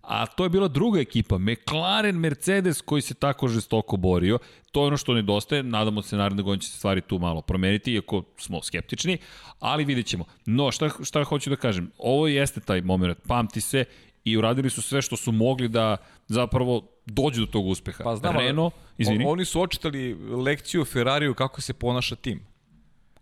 [0.03, 4.39] A to je bila druga ekipa, McLaren Mercedes koji se tako žestoko borio.
[4.71, 7.93] To je ono što nedostaje, nadamo se naredne godine će se stvari tu malo promeniti,
[7.93, 9.17] iako smo skeptični,
[9.59, 10.25] ali vidjet ćemo.
[10.45, 13.85] No, šta, šta hoću da kažem, ovo jeste taj moment, pamti se
[14.23, 15.97] i uradili su sve što su mogli da
[16.27, 18.03] zapravo dođu do tog uspeha.
[18.03, 22.45] Pa znam, Renault, izvini, Oni su očitali lekciju Ferrariju kako se ponaša tim.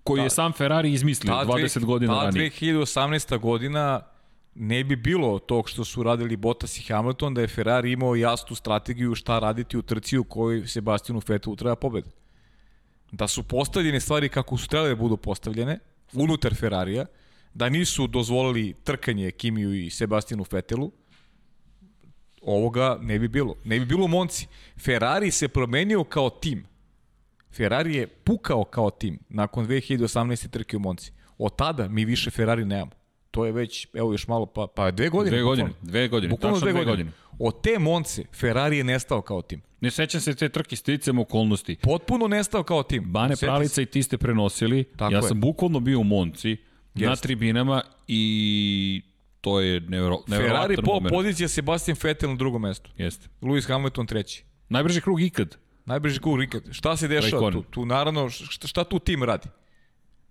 [0.04, 2.50] koji je sam Ferrari izmislio Ta 20 dve- godina ta ranije.
[2.52, 3.38] 2018.
[3.38, 4.02] godina
[4.56, 8.56] ne bi bilo tog što su radili Bottas i Hamilton da je Ferrari imao jasnu
[8.56, 12.10] strategiju šta raditi u trci u kojoj Sebastianu Vettelu treba pobeda.
[13.12, 15.80] Da su postavljene stvari kako su trebale da budu postavljene
[16.14, 17.06] unutar Ferrarija,
[17.54, 20.92] da nisu dozvolili trkanje Kimiju i Sebastianu Vettelu,
[22.42, 23.56] ovoga ne bi bilo.
[23.64, 24.48] Ne bi bilo Monci.
[24.80, 26.66] Ferrari se promenio kao tim.
[27.52, 30.50] Ferrari je pukao kao tim nakon 2018.
[30.50, 31.12] trke u Monci.
[31.38, 33.01] Od tada mi više Ferrari nemamo.
[33.32, 35.32] To je već, evo još malo, pa, pa dve godine.
[35.38, 35.92] Dve godine, bukvalno.
[35.92, 37.12] dve godine, Bukvalno tačno dve godine.
[37.40, 39.62] Od te Monce, Ferrari je nestao kao tim.
[39.82, 41.78] Ne sećam se te trke sticam okolnosti.
[41.82, 43.04] Potpuno nestao kao tim.
[43.04, 44.84] Bane Sjeti Pralica i ti ste prenosili.
[44.84, 45.24] Tako ja je.
[45.24, 46.58] sam bukvalno bio u Monci,
[46.94, 47.24] na Jeste.
[47.24, 49.02] tribinama i
[49.42, 51.14] to je nevero, Ferrari neverovatan po moment.
[51.14, 52.92] pozicija Sebastian Vettel na drugom mestu.
[52.98, 53.28] Jeste.
[53.42, 54.44] Lewis Hamilton treći.
[54.70, 55.58] Najbrži krug ikad.
[55.86, 56.64] Najbrži krug Rikard.
[56.72, 57.64] Šta se dešava tu?
[57.70, 59.48] Tu naravno, šta, šta tu tim radi?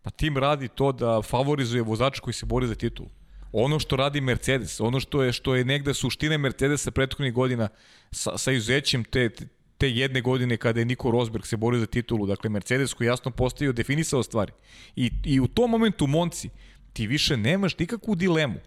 [0.02, 3.09] Pa tim radi to da favorizuje vozača koji se bori za titulu.
[3.52, 7.68] Ono što radi Mercedes, ono što je što je negde suština Mercedesa prethodnih godina
[8.12, 9.31] sa, sa izuzećem te,
[9.78, 13.31] te jedne godine kada je Nico Rosberg se borio za titulu, dakle Mercedes koji jasno
[13.31, 14.52] postavio, definisao stvari.
[14.97, 16.51] I, I u tom momentu Monci
[16.93, 18.60] ti više nemaš nikakvu dilemu.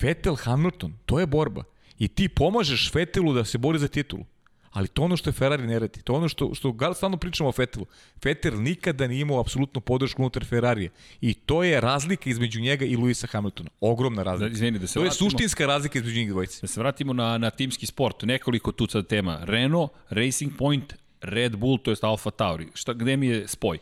[0.00, 1.64] Vettel Hamilton, to je borba.
[1.98, 4.24] I ti pomažeš Vettelu da se bori za titulu.
[4.76, 6.02] Ali to je ono što je Ferrari ne radi.
[6.02, 7.86] To je ono što, što gar stalno pričamo o Vettelu.
[8.24, 10.90] Vettel nikada nije imao apsolutnu podršku unutar Ferrarija.
[11.20, 13.70] I to je razlika između njega i Luisa Hamiltona.
[13.80, 14.52] Ogromna Da, razlika.
[14.52, 16.60] izvini, da se to je vratimo- suštinska razlika između njih dvojice.
[16.60, 19.40] Da se vratimo na, na timski sport, nekoliko tu sad tema.
[19.44, 22.66] Renault, Racing Point, Red Bull, to jest Alfa Tauri.
[22.74, 23.78] Šta, gde mi je spoj?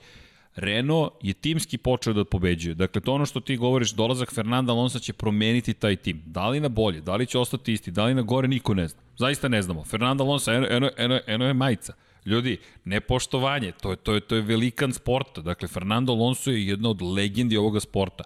[0.57, 2.75] Renault je timski počeo da pobeđuje.
[2.77, 6.23] Dakle, to ono što ti govoriš, dolazak Fernanda Alonso će promeniti taj tim.
[6.27, 8.89] Da li na bolje, da li će ostati isti, da li na gore, niko ne
[8.89, 9.04] zna.
[9.19, 9.85] Zaista ne znamo.
[9.85, 11.95] Fernando Alonso, eno, eno, eno, eno je majica.
[12.27, 15.41] Ljudi, nepoštovanje, to je, to je, to je velikan sporta.
[15.41, 18.25] Dakle, Fernando Alonso je jedna od legendi ovoga sporta.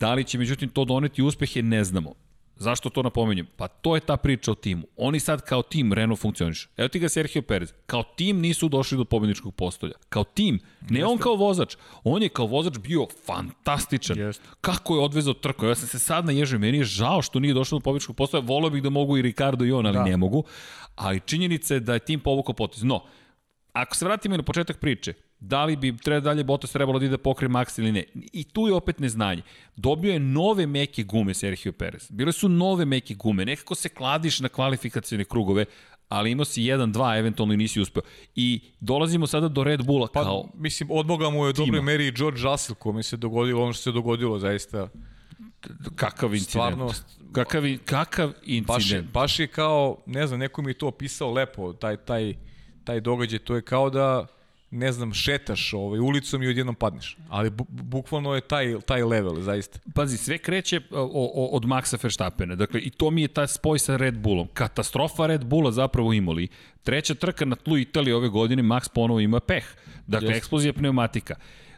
[0.00, 2.14] Da li će međutim to doneti uspehe, ne znamo.
[2.56, 3.46] Zašto to napominjem?
[3.56, 4.82] Pa to je ta priča o timu.
[4.96, 6.68] Oni sad kao tim Renault funkcioniš.
[6.76, 7.72] Evo ti ga Sergio Perez.
[7.86, 9.92] Kao tim nisu došli do pobedničkog postolja.
[10.08, 10.58] Kao tim.
[10.90, 11.76] Ne on kao vozač.
[12.04, 14.18] On je kao vozač bio fantastičan.
[14.18, 14.44] Jeste.
[14.60, 15.66] Kako je odvezao trku.
[15.66, 16.58] Ja sam se sad naježio.
[16.58, 18.42] Meni je žao što nije došao do pobedničkog postolja.
[18.46, 20.04] Volio bih da mogu i Ricardo i on, ali Da.
[20.04, 20.44] ne mogu.
[20.94, 22.82] Ali činjenica je da je tim povukao potez.
[22.82, 23.04] No,
[23.72, 25.12] ako se vratimo na početak priče,
[25.42, 28.04] da li bi treba dalje Bottas trebalo da ide pokre Max ili ne.
[28.32, 29.42] I tu je opet neznanje.
[29.76, 32.10] Dobio je nove meke gume Sergio Perez.
[32.10, 33.44] Bile su nove meke gume.
[33.44, 35.64] Nekako se kladiš na kvalifikacijne krugove,
[36.08, 38.02] ali imao si 1-2, eventualno i nisi uspeo.
[38.34, 40.48] I dolazimo sada do Red Bulla Pa, kao...
[40.54, 43.82] mislim, odmoga mu je u dobroj meri i George Russell, kome se dogodilo ono što
[43.82, 44.88] se dogodilo, zaista.
[45.96, 46.50] Kakav incident.
[46.50, 46.92] Stvarno,
[47.32, 49.12] Kakav, kakav Baš je, incident.
[49.12, 52.34] baš je kao, ne znam, neko mi je to opisao lepo, taj, taj,
[52.84, 54.26] taj događaj, to je kao da,
[54.72, 57.16] ne znam, šetaš ovaj, ulicom i odjednom padneš.
[57.28, 59.78] Ali bu, bukvalno je taj, taj level, zaista.
[59.94, 62.54] Pazi, sve kreće o, o, od Maxa Verstappena.
[62.54, 64.48] Dakle, i to mi je ta spoj sa Red Bullom.
[64.54, 66.48] Katastrofa Red Bulla zapravo imali.
[66.82, 69.64] Treća trka na tlu Italije ove godine, Max ponovo ima peh.
[70.06, 70.38] Dakle, Jeste.
[70.38, 71.34] eksplozija pneumatika.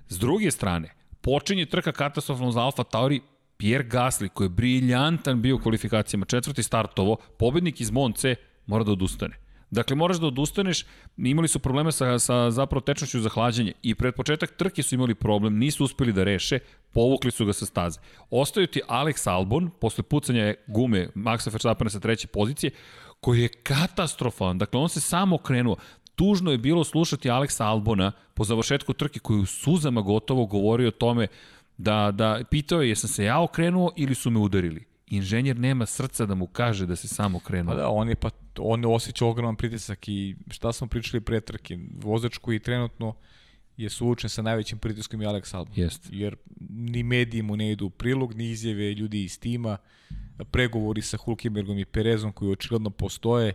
[0.08, 3.20] S druge strane, počinje trka katastrofalno za Alfa Tauri,
[3.56, 8.34] Pierre Gasly, koji je briljantan bio u kvalifikacijama, četvrti startovo, pobednik iz Monce,
[8.66, 9.43] mora da odustane.
[9.74, 10.84] Dakle, moraš da odustaneš,
[11.16, 15.14] imali su probleme sa, sa zapravo tečnošću za hlađenje i pred početak trke su imali
[15.14, 16.58] problem, nisu uspeli da reše,
[16.92, 18.00] povukli su ga sa staze.
[18.30, 22.70] Ostaju ti Alex Albon, posle pucanja gume Maxa Verstappena sa treće pozicije,
[23.20, 24.58] koji je katastrofalan.
[24.58, 25.76] Dakle, on se samo okrenuo.
[26.14, 30.98] Tužno je bilo slušati Aleksa Albona po završetku trke koji u suzama gotovo govorio o
[30.98, 31.26] tome
[31.78, 34.93] da, da pitao je jesam se ja okrenuo ili su me udarili.
[35.06, 37.74] Inženjer nema srca da mu kaže da se samo okrenuo.
[37.74, 41.78] Pa da, on je pa on osjeća ogroman pritisak i šta smo pričali pre trke,
[42.02, 43.14] vozač koji trenutno
[43.76, 45.74] je suočen sa najvećim pritiskom i Alex Albon.
[45.76, 46.08] Jest.
[46.10, 46.36] Jer
[46.70, 49.76] ni mediji mu ne idu u prilog, ni izjave ljudi iz tima,
[50.50, 53.52] pregovori sa Hulkenbergom i Perezom koji očigledno postoje,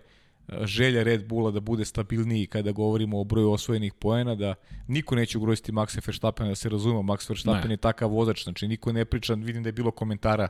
[0.62, 4.56] želja Red Bulla da bude stabilniji kada govorimo o broju osvojenih poena, da
[4.88, 7.74] niko neće ugroziti Maxa Verstappena, da se razumemo, Max Verstappen Ne.
[7.74, 10.48] je takav vozač, znači niko ne priča, vidim da je bilo komentara,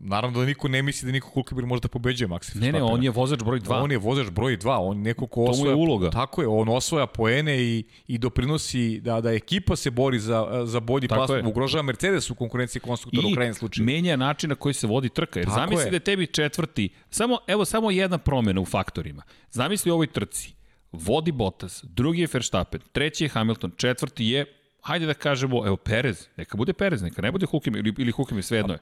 [0.00, 2.72] naravno da niko ne misli da niko Hulkenberg može da pobeđuje Maxa Verstappena.
[2.72, 3.82] Ne, ne, on je vozač broj 2.
[3.82, 6.10] On je vozač broj 2, on neko ko mu je uloga.
[6.10, 10.80] Tako je, on osvaja poene i, i doprinosi da da ekipa se bori za, za
[10.80, 11.46] bolji Tako plasman, je.
[11.46, 13.86] ugrožava Mercedes u konkurenciji konstruktora u krajnjem slučaju.
[13.86, 15.38] menja način na koji se vodi trka.
[15.38, 15.90] Jer Tako zamisli je.
[15.90, 19.22] da je tebi četvrti, samo, evo samo jedna promena u faktorima.
[19.50, 20.52] Zamisli u ovoj trci.
[20.92, 24.44] Vodi Bottas, drugi je Verstappen, treći je Hamilton, četvrti je,
[24.82, 28.44] hajde da kažemo, evo Perez, neka bude Perez, neka ne bude Hulkenberg ili, ili Hulkenberg,
[28.44, 28.78] svejedno je.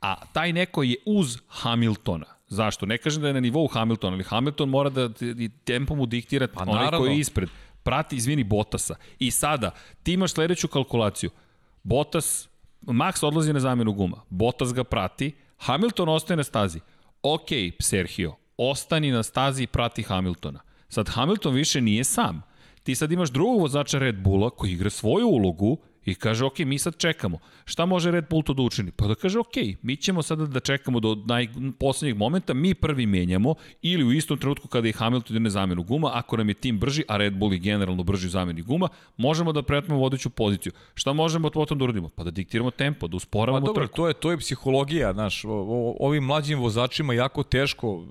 [0.00, 2.26] A taj neko je uz Hamiltona.
[2.48, 2.86] Zašto?
[2.86, 5.08] Ne kažem da je na nivou Hamiltona, ali Hamilton mora da
[5.64, 6.98] tempo mu diktira pa, onaj naravno.
[6.98, 7.48] koji je ispred.
[7.82, 8.94] Prati, izvini, Bottasa.
[9.18, 9.70] I sada,
[10.02, 11.30] ti imaš sledeću kalkulaciju.
[11.82, 12.48] Bottas,
[12.82, 14.20] Max odlazi na zamenu guma.
[14.30, 16.80] Bottas ga prati, Hamilton ostaje na stazi.
[17.22, 17.48] Ok,
[17.80, 20.60] Sergio, ostani na stazi i prati Hamiltona.
[20.88, 22.42] Sad, Hamilton više nije sam.
[22.82, 25.78] Ti sad imaš drugog vozača Red Bulla koji igra svoju ulogu
[26.10, 27.38] I kaže, ok, mi sad čekamo.
[27.64, 28.90] Šta može Red Bull to da učini?
[28.90, 31.48] Pa da kaže, ok, mi ćemo sada da čekamo do naj,
[31.78, 35.82] poslednjeg momenta, mi prvi menjamo ili u istom trenutku kada je Hamilton ide na zamenu
[35.82, 38.88] guma, ako nam je tim brži, a Red Bull je generalno brži u zameni guma,
[39.16, 40.72] možemo da pretmemo vodeću poziciju.
[40.94, 42.08] Šta možemo potom da uradimo?
[42.08, 43.96] Pa da diktiramo tempo, da usporavamo pa, dobro, trku.
[43.96, 48.04] To je, to je psihologija, znaš, o, o, ovim mlađim vozačima jako teško,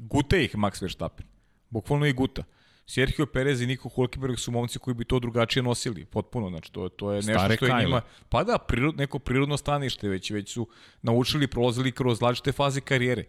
[0.00, 1.26] gute ih Max Verstappen,
[1.70, 2.42] bukvalno i guta.
[2.86, 6.88] Sergio Perez i Niko Hulkenberg su momci koji bi to drugačije nosili, potpuno, znači to,
[6.88, 10.52] to je nešto Stare što je njima, pa da, prirod, neko prirodno stanište, već, već
[10.52, 10.68] su
[11.02, 13.24] naučili, prolazili kroz različite faze karijere.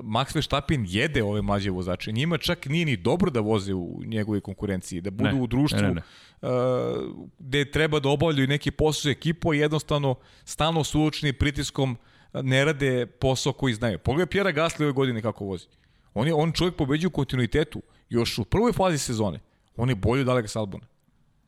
[0.00, 4.40] Max Verstappen jede ove mlađe vozače, njima čak nije ni dobro da voze u njegovoj
[4.40, 6.02] konkurenciji, da budu Ne, u društvu ne, ne, ne.
[6.42, 10.14] Uh, gde treba da obavljaju neki posao ekipo i jednostavno
[10.44, 11.96] stalno suočni pritiskom
[12.32, 13.98] ne rade posao koji znaju.
[13.98, 15.66] Pogledaj Pjera Gasly ove godine kako vozi.
[16.14, 19.40] On, je, on čovjek pobeđuje u kontinuitetu još u prvoj fazi sezone.
[19.76, 20.86] On je bolji od Alex Albona.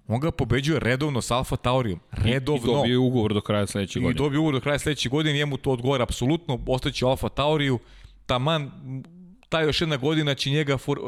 [0.09, 2.01] On ga pobeđuje redovno s Alfa Taurijom.
[2.11, 2.73] Redovno.
[2.73, 4.19] I dobio ugovor do kraja sledeće I godine.
[4.19, 7.79] dobio ugovor do kraja sledeće godine, njemu to odgovara apsolutno, ostaće Alfa Tauriju,
[8.27, 8.71] taman
[9.49, 10.99] ta još jedna godina će njega for,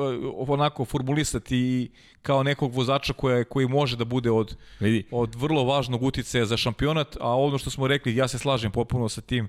[0.48, 1.90] onako formulisati
[2.22, 5.04] kao nekog vozača koja, koji može da bude od, Vidi.
[5.10, 9.08] od vrlo važnog uticaja za šampionat, a ono što smo rekli, ja se slažem potpuno
[9.08, 9.48] sa tim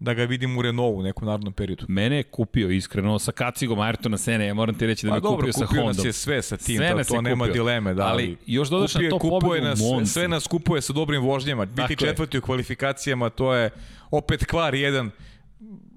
[0.00, 1.84] da ga vidim u Renaultu u nekom narodnom periodu.
[1.88, 5.20] Mene je kupio iskreno sa kacigom Ayrtona Sene, ja moram ti reći da Pa me
[5.20, 5.96] dobro, kupio sa kupio Hondom.
[5.96, 7.52] nas je sve sa tim, Sve to, je nema kupio.
[7.54, 7.94] dileme.
[7.94, 10.12] Da, Ali još dodaš na to kupuje pobedu nas, Monci.
[10.12, 11.64] Sve nas kupuje sa dobrim vožnjama.
[11.64, 11.96] Biti Tako je.
[11.96, 13.70] četvrti u kvalifikacijama, to je
[14.10, 15.10] opet kvar jedan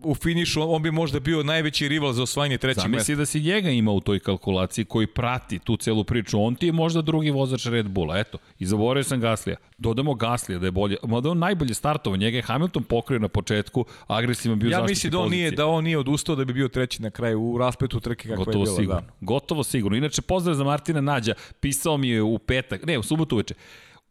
[0.04, 2.90] u finišu, on bi možda bio najveći rival za osvajanje trećeg mesta.
[2.90, 6.42] Zamisli da si njega ima u toj kalkulaciji koji prati tu celu priču.
[6.42, 8.20] On ti je možda drugi vozač Red Bulla.
[8.20, 9.58] Eto, i zaboravio sam Gaslija.
[9.78, 10.98] Dodamo Gaslija da je bolje.
[11.04, 12.18] Mada on najbolje startovao.
[12.18, 15.68] Njega je Hamilton pokrio na početku, agresivan bio Ja zaštiti mislim da on, nije, da
[15.68, 18.66] on nije odustao da bi bio treći na kraju u raspetu trke kakva Gotovo je
[18.66, 18.78] bila.
[18.78, 19.02] sigurno.
[19.02, 19.08] Da.
[19.22, 19.98] Gotovo sigurno.
[19.98, 21.34] Inače, pozdrav za Martina Nađa.
[21.60, 23.54] Pisao mi je u petak, ne, u subotu uveče.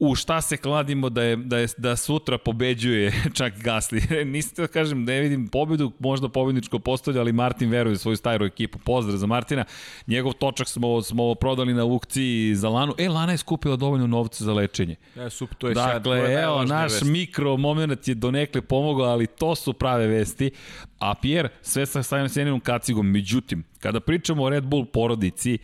[0.04, 4.02] U šta se kladimo da je, da je da sutra pobeđuje čak Gasli.
[4.32, 8.78] Niste da kažem, ne vidim pobedu, možda pobedničko postolje, ali Martin veruje svoju staru ekipu.
[8.78, 9.64] Pozdrav za Martina.
[10.06, 12.94] Njegov točak smo, smo prodali na aukciji za Lanu.
[12.98, 14.96] E, Lana je skupila dovoljno novca za lečenje.
[15.16, 17.04] Ja, sup, to je Dakle, to je evo, naš vest.
[17.04, 20.50] mikro moment je donekle pomogao, ali to su prave vesti.
[20.98, 23.06] A Pierre, sve sa Sajnom kacigom.
[23.06, 25.58] Međutim, kada pričamo o Red Bull porodici,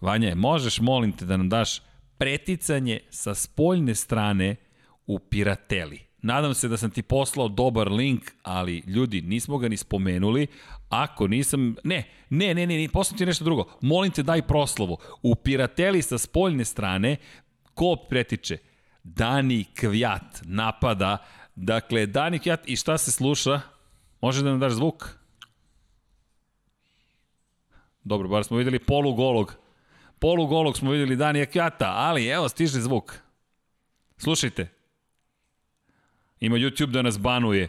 [0.00, 1.87] Vanja, možeš, molim te, da nam daš
[2.18, 4.56] preticanje sa spoljne strane
[5.06, 6.08] u Pirateli.
[6.22, 10.46] Nadam se da sam ti poslao dobar link, ali ljudi, nismo ga ni spomenuli.
[10.88, 11.76] Ako nisam...
[11.84, 13.70] Ne, ne, ne, ne, ne poslao ti nešto drugo.
[13.80, 14.98] Molim te, daj proslavu.
[15.22, 17.16] U Pirateli sa spoljne strane,
[17.74, 18.58] ko pretiče?
[19.02, 21.18] Dani Kvjat napada.
[21.54, 23.60] Dakle, Dani Kvjat i šta se sluša?
[24.20, 25.08] Može da nam daš zvuk?
[28.04, 29.56] Dobro, bar smo videli polugolog.
[30.20, 33.14] Polugolog smo videli Danija Kvjata, ali evo, stiže zvuk.
[34.16, 34.68] Slušajte.
[36.40, 37.68] Ima YouTube da nas banuje.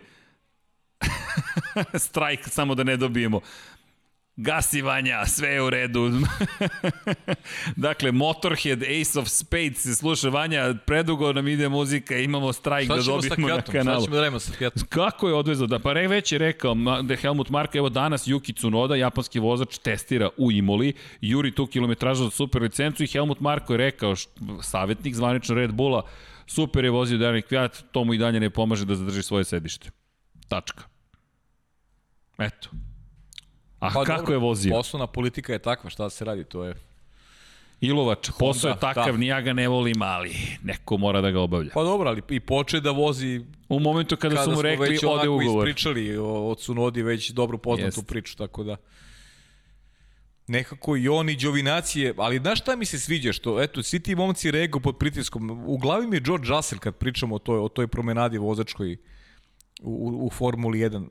[2.05, 3.41] Strajk samo da ne dobijemo.
[4.41, 6.11] Gasi Vanja, sve je u redu.
[7.75, 12.95] dakle, Motorhead, Ace of Spades se sluša Vanja, predugo nam ide muzika, imamo strajk da
[12.95, 14.01] dobijemo na kanalu.
[14.01, 14.83] Šta ćemo da radimo sa Kvijatom?
[14.89, 15.67] Kako je odvezao?
[15.67, 19.39] Da, pa re već je rekao da je Helmut Marko, evo danas Yuki Tsunoda, japanski
[19.39, 24.15] vozač, testira u Imoli, juri tu kilometražu za super licencu i Helmut Marko je rekao,
[24.61, 26.03] savjetnik zvanično Red Bulla,
[26.47, 29.89] super je vozio Dani Kvijat, to mu i dalje ne pomaže da zadrži svoje sedište.
[30.47, 30.83] Tačka.
[32.37, 32.69] Eto.
[33.79, 34.75] A pa, kako dobro, je vozio?
[34.75, 36.75] Poslovna politika je takva, šta da se radi, to je...
[37.81, 39.17] Ilovač, posao je Honda, takav, da.
[39.17, 41.71] ni ja ga ne volim, ali neko mora da ga obavlja.
[41.73, 45.29] Pa dobro, ali i poče da vozi U momentu kada, kada su mu rekli ode
[45.29, 45.67] ugovor.
[45.67, 48.07] ispričali o, Cunodi već dobro poznatu Jest.
[48.07, 48.75] priču, tako da
[50.47, 54.15] nekako i on i Đovinacije, ali znaš šta mi se sviđa, što eto, svi ti
[54.15, 57.67] momci rego pod pritiskom, u glavi mi je George Russell kad pričamo o toj, o
[57.67, 58.97] toj promenadi vozačkoj
[59.81, 61.07] u, u, u Formuli 1.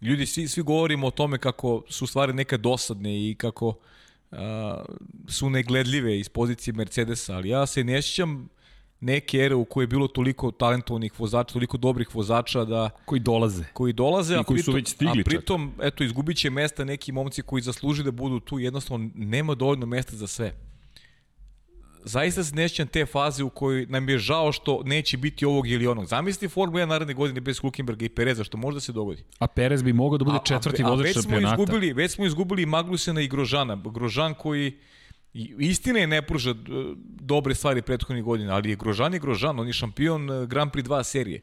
[0.00, 4.38] Ljudi, svi, svi govorimo o tome kako su stvari nekad dosadne i kako uh,
[5.28, 8.48] su negledljive iz pozicije Mercedesa, ali ja se ne sjećam
[9.00, 13.64] neke ere u kojoj je bilo toliko talentovanih vozača, toliko dobrih vozača da Koji dolaze.
[13.72, 16.84] koji dolaze, I a koji su pritom, već stigli a pritom eto, izgubit će mesta
[16.84, 20.52] neki momci koji zasluži da budu tu, jednostavno nema dovoljno mesta za sve.
[22.08, 25.68] Zaista se ne sjećam te faze u kojoj nam je žao što neće biti ovog
[25.68, 26.06] ili onog.
[26.06, 29.22] Zamisli Formula 1 naredne godine bez Hulkenberga i Pereza, što možda se dogodi.
[29.38, 31.62] A Perez bi mogao da bude četvrti vozač već smo šampionata.
[31.62, 33.76] izgubili, već smo izgubili i Magnusena i Grožana.
[33.76, 34.72] Grožan koji
[35.58, 36.54] istina je ne pruža e,
[37.20, 40.88] dobre stvari prethodnih godina, ali je Grožan je Grožan, on je šampion e, Grand Prix
[40.88, 41.40] 2 serije.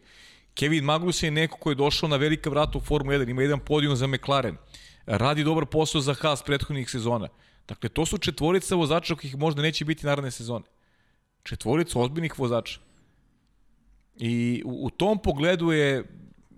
[0.53, 3.60] Kevin Magnussen je neko ko je došao na velika vrata u Formula 1, ima jedan
[3.60, 4.57] podijum za McLaren,
[5.06, 7.27] radi dobar posao za Haas prethodnih sezona.
[7.68, 10.65] Dakle, to su četvorica vozača kojih možda neće biti naredne sezone.
[11.44, 12.80] četvoricu ozbiljnih vozača.
[14.15, 16.03] I u, u tom pogledu je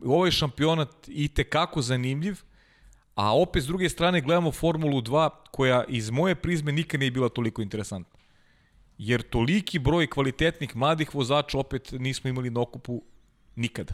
[0.06, 2.42] ovaj šampionat i tekako zanimljiv,
[3.16, 7.30] a opet s druge strane gledamo Formulu 2 koja iz moje prizme nikad nije bila
[7.30, 8.20] toliko interesantna.
[8.98, 13.02] Jer toliki broj kvalitetnih mladih vozača opet nismo imali na okupu
[13.56, 13.94] nikada.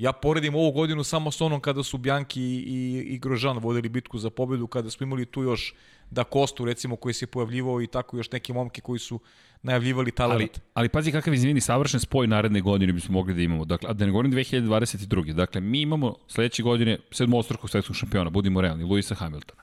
[0.00, 3.88] Ja poredim ovu godinu samo s onom kada su Bjanki i, i, i Grožan vodili
[3.88, 5.74] bitku za pobedu, kada smo imali tu još
[6.10, 9.20] da Kostu, recimo, koji se pojavljivao i tako još neke momke koji su
[9.62, 10.40] najavljivali talent.
[10.40, 13.64] Ali, ali pazi kakav izvini savršen spoj naredne godine bismo mogli da imamo.
[13.64, 15.32] Dakle, a da ne govorim 2022.
[15.32, 19.62] Dakle, mi imamo sledeće godine sedmostrukog svetskog šampiona, budimo realni, Luisa Hamiltona.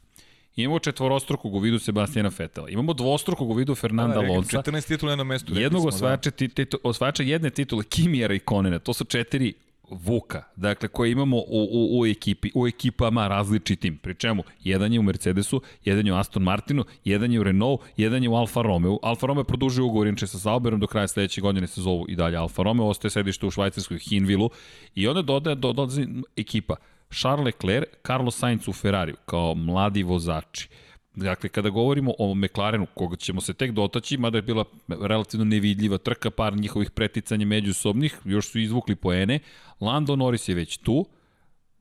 [0.56, 2.70] Imamo četvorostrukog u vidu Sebastijana Fetela.
[2.70, 4.58] Imamo dvostrukog u vidu Fernanda da, Lonca.
[4.58, 5.54] 14 titula na mestu.
[5.56, 6.48] Jednog osvajača, da.
[6.48, 8.80] titu, osvajača jedne titule Kimijera i Konena.
[8.80, 9.54] To su četiri
[9.90, 13.98] Vuka, dakle koje imamo u, u, u ekipi, u ekipama različitim.
[13.98, 17.82] Pri čemu, jedan je u Mercedesu, jedan je u Aston Martinu, jedan je u Renault,
[17.98, 19.00] jedan je u Alfa Romeo.
[19.04, 22.38] Alfa Romeo produžuje ugovor inče sa Sauberom do kraja sledeće godine se zovu i dalje
[22.38, 24.50] Alfa Romeo, ostaje sedište u švajcarskoj Hinvilu
[24.96, 26.76] i onda dodaje, dodaje ekipa
[27.12, 30.70] Charles Leclerc, Carlos Sainz u Ferrari kao mladi vozači.
[31.18, 35.98] Dakle, kada govorimo o McLarenu, koga ćemo se tek dotaći, mada je bila relativno nevidljiva
[35.98, 39.40] trka, par njihovih preticanja međusobnih, još su izvukli poene,
[39.82, 41.06] Lando Norris je već tu,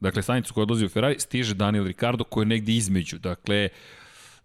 [0.01, 3.69] dakle, Sainz koji odlazi u Ferrari, stiže Daniel Ricardo koji je negde između, dakle,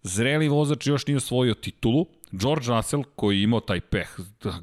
[0.02, 4.08] zreli vozač još nije osvojio titulu, George Russell, koji je imao taj peh,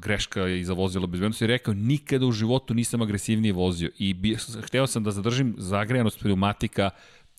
[0.00, 3.90] greška je iza vozila bezbednosti, je rekao nikada u životu nisam agresivnije vozio.
[3.98, 6.90] I bi, hteo sam da zadržim zagrejanost pneumatika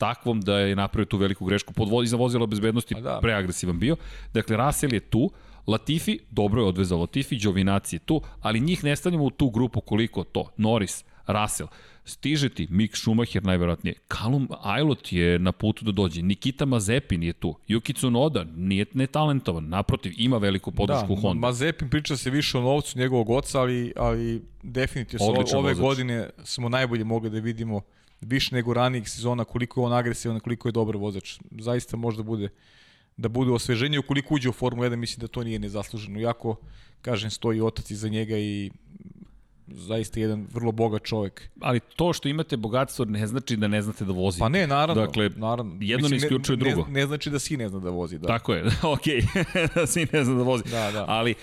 [0.01, 3.19] takvom da je napravio tu veliku grešku pod iza vozila bezbednosti da.
[3.21, 3.95] preagresivan bio.
[4.33, 5.29] Dakle, Russell je tu,
[5.67, 9.81] Latifi, dobro je odvezao Latifi, Giovinazzi je tu, ali njih ne stavljamo u tu grupu
[9.81, 10.49] koliko to.
[10.57, 11.69] Norris, Russell,
[12.05, 17.33] stiže ti Mick Schumacher najverovatnije, Callum Aylot je na putu da dođe, Nikita Mazepin je
[17.33, 21.47] tu, Yuki Tsunoda nije netalentovan, naprotiv, ima veliku podršku da, Honda.
[21.47, 25.77] Mazepin priča se više o novcu njegovog oca, ali, ali definitivno ove vozač.
[25.77, 27.81] godine smo najbolje mogli da vidimo
[28.21, 31.39] više nego ranijih sezona koliko je on agresivan, koliko je dobar vozač.
[31.59, 32.49] Zaista možda bude
[33.17, 36.19] da bude osveženje ukoliko uđe u Formulu 1, mislim da to nije nezasluženo.
[36.19, 36.55] Iako,
[37.01, 38.71] kažem, stoji otac iza njega i
[39.73, 41.49] zaista jedan vrlo bogat čovjek.
[41.59, 44.39] Ali to što imate bogatstvo ne znači da ne znate da vozite.
[44.39, 45.05] Pa ne, naravno.
[45.05, 45.77] Dakle, naravno.
[45.79, 46.87] jedno Mislim, ne isključuje ne, drugo.
[46.87, 48.19] Ne, ne znači da si ne zna da vozi.
[48.19, 48.27] Da.
[48.27, 49.21] Tako je, okej,
[49.75, 50.63] da si ne zna da vozi.
[50.71, 51.05] Da, da.
[51.07, 51.35] Ali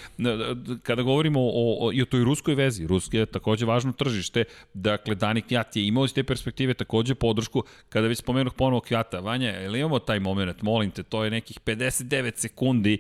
[0.83, 4.45] kada govorimo o, o, i o toj ruskoj vezi, Ruske je takođe važno tržište,
[4.75, 9.21] dakle Danik Kjat je imao iz te perspektive takođe podršku, kada već spomenuh ponovo Kjata,
[9.21, 12.99] Vanja, ili imamo taj moment, molim te, to je nekih 59 sekundi,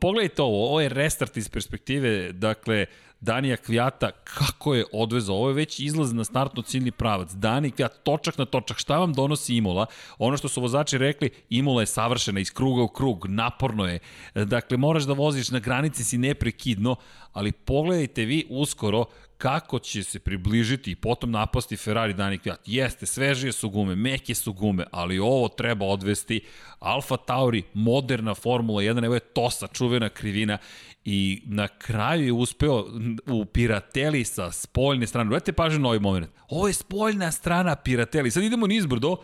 [0.00, 2.86] pogledajte ovo, ovo je restart iz perspektive, dakle,
[3.24, 7.32] Danija Kvijata, kako je odvezao, ovo je već izlaz na startno ciljni pravac.
[7.32, 9.86] Dani Kvijata, točak na točak, šta vam donosi Imola?
[10.18, 13.98] Ono što su vozači rekli, Imola je savršena iz kruga u krug, naporno je.
[14.34, 16.96] Dakle, moraš da voziš na granici si neprekidno,
[17.32, 19.04] ali pogledajte vi uskoro
[19.38, 22.60] kako će se približiti i potom napasti Ferrari Dani Kvijat.
[22.66, 26.40] Jeste, svežije su gume, meke su gume, ali ovo treba odvesti.
[26.78, 30.58] Alfa Tauri, moderna Formula 1, evo je Tosa, čuvena krivina
[31.04, 32.84] i na kraju je uspeo
[33.26, 35.28] u Pirateli sa spoljne strane.
[35.28, 36.30] Gledajte pažnju na ovaj moment.
[36.48, 38.30] Ovo je spoljna strana Pirateli.
[38.30, 39.16] Sad idemo nizbrdo,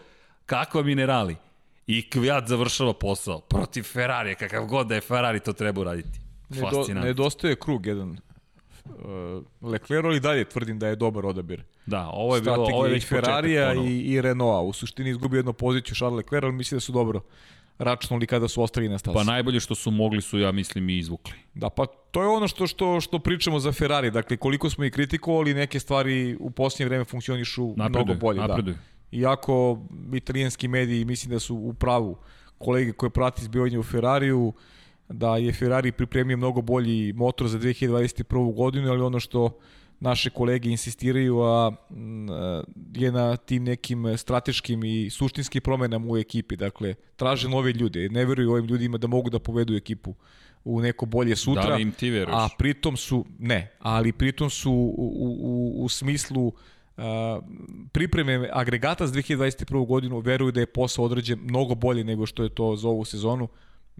[0.47, 1.37] kakva minerali.
[1.87, 6.21] I Kvijat završava posao protiv Ferrarija, kakav god da je Ferrari to treba uraditi.
[6.61, 7.01] Fascinantno.
[7.01, 11.63] Nedostaje krug jedan uh, Leclerc ali dalje tvrdim da je dobar odabir.
[11.87, 14.61] Da, ovo je bilo ovo je već Ferrarija i, i Renaulta.
[14.61, 17.21] U suštini izgubio jednu poziciju Charles Leclerc, ali mislim da su dobro
[17.81, 19.15] računali kada su ostali na stazi.
[19.15, 21.35] Pa najbolje što su mogli su, ja mislim, i izvukli.
[21.55, 24.11] Da, pa to je ono što, što, što pričamo za Ferrari.
[24.11, 28.41] Dakle, koliko smo i kritikovali, neke stvari u posljednje vreme funkcionišu napreduju, mnogo bolje.
[28.41, 28.75] Napreduju.
[28.75, 29.19] Da.
[29.19, 29.79] Iako
[30.15, 32.17] italijanski mediji mislim da su u pravu
[32.59, 34.53] kolege koje prati izbivanje u Ferrariju,
[35.09, 38.55] da je Ferrari pripremio mnogo bolji motor za 2021.
[38.55, 39.59] godinu, ali ono što
[40.01, 41.73] naše kolege insistiraju, a
[42.95, 46.57] je na tim nekim strateškim i suštinskim promenama u ekipi.
[46.57, 48.09] Dakle, traže nove ljude.
[48.09, 50.15] Ne veruju ovim ljudima da mogu da povedu ekipu
[50.65, 51.63] u neko bolje sutra.
[51.63, 52.37] Da li im ti veruješ?
[52.37, 56.55] A pritom su, ne, ali pritom su u, u, u smislu uh,
[57.93, 59.87] pripreme agregata za 2021.
[59.87, 63.49] godinu veruju da je posao određen mnogo bolje nego što je to za ovu sezonu.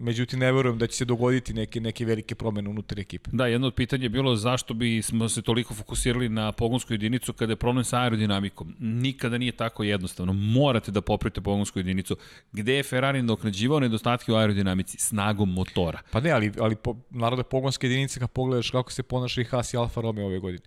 [0.01, 3.29] Međutim, ne verujem da će se dogoditi neke, neke velike promene unutar ekipe.
[3.33, 7.33] Da, jedno od pitanja je bilo zašto bi smo se toliko fokusirali na pogonsku jedinicu
[7.33, 8.75] kada je problem sa aerodinamikom.
[8.79, 10.33] Nikada nije tako jednostavno.
[10.33, 12.17] Morate da popravite pogonsku jedinicu.
[12.51, 14.97] Gde je Ferrari doknađivao nedostatke u aerodinamici?
[14.97, 16.01] Snagom motora.
[16.11, 19.73] Pa ne, ali, ali po, naravno pogonske jedinice kad pogledaš kako se ponaša i Haas
[19.73, 20.63] i Alfa Romeo ove godine.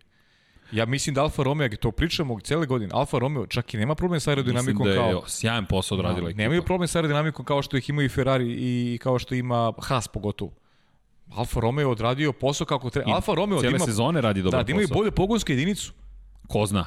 [0.73, 4.21] Ja mislim da Alfa Romeo, to pričamo cele godine, Alfa Romeo čak i nema problem
[4.21, 5.29] sa aerodinamikom mislim da je kao...
[5.29, 6.43] sjajan posao odradila da, ekipa.
[6.43, 10.09] Nemaju problem sa aerodinamikom kao što ih imaju i Ferrari i kao što ima Haas
[10.09, 10.51] pogotovo.
[11.35, 13.15] Alfa Romeo odradio posao kako treba.
[13.15, 15.01] Alfa Romeo Cijele ima, sezone radi dobar da, da imaju posao.
[15.01, 15.93] bolju pogonsku jedinicu.
[16.49, 16.87] Ko zna?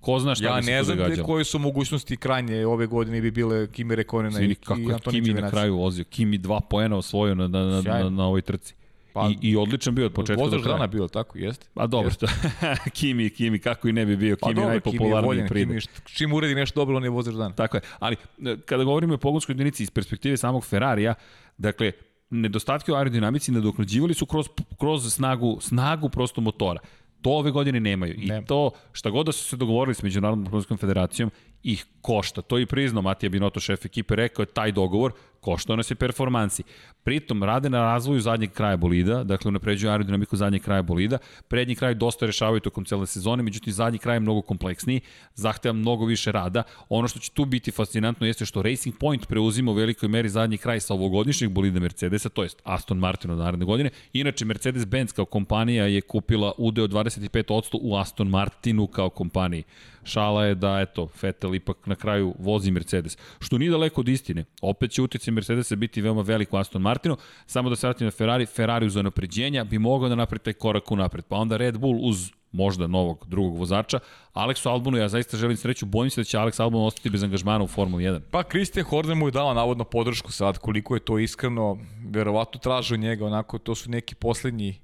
[0.00, 1.26] Ko zna šta Ja bi se ne znam događalo?
[1.26, 5.50] koje su mogućnosti krajnje ove godine bi bile Kimi Rekonena i, i Antoni Kimi na
[5.50, 6.04] kraju vozio.
[6.04, 8.74] Kimi dva poena osvojio na, na, na, na, na ovoj trci.
[9.12, 10.62] Pa- I, I odličan bio od početka do kraja.
[10.68, 11.66] dana bio, tako, jeste?
[11.74, 12.26] A dobro, to,
[12.92, 15.66] Kimi, Kimi, kako i ne bi bio, Pa Kimi dobro, Kimi je najpopularniji voljen, pride.
[15.70, 17.54] Kimi, čim uredi nešto dobro, on je vozač dana.
[17.54, 21.14] Tako je, ali e, kada govorimo o pogonskoj jedinici iz perspektive samog Ferrarija,
[21.58, 21.92] dakle,
[22.30, 24.46] nedostatke u aerodinamici nadoknađivali su kroz,
[24.78, 26.80] kroz snagu, snagu prosto motora.
[27.20, 28.14] To ove godine nemaju.
[28.14, 28.44] I Ne.
[28.44, 31.30] to, šta god da su se dogovorili s Međunarodnom pomorskom federacijom,
[31.62, 32.42] ih košta.
[32.42, 35.94] To je i priznao Matija Binoto, šef ekipe, rekao je taj dogovor, koštao nas je
[35.94, 36.62] performansi.
[37.02, 41.18] Pritom, rade na razvoju zadnjeg kraja bolida, dakle, unapređuju aerodinamiku zadnjeg kraja bolida.
[41.48, 45.00] Prednji kraj dosta rešavaju tokom cele sezone, međutim, zadnji kraj je mnogo kompleksniji,
[45.34, 46.62] zahteva mnogo više rada.
[46.88, 50.58] Ono što će tu biti fascinantno jeste što Racing Point preuzima u velikoj meri zadnji
[50.58, 53.90] kraj sa ovogodišnjeg bolida Mercedesa, to jest Aston Martin od naredne godine.
[54.12, 59.64] Inače, Mercedes-Benz kao kompanija je kupila udeo 25% u Aston Martinu kao kompaniji.
[60.04, 63.18] Šala je da, eto, Vettel ipak na kraju vozi Mercedes.
[63.38, 64.44] Što nije daleko od istine.
[64.62, 67.16] Opet će utjecaj Mercedesa biti veoma velik Aston Martinu.
[67.46, 70.92] Samo da se vratim na Ferrari, Ferrari uz napređenja bi mogao da napravi taj korak
[70.92, 71.24] u napred.
[71.24, 73.98] Pa onda Red Bull uz možda novog drugog vozača.
[74.32, 77.64] Aleksu Albonu, ja zaista želim sreću, bojim se da će Alex Albon ostati bez angažmana
[77.64, 78.20] u Formuli 1.
[78.30, 81.78] Pa Christian Horner mu je dao navodno podršku sad, koliko je to iskreno,
[82.10, 84.80] verovatno traže od njega, onako, to su neki poslednji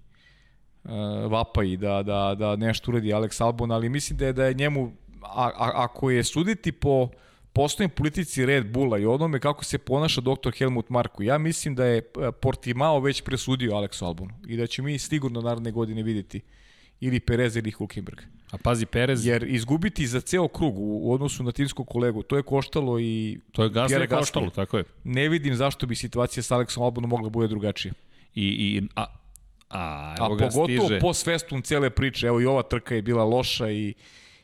[0.85, 0.91] uh,
[1.31, 4.93] vapaji da, da, da nešto uradi Alex Albon, ali mislim da je, da je njemu,
[5.35, 7.09] a, a, ako je suditi po
[7.53, 10.51] postojnim politici Red Bulla i onome kako se ponaša dr.
[10.59, 14.87] Helmut Marko, ja mislim da je e, Portimao već presudio Aleksu Albonu i da ćemo
[14.87, 16.41] mi sigurno naredne godine videti
[17.01, 18.21] ili Perez ili Hulkenberg.
[18.51, 22.37] A pazi, Perez, Jer izgubiti za ceo krug u, u odnosu na timskog kolegu, to
[22.37, 24.85] je koštalo i to je Gasly koštalo, tako je.
[25.05, 27.93] ne vidim zašto bi situacija sa Aleksom Albonom mogla bude drugačija.
[28.35, 29.07] I, i, a,
[29.71, 31.01] a, evo A ga pogotovo stiže.
[31.01, 33.95] po svestum cele priče, evo i ova trka je bila loša i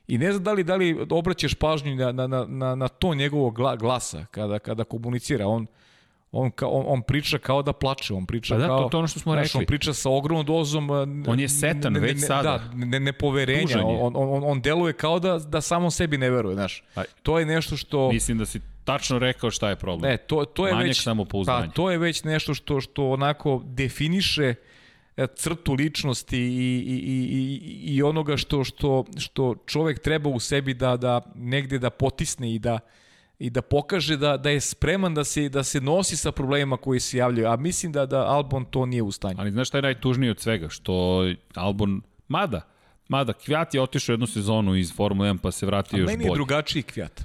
[0.08, 3.54] I ne znam da li, da li obraćaš pažnju na, na, na, na, to njegovog
[3.56, 5.46] gla, glasa kada, kada komunicira.
[5.46, 5.66] On,
[6.32, 8.82] on, ka, on, on priča kao da plače, on priča Pa da, kao...
[8.82, 9.58] to- to ono što smo znaš, rekli.
[9.58, 10.90] On priča sa ogromnom dozom...
[10.90, 12.42] a, On je setan ne- ne- već sada.
[12.42, 13.84] Da, ne, nepoverenja.
[13.84, 16.82] On, on, on, on deluje kao da, da samo sebi ne veruje, znaš.
[16.94, 17.04] Aj.
[17.22, 18.12] To je nešto što...
[18.12, 20.10] Mislim da si tačno rekao šta je problem.
[20.10, 21.66] Ne, to, to je Manjak već samopouzdanja.
[21.66, 24.54] Pa, to je već nešto što što onako definiše e,
[25.34, 30.96] crtu ličnosti i, i, i, i, onoga što, što, što čovek treba u sebi da,
[30.96, 32.78] da negde da potisne i da
[33.38, 37.00] i da pokaže da, da je spreman da se, da se nosi sa problemima koji
[37.00, 37.48] se javljaju.
[37.48, 39.36] A mislim da, da Albon to nije u stanju.
[39.38, 40.68] Ali znaš šta je najtužnije od svega?
[40.68, 41.24] Što
[41.54, 42.60] Albon, mada,
[43.08, 46.24] mada, Kvjat je otišao jednu sezonu iz Formule 1 pa se vratio A još meni
[46.24, 46.36] je bolje.
[46.36, 47.24] drugačiji kvijat.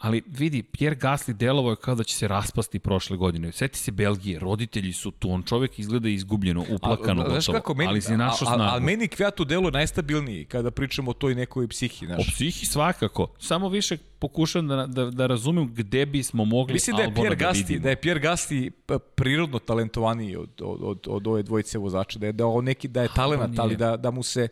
[0.00, 3.52] Ali vidi, Pierre Gasly delovo je kao da će se raspasti prošle godine.
[3.52, 7.88] Seti se Belgije, roditelji su tu, on čovjek izgleda izgubljeno, uplakano, A, gotovo, kako, meni,
[7.88, 8.76] ali si našao snagu.
[8.76, 12.06] a meni kvijat u delu najstabilniji kada pričamo o toj nekoj psihi.
[12.06, 12.34] O Znaš.
[12.34, 13.26] psihi svakako.
[13.38, 17.46] Samo više pokušam da, da, da razumem gde bismo mogli Mislim da je Pierre da
[17.46, 18.70] Gasly, da je Pierre Gasly
[19.14, 23.02] prirodno talentovaniji od, od, od, od ove dvojice vozača, da je, da on neki da
[23.02, 23.60] je talenat, je.
[23.60, 24.48] ali da, da mu se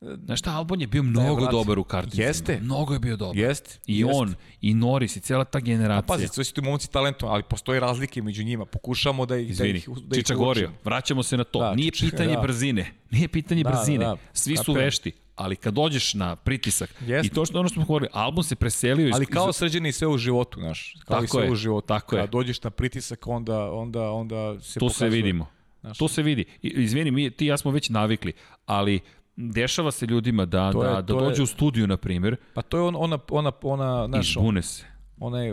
[0.00, 1.50] Znaš šta, Albon je bio mnogo vrat.
[1.52, 2.22] dobar u karticama.
[2.22, 2.58] Jeste.
[2.62, 3.36] Mnogo je bio dobar.
[3.36, 4.14] Jeste, I jeste.
[4.14, 6.02] on, i Norris, i cijela ta generacija.
[6.08, 8.64] pazi, sve su ti momci talentovani, ali postoje razlike među njima.
[8.66, 9.78] Pokušamo da ih Izvini, da
[10.16, 11.58] ih, da ih Gorio, vraćamo se na to.
[11.60, 12.40] Da, Nije Čiča- pitanje da.
[12.40, 14.04] brzine, nije pitanje Da, brzine.
[14.04, 17.26] da, Svi su vešti, ali kad dođeš na pritisak, Jeste.
[17.26, 19.14] i to što ono što smo govorili, album se preselio iz...
[19.14, 20.94] Ali kao iz- srđani i sve u životu, znaš.
[20.98, 21.86] Kao Tako i sve je, u životu.
[21.86, 22.22] tako je.
[22.22, 25.10] Kad dođeš na pritisak, onda, onda, onda se tu pokazuje.
[25.10, 25.46] se vidimo.
[25.80, 25.98] Znaš.
[25.98, 26.44] Tu se vidi.
[26.62, 28.32] Izvini, mi, ti i ja smo već navikli,
[28.66, 29.00] ali
[29.42, 32.36] dešava se ljudima da, To je- da, da to je- dođu u studiju, na primjer,
[32.54, 34.84] Pa to je on, ona, ona, ona, i znaš, zbune se.
[35.18, 35.52] onaj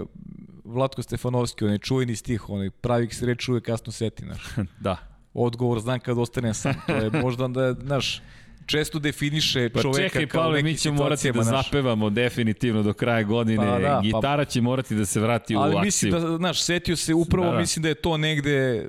[0.65, 4.41] Vlatko Stefanovski, onaj čuveni stih, onaj pravi se reč uvek kasno seti, znaš.
[4.80, 4.97] da.
[5.35, 6.73] odgovor znam kad ostanem sam.
[6.88, 8.22] To je možda da, znaš,
[8.65, 11.65] često definiše Pa čoveka čekaj, kao Pavle, mi ćemo morati da znaš.
[11.65, 13.57] zapevamo definitivno do kraja godine.
[13.59, 15.85] Pa da, pa- Gitara će morati da se vrati u Ali akciju.
[15.85, 17.59] mislim da, znaš, setio se upravo, Da, da.
[17.59, 18.88] mislim da je to negde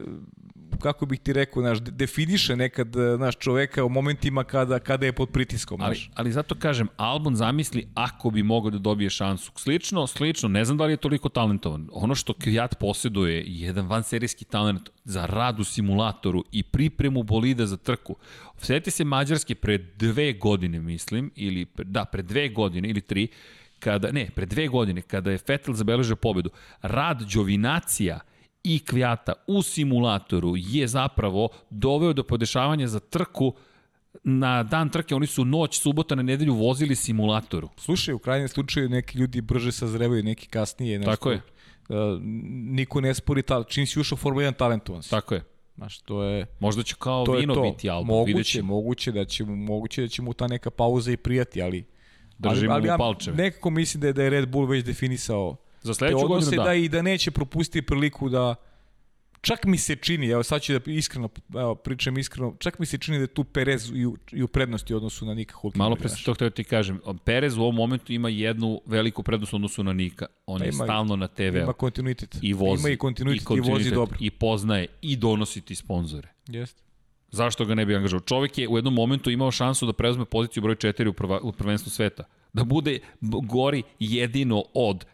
[0.78, 5.12] kako bih ti rekao, znaš, de- definiše nekad, znaš, čoveka u momentima kada, kada je
[5.12, 6.10] pod pritiskom, Ali, znaš.
[6.14, 9.52] ali zato kažem, Albon zamisli ako bi mogao da dobije šansu.
[9.56, 11.88] Slično, slično, ne znam da li je toliko talentovan.
[11.92, 17.66] Ono što Kvijat posjeduje je jedan vanserijski talent za rad u simulatoru i pripremu bolida
[17.66, 18.16] za trku.
[18.58, 23.28] Sjeti se Mađarske pre dve godine, mislim, ili, da, pre dve godine ili tri,
[23.78, 26.50] kada, ne, pre dve godine, kada je Vettel zabeležio pobedu,
[26.82, 28.20] rad Đovinacija
[28.64, 33.54] i Kvijata u simulatoru je zapravo doveo do podešavanja za trku
[34.24, 37.68] na dan trke, oni su noć, subota na nedelju vozili simulatoru.
[37.76, 40.98] Slušaj, u krajnjem slučaju neki ljudi brže sazrevaju, neki kasnije.
[40.98, 41.40] Nešto, Tako je.
[41.88, 41.96] Uh,
[42.70, 45.10] niko ne spori, ta, čim si ušao u Formula 1 talentovan si.
[45.10, 45.44] Tako je.
[45.76, 46.46] Znaš, to je...
[46.60, 47.62] Možda će kao to vino to.
[47.62, 48.74] biti Alba, moguće, vidjet ćemo.
[48.74, 51.84] moguće da će moguće da će mu ta neka pauza i prijati, ali
[52.38, 53.36] Držimo ali, ali mu ja palčeve.
[53.36, 56.62] nekako mislim da je, da je Red Bull već definisao Za te sledeću odnose godinu
[56.62, 56.68] da.
[56.68, 56.74] da.
[56.74, 58.54] i da neće propustiti priliku da
[59.40, 62.98] čak mi se čini, evo sad ću da iskreno, evo pričam iskreno, čak mi se
[62.98, 65.82] čini da je tu Perez i u, i u prednosti u odnosu na Nika Hulkenberga.
[65.84, 67.00] Malo pre sam to htio ti kažem.
[67.24, 70.26] Perez u ovom momentu ima jednu veliku prednost u odnosu na Nika.
[70.46, 71.62] On Pa je ima- stalno na TV-u.
[71.62, 72.38] Ima kontinuitet.
[72.42, 72.80] I vozi.
[72.80, 74.16] Ima i kontinuitet i, vozi dobro.
[74.20, 76.28] I poznaje i donosi ti sponzore.
[76.48, 76.82] Jeste.
[77.30, 78.20] Zašto ga ne bi angažao?
[78.20, 81.52] Čovjek je u jednom momentu imao šansu da preuzme poziciju broj 4 u, prva, u
[81.52, 82.24] prvenstvu sveta.
[82.52, 85.04] Da bude gori jedino od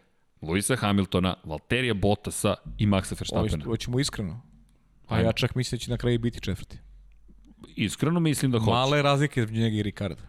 [0.47, 3.65] Luisa Hamiltona, Valterija Bottasa i Maxa Verstappena.
[3.65, 4.41] Hoćemo iskreno.
[5.07, 6.77] A ja čak mislim da će na kraju biti četvrti.
[7.75, 8.71] Iskreno mislim da hoće.
[8.71, 10.21] Male razlike između njega i Ricarda.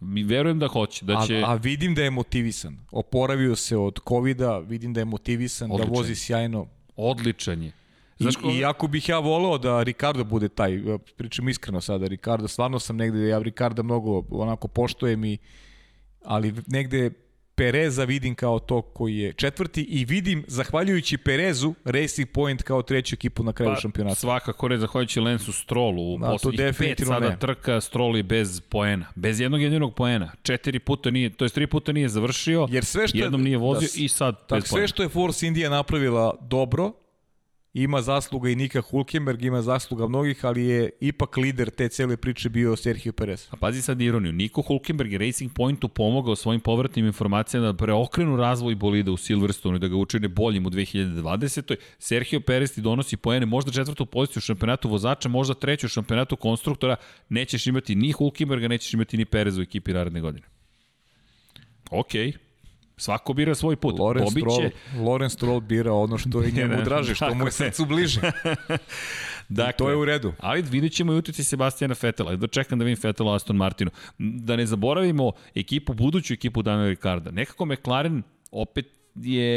[0.00, 1.04] Mi verujem da hoće.
[1.04, 1.42] Da će...
[1.46, 2.78] A, a vidim da je motivisan.
[2.90, 5.92] Oporavio se od kovida, vidim da je motivisan, Odličan.
[5.92, 6.66] da vozi sjajno.
[6.96, 7.72] Odličan je.
[8.18, 8.50] I, Znaš ko...
[8.50, 10.82] I ako bih ja voleo da Ricardo bude taj,
[11.16, 15.38] pričam iskreno sada, Ricardo, stvarno sam negde, ja Ricarda mnogo onako poštojem i,
[16.24, 17.10] ali negde
[17.58, 23.14] Pereza vidim kao to koji je četvrti i vidim, zahvaljujući Perezu, Racing Point kao treću
[23.14, 24.12] ekipu na kraju šampionata.
[24.12, 27.36] Pa, Svakako ne, zahvaljujući Lensu Strolu u Da, to poslednjih pet sada ne.
[27.38, 29.06] trka, Stroll je bez poena.
[29.14, 30.32] Bez jednog jedinog poena.
[30.42, 33.56] Četiri puta nije, to je tri puta nije završio, Jer sve što je- jednom nije
[33.58, 34.62] vozio da, i sad bez poena.
[34.62, 36.92] sve što je Force India napravila dobro,
[37.82, 42.48] ima zasluga i Nika Hulkenberg, ima zasluga mnogih, ali je ipak lider te cele priče
[42.48, 43.48] bio Sergio Perez.
[43.50, 48.36] A pazi sad ironiju, Niko Hulkenberg je Racing Pointu pomogao svojim povratnim informacijama da preokrenu
[48.36, 51.76] razvoj bolida u Silverstone i da ga učine boljim u 2020.
[51.98, 56.36] Sergio Perez ti donosi poene, možda četvrtu poziciju u šampionatu vozača, možda treću u šampionatu
[56.36, 56.96] konstruktora,
[57.28, 60.46] nećeš imati ni Hulkenberga, nećeš imati ni Perez u ekipi naredne godine.
[61.90, 62.47] Okej.
[62.98, 63.98] Svako bira svoj put.
[63.98, 67.84] Lorenz Pobiće, Stroll, Lorenz Stroll bira ono što je njemu draže, što mu je srcu
[67.84, 68.20] bliže.
[69.48, 70.32] dakle, to je u redu.
[70.38, 72.36] Ali vidjet ćemo i utjecaj Sebastijana Fetela.
[72.36, 73.90] Da čekam da vidim Fetela Aston Martinu.
[74.18, 77.30] Da ne zaboravimo ekipu, buduću ekipu Daniela Ricarda.
[77.30, 79.48] Nekako McLaren opet je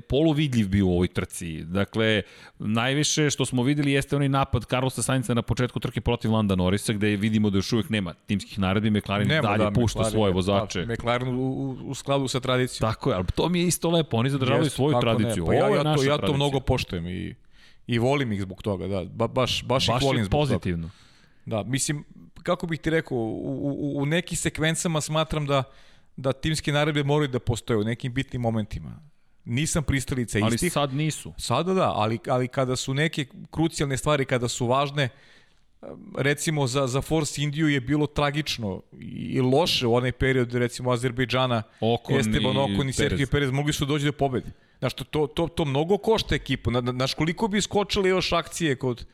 [0.00, 1.64] poluvidljiv bio u ovoj trci.
[1.64, 2.22] Dakle,
[2.58, 6.92] najviše što smo videli jeste onaj napad Carlosa Sainza na početku trke protiv Landa Norrisa,
[6.92, 10.30] gde vidimo da još uvijek nema timskih naredbi, McLaren Nema dalje da, pušta McLaren svoje
[10.30, 10.86] je- vozače.
[10.86, 11.50] Pa, McLaren u,
[11.82, 12.90] u, skladu sa tradicijom.
[12.90, 15.00] Tako je, ali to mi je isto lepo, oni zadržavaju Jeste, svoju ne.
[15.00, 15.46] tradiciju.
[15.46, 16.36] Pa ja, Ovo je ja, to, ja to tradicija.
[16.36, 17.34] mnogo poštujem i,
[17.86, 19.04] i volim ih zbog toga, da.
[19.04, 20.48] Ba, baš, baš, Baš ih volim zbog toga.
[20.48, 20.90] pozitivno.
[21.46, 22.04] Da, mislim,
[22.42, 23.30] kako bih ti rekao, u,
[23.94, 25.62] u, u nekim sekvencama smatram da,
[26.20, 29.00] da timske naredbe moraju da postoje u nekim bitnim momentima.
[29.44, 30.72] Nisam pristalica Ali istih.
[30.72, 31.32] sad nisu.
[31.38, 35.08] Sada da, ali, ali kada su neke krucijalne stvari, kada su važne,
[36.16, 41.62] recimo za, za Force Indiju je bilo tragično i loše u onaj period, recimo Azerbejdžana,
[41.80, 43.50] Okon Esteban i Okon i Sergio Perez.
[43.50, 44.50] Mogli su doći do pobede.
[44.78, 46.70] Znaš, to, to, to, to mnogo košta ekipu.
[46.70, 49.06] Na- na- Znaš, koliko bi skočile još akcije kod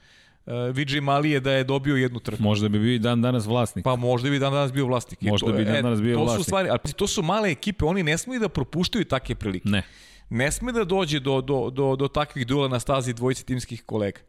[0.47, 2.43] uh, Vijay Malije da je dobio jednu trku?
[2.43, 3.85] Možda bi bio i dan danas vlasnik.
[3.85, 5.23] Pa možda bi dan danas bio vlasnik.
[5.23, 6.41] I Možda to, bi dan e, danas bio to vlasnik.
[6.41, 9.69] Su stvari, ali to su male ekipe, oni ne smiju da propuštaju takve prilike.
[9.69, 9.83] Ne.
[10.31, 14.21] Ne sme da dođe do, do, do, do takvih duela na stazi dvojice timskih kolega.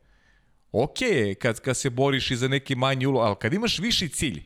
[0.71, 4.09] Ok je kad, kad se boriš i za neki manji ulo, ali kad imaš viši
[4.09, 4.43] cilj,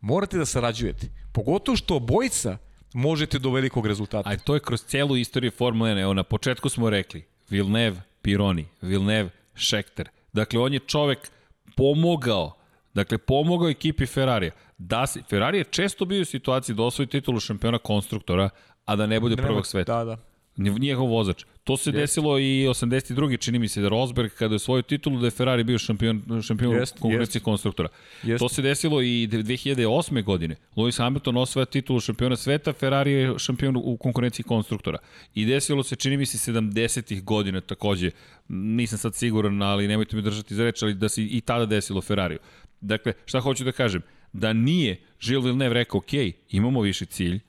[0.00, 1.06] morate da sarađujete.
[1.32, 2.58] Pogotovo što obojica
[2.94, 4.30] možete do velikog rezultata.
[4.30, 6.02] A to je kroz celu istoriju Formule 1.
[6.02, 10.08] Evo, na početku smo rekli, Villeneuve, Pironi, Villeneuve, Scheckter.
[10.32, 11.30] Dakle, on je čovek
[11.76, 12.52] pomogao,
[12.94, 14.52] dakle, pomogao ekipi Ferrarija.
[14.78, 18.50] Da se, Ferrari je često bio u situaciji da osvoji titulu šampiona konstruktora,
[18.84, 20.04] a da ne bude prvog sveta.
[20.04, 20.31] Da, da.
[20.56, 21.44] Njegov vozač.
[21.64, 23.38] To se desilo i 82.
[23.40, 26.74] čini mi se da Rosberg kada je svoju titulu da je Ferrari bio šampion, šampion
[26.74, 27.88] Jest, konkurencije konstruktora.
[28.22, 28.38] Jest.
[28.38, 30.22] To se desilo i 2008.
[30.24, 30.56] godine.
[30.76, 34.98] Lewis Hamilton osvaja titulu šampiona sveta, Ferrari je šampion u konkurenciji konstruktora.
[35.34, 37.22] I desilo se, čini mi se, 70.
[37.22, 38.10] godina takođe.
[38.48, 42.00] Nisam sad siguran, ali nemojte me držati za reč, ali da se i tada desilo
[42.00, 42.38] Ferrariju.
[42.80, 44.02] Dakle, šta hoću da kažem?
[44.32, 46.12] Da nije Gilles Villeneuve rekao, ok,
[46.50, 47.40] imamo viši cilj,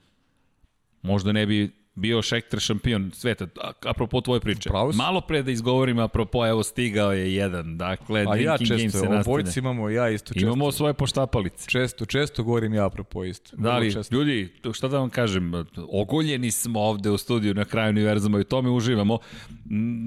[1.02, 3.48] možda ne bi bio Šekter šampion sveta,
[3.86, 4.70] apropo tvoje priče.
[4.70, 4.98] Pravo si.
[4.98, 9.10] Malo pre da izgovorim, apropo, evo stigao je jedan, dakle, A ja Game često, se
[9.10, 9.52] nastavlja.
[9.58, 10.48] imamo, ja isto često.
[10.48, 11.70] Imamo svoje poštapalice.
[11.70, 13.58] Često, često govorim ja apropo isto.
[13.58, 17.90] Da li, ljudi, to šta da vam kažem, ogoljeni smo ovde u studiju na kraju
[17.90, 19.18] univerzuma i u tome uživamo,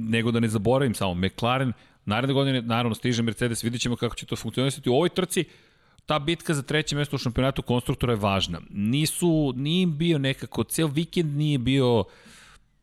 [0.08, 1.72] nego da ne zaboravim samo, McLaren,
[2.04, 4.90] naredne godine, naravno, stiže Mercedes, vidit ćemo kako će to funkcionisati.
[4.90, 5.44] U ovoj trci,
[6.06, 8.60] ta bitka za treće mesto u šampionatu konstruktora je važna.
[8.70, 12.04] Nisu, nije bio nekako, ceo vikend nije bio,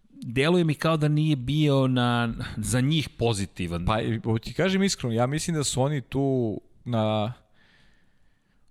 [0.09, 3.85] deluje mi kao da nije bio na, za njih pozitivan.
[3.85, 3.99] Pa
[4.41, 7.33] ti kažem iskreno, ja mislim da su oni tu na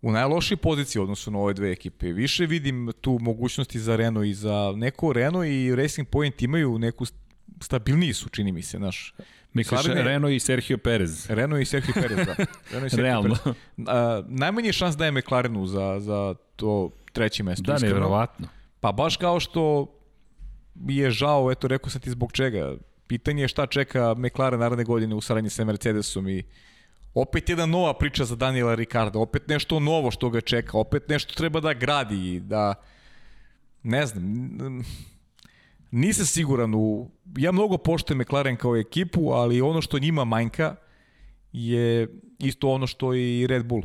[0.03, 2.13] u najlošoj poziciji u odnosu na ove dve ekipe.
[2.13, 7.05] Više vidim tu mogućnosti za Renault i za neko Renault i Racing Point imaju neku
[7.61, 8.79] stabilniji su, čini mi se,
[9.55, 9.71] naš.
[9.71, 11.31] Misliš Renault i Sergio Perez?
[11.31, 12.35] Renault i Sergio Perez, da.
[12.71, 13.37] Renault i Sergio Realno.
[13.45, 13.57] Perez.
[13.89, 17.63] A, najmanje šans daje McLarenu za, za to treće mesto.
[17.63, 17.95] Da, iskreno.
[17.95, 18.49] nevjerovatno.
[18.81, 19.95] Pa baš kao što
[20.75, 22.77] mi je žao, eto rekao sam ti zbog čega.
[23.07, 26.43] Pitanje je šta čeka McLaren naredne godine u saradnji sa Mercedesom i
[27.15, 31.35] opet jedna nova priča za Daniela Ricarda, opet nešto novo što ga čeka, opet nešto
[31.35, 32.75] treba da gradi i da
[33.83, 34.25] ne znam,
[35.93, 40.77] nisam siguran u ja mnogo poštujem McLaren kao ekipu, ali ono što njima manjka
[41.53, 42.09] je
[42.39, 43.83] isto ono što i Red Bull.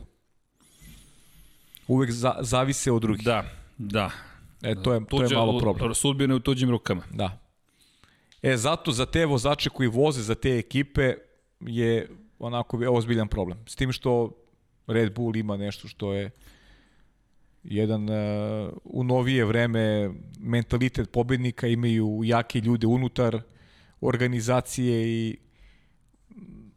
[1.88, 3.26] Uvek za, zavise od drugih.
[3.26, 3.44] Da,
[3.78, 4.12] da.
[4.62, 5.96] E, to je, to je Tuđe- malo problem.
[5.96, 7.04] Sudbine u tuđim rukama.
[7.12, 7.40] Da.
[8.42, 11.14] E, zato za te vozače koji voze za te ekipe
[11.60, 12.10] je
[12.40, 13.58] onako ozbiljan problem.
[13.68, 14.32] S tim što
[14.88, 16.30] Red Bull ima nešto što je
[17.68, 23.42] jedan uh, u novije vreme mentalitet pobednika, imaju jake ljude unutar
[24.02, 25.38] organizacije i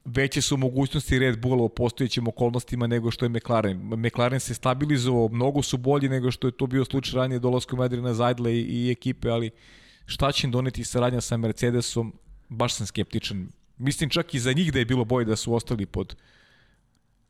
[0.05, 3.81] veće su mogućnosti Red Bulla u postojećim okolnostima nego što je McLaren.
[3.97, 8.15] McLaren se stabilizovao, mnogo su bolji nego što je to bio slučaj ranije dolaskom Adriana
[8.15, 9.51] Zajdla i, i ekipe, ali
[10.07, 12.13] šta će im doneti saradnja sa Mercedesom,
[12.49, 13.49] baš sam skeptičan.
[13.79, 16.17] Mislim čak i za njih da je bilo bolje da su ostali pod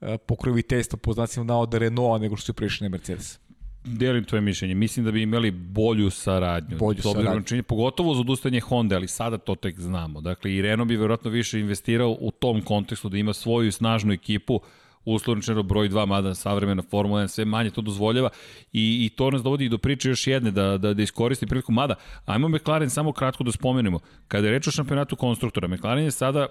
[0.00, 3.38] uh, pokroviteljstvo, po znacima navoda Renaulta, nego što su prešli na Mercedes.
[3.84, 4.74] Delim tvoje mišljenje.
[4.74, 6.76] Mislim da bi imali bolju saradnju.
[6.78, 7.42] Bolju saradnju.
[7.42, 10.20] činjenje- pogotovo za odustanje Honda, ali sada to tek znamo.
[10.20, 14.60] Dakle, i Renault bi verovatno više investirao u tom kontekstu da ima svoju snažnu ekipu
[15.04, 18.28] uslovničeno broj 2, mada savremena Formula 1 sve manje to dozvoljava
[18.72, 21.72] i, i to nas dovodi do priče još jedne, da, da, da iskoristi priliku.
[21.72, 21.94] Mada,
[22.26, 23.98] ajmo McLaren samo kratko da spomenemo.
[24.28, 26.46] Kada je reč o šampionatu konstruktora, McLaren je sada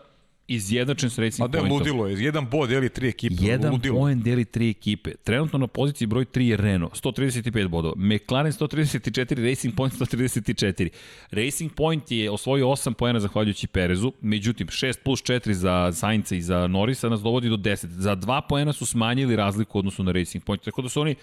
[0.49, 1.77] izjednačen s Racing A da, Pointom.
[1.77, 2.23] ludilo je.
[2.23, 3.35] Jedan bod deli tri ekipe.
[3.39, 3.99] Jedan ludilo.
[3.99, 5.11] poen deli tri ekipe.
[5.13, 7.93] Trenutno na poziciji broj 3 je Renault, 135 bodova.
[7.97, 9.09] McLaren 134,
[9.41, 10.89] Racing Point 134.
[11.31, 16.41] Racing Point je osvojio 8 poena zahvaljujući Perezu, međutim 6 plus 4 za Sainca i
[16.41, 17.75] za Norisa nas dovodi do 10.
[17.87, 21.15] Za 2 poena su smanjili razliku u odnosu na Racing Point, tako da su oni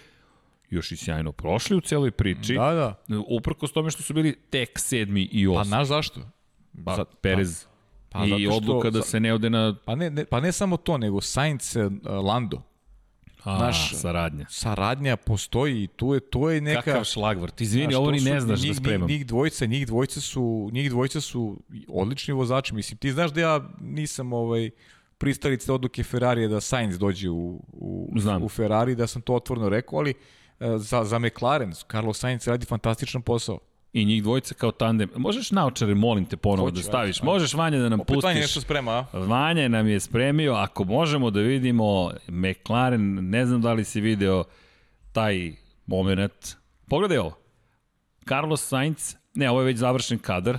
[0.69, 2.53] još i sjajno prošli u celoj priči.
[2.53, 2.73] Da,
[3.07, 3.17] da.
[3.27, 5.67] Uprkos tome što su bili tek sedmi i Pa osmi.
[5.67, 6.19] znaš zašto?
[6.85, 7.65] Pa, Za- Perez.
[8.09, 10.97] Pa I odluka da se ne ode na Pa ne, ne, pa ne samo to,
[10.97, 11.91] nego Sainz uh,
[12.25, 12.61] Lando.
[13.43, 14.45] a, Naš- saradnja.
[14.49, 16.81] Saradnja postoji i tu je, to je neka...
[16.81, 17.61] Kakav šlagvrt.
[17.61, 19.07] Izvini, ovo ni ne znaš njih, da spremam.
[19.07, 22.75] Njih, njih dvojica, njih dvojica su, njih dvojica su odlični vozači.
[22.75, 24.69] Mislim, ti znaš da ja nisam ovaj
[25.17, 28.43] pristalica odluke Ferrarija da Sainz dođe u, u, Znam.
[28.43, 30.13] u Ferrari, da sam to otvoreno rekao, ali
[30.59, 33.59] e, za, za McLaren, Carlos Sainz radi fantastičan posao.
[34.01, 35.09] I njih dvojica kao tandem.
[35.15, 37.21] Možeš naočare, molim te, ponovo Hoću, da staviš.
[37.21, 38.41] Možeš, Vanja, da nam Opet Vanja pustiš.
[38.41, 39.05] nešto sprema, a?
[39.13, 44.43] Vanja nam je spremio, ako možemo da vidimo McLaren, ne znam da li si video
[45.11, 45.53] taj
[45.85, 46.55] moment.
[46.89, 47.37] Pogledaj ovo.
[48.29, 50.57] Carlos Sainz, ne, ovo je već završen kadar,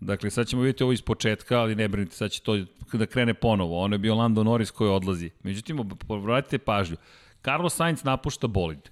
[0.00, 2.58] Dakle, sad ćemo vidjeti ovo iz početka, ali ne brinite, sad će to
[2.92, 3.80] da krene ponovo.
[3.80, 5.30] Ono je bio Lando Norris koji odlazi.
[5.42, 6.96] Međutim, obratite pažnju.
[7.44, 8.90] Carlos Sainz napušta bolid.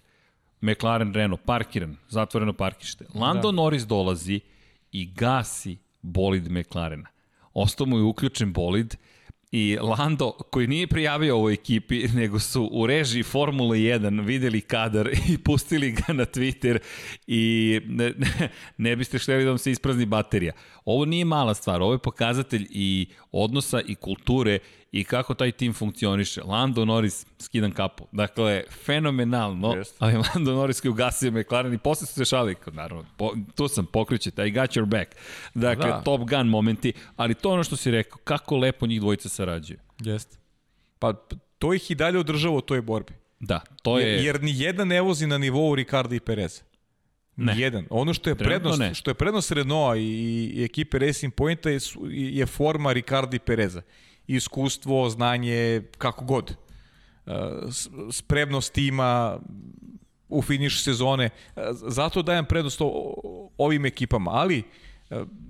[0.65, 3.05] McLaren Renault, parkiran, zatvoreno parkište.
[3.15, 3.57] Lando da.
[3.57, 4.41] Norris dolazi
[4.93, 7.09] i gasi bolid McLarena.
[7.53, 8.97] Ostao mu je uključen bolid
[9.57, 15.09] i Lando, koji nije prijavio ovoj ekipi, nego su u režiji Formule 1 videli kadar
[15.33, 16.79] i pustili ga na Twitter
[17.27, 20.53] i ne, ne, ne biste šteli da vam se isprazni baterija.
[20.85, 24.59] Ovo nije mala stvar, ovo je pokazatelj i odnosa i kulture
[24.95, 26.43] i kako taj tim funkcioniše.
[26.43, 28.07] Lando Norris, skidam kapu.
[28.13, 29.97] Dakle, fenomenalno, Jest.
[29.99, 33.87] ali Lando Norris koji ugasio McLaren i posle su se šali, naravno, po, tu sam,
[33.87, 35.11] pokrićete, I got your back.
[35.55, 36.03] Dakle, Da.
[36.03, 39.79] Top Gun momenti, ali to ono što si rekao, kako lepo njih dvojica sarađuju.
[40.01, 40.37] Jeste.
[40.99, 41.13] Pa
[41.59, 43.13] to ih i dalje održava u toj borbi.
[43.41, 44.07] Da, to je...
[44.07, 46.63] Jer, jer ni jedan ne vozi na nivou Ricarda i Pereza.
[47.37, 47.55] Ne.
[47.59, 47.87] Jedan.
[47.91, 48.95] Ono što je Trenutno prednost, ne.
[48.95, 51.79] što je prednost Renaulta i, i ekipe Racing Pointa je,
[52.11, 53.83] je forma Ricarda i Pereza.
[54.27, 56.57] Iskustvo, znanje, kako god.
[57.27, 57.33] Uh,
[58.13, 59.39] spremnost tima
[60.29, 61.31] u finišu sezone.
[61.57, 62.81] Uh, Zato dajem prednost
[63.59, 64.65] ovim ekipama, ali uh,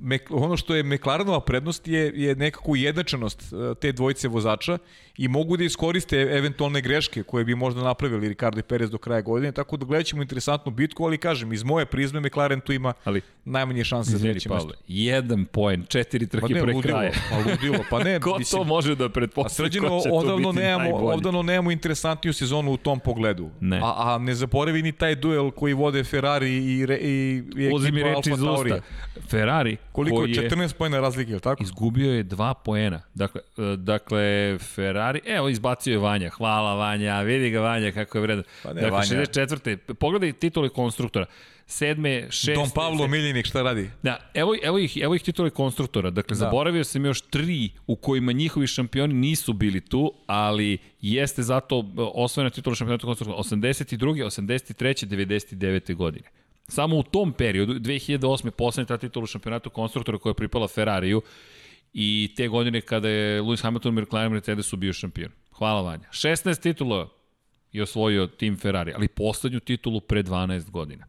[0.03, 4.79] Mek- ono što je McLarenova prednost je, je nekako ujednačenost uh, te dvojice vozača
[5.19, 9.21] i mogu da iskoriste eventualne greške koje bi možda napravili Ricardo i Perez do kraja
[9.21, 12.93] godine, tako da gledat ćemo interesantnu bitku, ali kažem, iz moje prizme McLaren tu ima
[13.05, 14.73] Ali, najmanje šanse za treće mesto.
[14.89, 17.13] jedan poen, četiri Pa trke ne, pre ludilo, kraja.
[17.31, 20.53] pa ludilo, pa ne, Ko mislim, to može da A pretpostavi srđeno, ko će odavno
[20.53, 21.19] biti nemamo, najbolji?
[21.19, 23.51] odavno nemamo interesantniju sezonu u tom pogledu.
[23.61, 23.81] Ne.
[23.83, 28.01] A, a ne zaboravi ni taj duel koji vode Ferrari i, re, i, i Uzmi
[28.01, 28.81] ekipa Alfa iz Taurija.
[29.55, 31.63] Ferrari Koliko koji je 14 pojena razlike, je tako?
[31.63, 33.03] Izgubio je dva poena.
[33.15, 36.31] Dakle, e, dakle Ferrari, evo izbacio je Vanja.
[36.31, 38.45] Hvala Vanja, vidi ga Vanja kako je vredan.
[38.63, 39.07] Pa ne, dakle, Vanja.
[39.07, 39.77] 64.
[39.95, 41.27] Pogledaj titule konstruktora.
[41.67, 42.55] Sedme, šeste...
[42.55, 43.91] Don Pavlo Miljenik šta radi?
[44.03, 46.11] Da, evo, evo, ih, evo ih titule konstruktora.
[46.11, 46.39] Dakle, da.
[46.39, 51.83] zaboravio sam još tri u kojima njihovi šampioni nisu bili tu, ali jeste zato e,
[52.15, 54.25] osvojena titula šampionata konstruktora 82.
[54.25, 55.07] 83.
[55.07, 55.95] 99.
[55.95, 56.29] godine.
[56.69, 58.51] Samo u tom periodu, 2008.
[58.51, 61.23] poslednja ta titula šampionatu konstruktora koja je pripala Ferrariju
[61.93, 65.31] i te godine kada je Lewis Hamilton, McLaren, Mercedesu bio šampion.
[65.53, 66.09] Hvala Vanja.
[66.11, 67.09] 16 titula
[67.73, 71.07] je osvojio tim Ferrari, ali poslednju titulu pre 12 godina.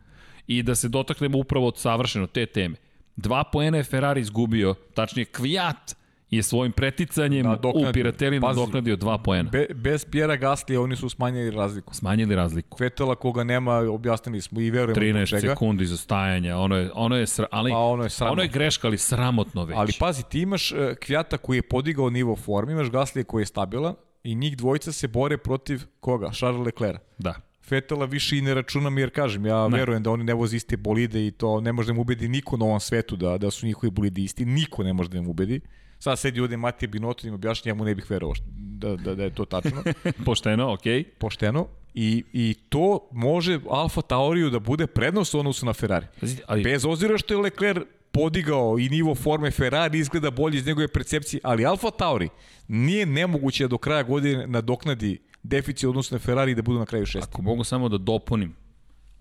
[0.48, 2.76] I da se dotaknemo upravo od savršeno te teme.
[3.16, 5.96] Dva poena je Ferrari izgubio, tačnije Kvijat
[6.36, 9.50] je svojim preticanjem u Piratelli nadoknadio dva poena.
[9.50, 11.94] Be, bez Pjera Gaslija oni su smanjili razliku.
[11.94, 12.78] Smanjili razliku.
[12.80, 15.54] Vetela koga nema, objasnili smo i verujemo 13 čega.
[15.54, 18.34] sekundi za stajanje, ono je, ono je, sra, ali, pa ono, je sramotno.
[18.34, 19.78] ono je greška, ali sramotno već.
[19.78, 23.46] Ali pazi, ti imaš uh, Kvijata koji je podigao nivo forme, imaš Gaslija koji je
[23.46, 26.30] stabilan i njih dvojica se bore protiv koga?
[26.34, 27.02] Charles Leclerc.
[27.18, 27.34] Da.
[27.68, 29.78] Fetela više i ne računam jer kažem, ja ne.
[29.78, 32.58] verujem da oni ne voze iste bolide i to ne može da mu ubedi niko
[32.58, 35.62] na ovom svetu da, da su njihovi bolidi isti, niko ne može da mu ubedi.
[36.06, 38.36] Sad sedi ovde Matija Binoto i im objašnja, ja mu ne bih verovao
[38.78, 39.84] da, da, da je to tačno.
[40.26, 41.04] Pošteno, okej.
[41.04, 41.06] Okay.
[41.18, 41.68] Pošteno.
[41.94, 46.06] I, I to može Alfa Tauriju da bude prednost u odnosu na Ferrari.
[46.48, 46.64] Ali...
[46.64, 51.40] Bez ozira što je Leclerc podigao i nivo forme Ferrari izgleda bolje iz njegove percepcije,
[51.44, 52.30] ali Alfa Tauri
[52.68, 57.06] nije nemoguće da do kraja godine nadoknadi deficit odnosno na Ferrari da budu na kraju
[57.06, 57.30] šesti.
[57.32, 58.56] Ako mogu samo da dopunim,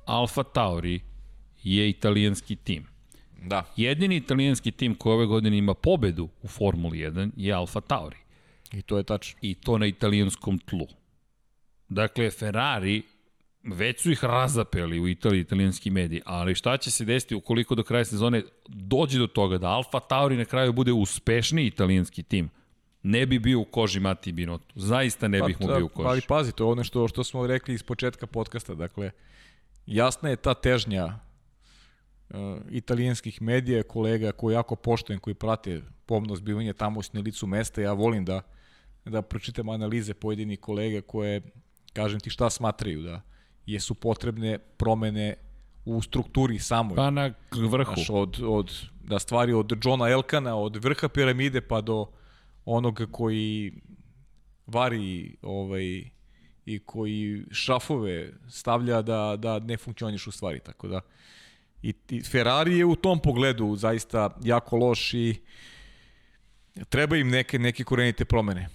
[0.04, 1.00] Alfa Tauri
[1.62, 2.93] je italijanski tim.
[3.44, 3.64] Da.
[3.76, 8.16] Jedini italijanski tim koji ove godine ima pobedu u Formuli 1 je Alfa Tauri.
[8.72, 9.38] I to je tačno.
[9.42, 10.86] I to na italijanskom tlu.
[11.88, 13.02] Dakle, Ferrari
[13.62, 17.82] već su ih razapeli u Italiji italijanski mediji, ali šta će se desiti ukoliko do
[17.82, 22.50] kraja sezone dođe do toga da Alfa Tauri na kraju bude uspešniji italijanski tim?
[23.02, 24.72] Ne bi bio u koži Mati Binotto.
[24.74, 26.08] Zaista ne pa, bih mu bio u koži.
[26.08, 28.74] Ali pazi, to je ono što, što smo rekli iz početka podcasta.
[28.74, 29.10] Dakle,
[29.86, 31.18] jasna je ta težnja
[32.70, 37.80] italijanskih medija, kolega koji jako poštojem, koji prate pomno zbivanje tamo na licu mesta.
[37.80, 38.42] Ja volim da,
[39.04, 41.40] da pročitam analize pojedinih kolega koje,
[41.92, 43.22] kažem ti šta smatraju, da
[43.66, 45.34] jesu potrebne promene
[45.84, 46.96] u strukturi samoj.
[46.96, 47.32] Pa na
[47.70, 47.94] vrhu.
[47.94, 48.72] Znaš, od, od,
[49.02, 52.06] da stvari od Johna Elkana, od vrha piramide pa do
[52.64, 53.72] onog koji
[54.66, 56.14] vari ovaj,
[56.66, 60.60] i koji šrafove stavlja da, da ne funkcioniš u stvari.
[60.60, 61.00] Tako da,
[61.84, 65.34] i, i Ferrari je u tom pogledu zaista jako loš i
[66.88, 68.68] treba im neke, neke korenite promene.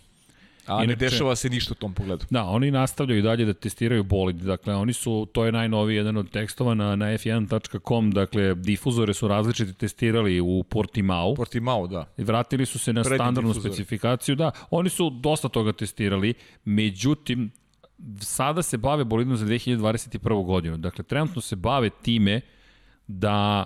[0.65, 2.26] A Inače, ne dešava se ništa u tom pogledu.
[2.30, 4.36] Da, oni nastavljaju dalje da testiraju bolid.
[4.36, 9.27] Dakle, oni su, to je najnoviji jedan od tekstova na, na f1.com, dakle, difuzore su
[9.27, 11.36] različiti testirali u Portimao.
[11.36, 12.06] Portimao, da.
[12.18, 13.73] I vratili su se na Prednji standardnu difuzore.
[13.73, 14.52] specifikaciju, da.
[14.69, 16.34] Oni su dosta toga testirali,
[16.65, 17.52] međutim,
[18.22, 20.45] sada se bave bolidom za 2021.
[20.45, 20.77] godinu.
[20.77, 22.41] Dakle, trenutno se bave time
[23.10, 23.65] da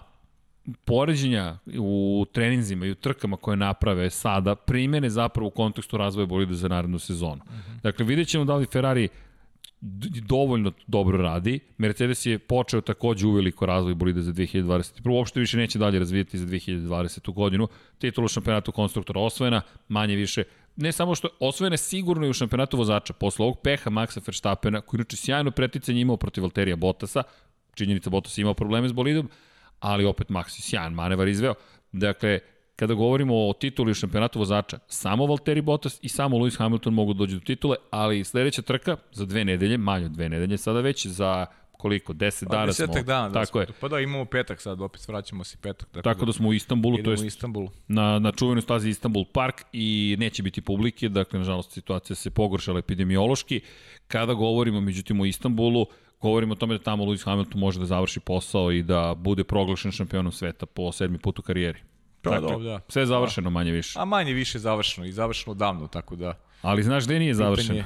[0.85, 6.53] poređenja u treninzima i u trkama koje naprave sada primene zapravo u kontekstu razvoja bolida
[6.53, 7.41] za narednu sezonu.
[7.45, 7.81] Uh -huh.
[7.81, 9.09] Dakle, vidjet ćemo da li Ferrari
[10.27, 11.59] dovoljno dobro radi.
[11.77, 15.11] Mercedes je počeo takođe uveliko razvoj bolida za 2021.
[15.11, 17.33] Uopšte više neće dalje razvijati za 2020.
[17.33, 17.67] godinu.
[17.97, 20.43] Titulu šampionatu konstruktora osvojena, manje više
[20.75, 24.97] ne samo što osvojene sigurno i u šampionatu vozača posle ovog peha Maxa Verstappena, koji
[24.97, 27.23] inače sjajno preticanje imao protiv Valterija Bottasa,
[27.73, 29.29] činjenica Bottas imao probleme s bolidom,
[29.79, 31.53] ali opet Maxi sjajan manevar izveo.
[31.91, 32.39] Dakle,
[32.75, 37.13] kada govorimo o tituli u šampionatu vozača, samo Valtteri Bottas i samo Lewis Hamilton mogu
[37.13, 41.07] dođu do titule, ali sledeća trka za dve nedelje, manje od dve nedelje, sada već
[41.07, 41.45] za
[41.83, 42.87] koliko, 10 pa, dana smo.
[42.87, 43.29] dana.
[43.29, 43.67] Da tako je.
[43.79, 45.89] Pa da, imamo petak sad, opet vraćamo se petak.
[45.89, 47.69] Tako, tako da smo u Istanbulu, to je Istanbulu.
[47.87, 52.79] na, na čuvenoj stazi Istanbul Park i neće biti publike, dakle, nažalost, situacija se pogoršala
[52.79, 53.61] epidemiološki.
[54.07, 55.85] Kada govorimo, međutim, o Istanbulu,
[56.23, 59.91] govorimo o tome da tamo Lewis Hamilton može da završi posao i da bude proglašen
[59.91, 61.79] šampionom sveta po sedmi put u karijeri.
[62.21, 62.79] Pa dakle, dobro, da.
[62.87, 63.99] Sve je završeno manje više.
[63.99, 66.39] A manje više završeno i završeno davno, tako da...
[66.61, 67.77] Ali znaš gde nije završeno?
[67.77, 67.85] Je,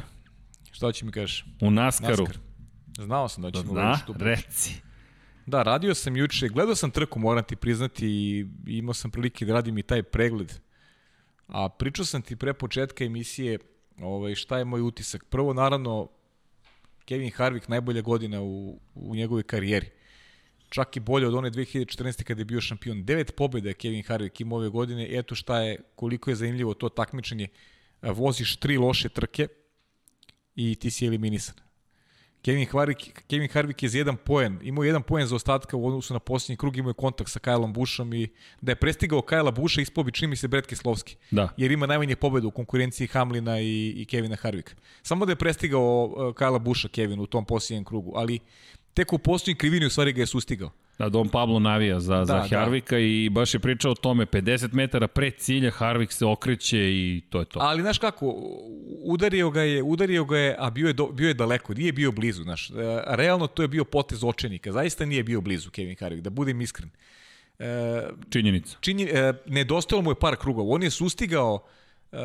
[0.72, 1.46] šta će mi kažeš?
[1.62, 2.24] U Naskaru.
[2.24, 2.38] Naskar.
[2.98, 4.82] Znao sam da ćemo da, da, reci.
[5.46, 8.46] Da, radio sam juče, gledao sam trku, moram ti priznati, i
[8.78, 10.54] imao sam prilike da radim i taj pregled.
[11.48, 13.60] A pričao sam ti pre početka emisije
[14.02, 15.26] ovaj, šta je moj utisak.
[15.30, 16.08] Prvo, naravno,
[17.08, 19.90] Kevin Harvick najbolja godina u, u njegovoj karijeri.
[20.70, 22.24] Čak i bolje od one 2014.
[22.24, 23.06] kada je bio šampion.
[23.06, 25.08] Devet pobjeda je Kevin Harvick imao ove godine.
[25.12, 27.48] Eto šta je, koliko je zanimljivo to takmičenje.
[28.02, 29.48] Voziš tri loše trke
[30.56, 31.67] i ti si eliminisan.
[32.48, 36.14] Kevin Harvick, Kevin Harvick je za jedan poen, imao jedan poen za ostatka u odnosu
[36.14, 38.28] na posljednji krug, imao je kontakt sa Kajlom Bušom i
[38.62, 41.16] da je prestigao Kajla Buša ispao bi čini mi se Brett Keslovski.
[41.32, 41.50] Da.
[41.58, 44.74] Jer ima najmanje pobjeda u konkurenciji Hamlina i, i Kevina Harvika.
[45.04, 48.40] Samo da je prestigao uh, Kajla Buša Kevin u tom posljednjem krugu, ali
[48.94, 50.72] tek u posljednjoj krivini u stvari ga je sustigao.
[50.98, 53.00] Da, Don Pablo navija za, da, za Da, Harvika da.
[53.00, 57.40] i baš je pričao o tome, 50 metara pred cilja Harvik se okreće i to
[57.40, 57.60] je to.
[57.60, 58.36] Ali znaš kako,
[59.04, 62.12] udario ga je, udario ga je, a bio je, do, bio je daleko, nije bio
[62.12, 62.70] blizu, znaš.
[62.70, 62.74] E,
[63.08, 66.90] Realno to je bio potez očenika, zaista nije bio blizu Kevin Harvick, da budem iskren.
[67.60, 68.78] E, Činjenica.
[68.82, 71.64] čini, e, nedostajalo mu je par krugova, on je sustigao
[72.12, 72.18] e,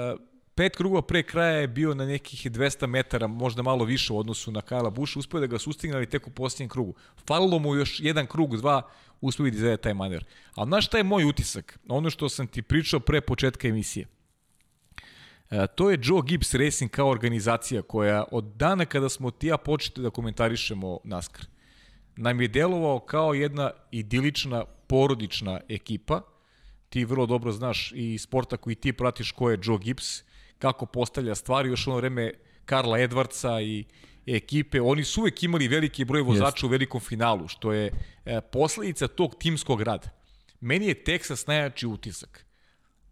[0.55, 4.53] pet krugova pre kraja je bio na nekih 200 metara, možda malo više u odnosu
[4.53, 6.95] na Kajla Buša, uspio da ga sustigne, ali tek u posljednjem krugu.
[7.27, 8.83] Falilo mu još jedan krug, dva,
[9.21, 10.25] uspio da izvede taj manevar.
[10.55, 11.79] Ali znaš šta je moj utisak?
[11.89, 14.07] Ono što sam ti pričao pre početka emisije.
[15.51, 19.57] E, to je Joe Gibbs Racing kao organizacija koja od dana kada smo ti ja
[19.57, 21.47] početi da komentarišemo NASCAR,
[22.17, 26.21] nam je delovao kao jedna idilična porodična ekipa.
[26.89, 30.23] Ti vrlo dobro znaš i sporta koji ti pratiš ko je Joe Gibbs,
[30.63, 32.33] kako postavlja stvari, još ono vreme
[32.65, 33.85] Karla Edwardsa i
[34.27, 36.67] ekipe, oni su uvek imali veliki broj vozača yes.
[36.67, 37.91] u velikom finalu, što je
[38.25, 40.11] e, posledica tog timskog rada.
[40.61, 42.47] Meni je Texas najjači utisak.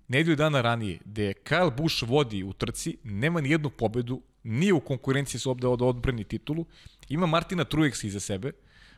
[0.09, 4.81] Nedelju dana ranije, gde Kyle Busch vodi u trci, nema ni jednu pobedu, nije u
[4.81, 6.67] konkurenciji s obda od odbrani titulu,
[7.09, 8.53] ima Martina Truexa iza sebe,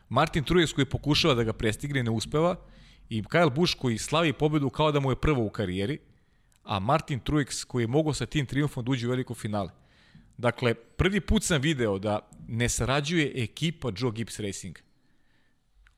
[0.09, 2.55] Martin Truex koji pokušava da ga prestigne, ne uspeva,
[3.09, 5.99] i Kyle Busch koji slavi pobedu kao da mu je prvo u karijeri,
[6.63, 9.69] a Martin Truex koji je mogao sa tim triumfom da uđe u veliko finale.
[10.37, 14.77] Dakle, prvi put sam video da ne sarađuje ekipa Joe Gibbs Racing.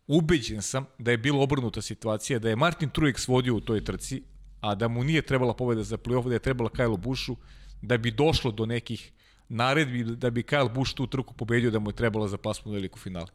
[0.08, 4.24] Ubeđen sam da je bila obrnuta situacija, da je Martin Truex vodio u toj trci,
[4.62, 7.36] a da mu nije trebala pobeda za playoff, da je trebala Kyle Bushu,
[7.82, 9.12] da bi došlo do nekih
[9.50, 13.00] naredbi, da bi Kyle Busch tu trku pobedio, da mu je trebala za plasmu veliko
[13.00, 13.28] finale.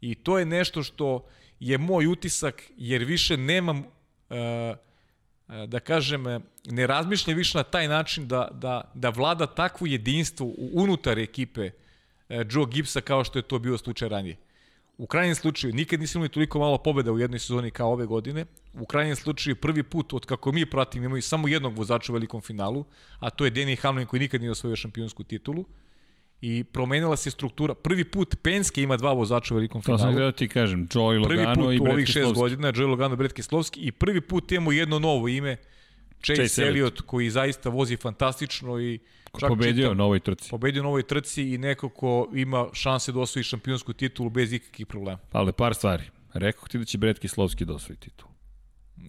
[0.00, 1.26] I to je nešto što
[1.60, 3.86] je moj utisak, jer više nemam uh,
[5.66, 6.24] da kažem,
[6.64, 11.70] ne razmišlja više na taj način da, da, da vlada takvo jedinstvo unutar ekipe
[12.28, 14.36] Joe Gibbsa kao što je to bio slučaj ranije.
[14.98, 18.44] U krajnjem slučaju, nikad nisam imali toliko malo pobjeda u jednoj sezoni kao ove godine.
[18.74, 22.40] U krajnjem slučaju, prvi put od kako mi pratim imaju samo jednog vozača u velikom
[22.40, 22.84] finalu,
[23.18, 25.64] a to je Denny Hamlin koji nikad nije osvojio šampionsku titulu
[26.42, 27.74] i promenila se struktura.
[27.74, 29.98] Prvi put Penske ima dva vozača u velikom finalu.
[29.98, 31.76] To sam da ti kažem, Joey Logano i.
[31.78, 34.72] Prvi put u ovih šest godina, Joey Logano i Brett Kislovski i prvi put imamo
[34.72, 35.56] jedno novo ime,
[36.22, 38.98] Chase, Chase Elliot, koji zaista vozi fantastično i
[39.40, 40.50] čak pobedio čitam, na ovoj trci.
[40.50, 44.86] Pobedio na ovoj trci i neko ko ima šanse da osvoji šampionsku titulu bez ikakvih
[44.86, 45.18] problema.
[45.32, 46.02] Ali par stvari.
[46.32, 48.31] Rekao ti da će Brett Kislovski da osvoji titulu.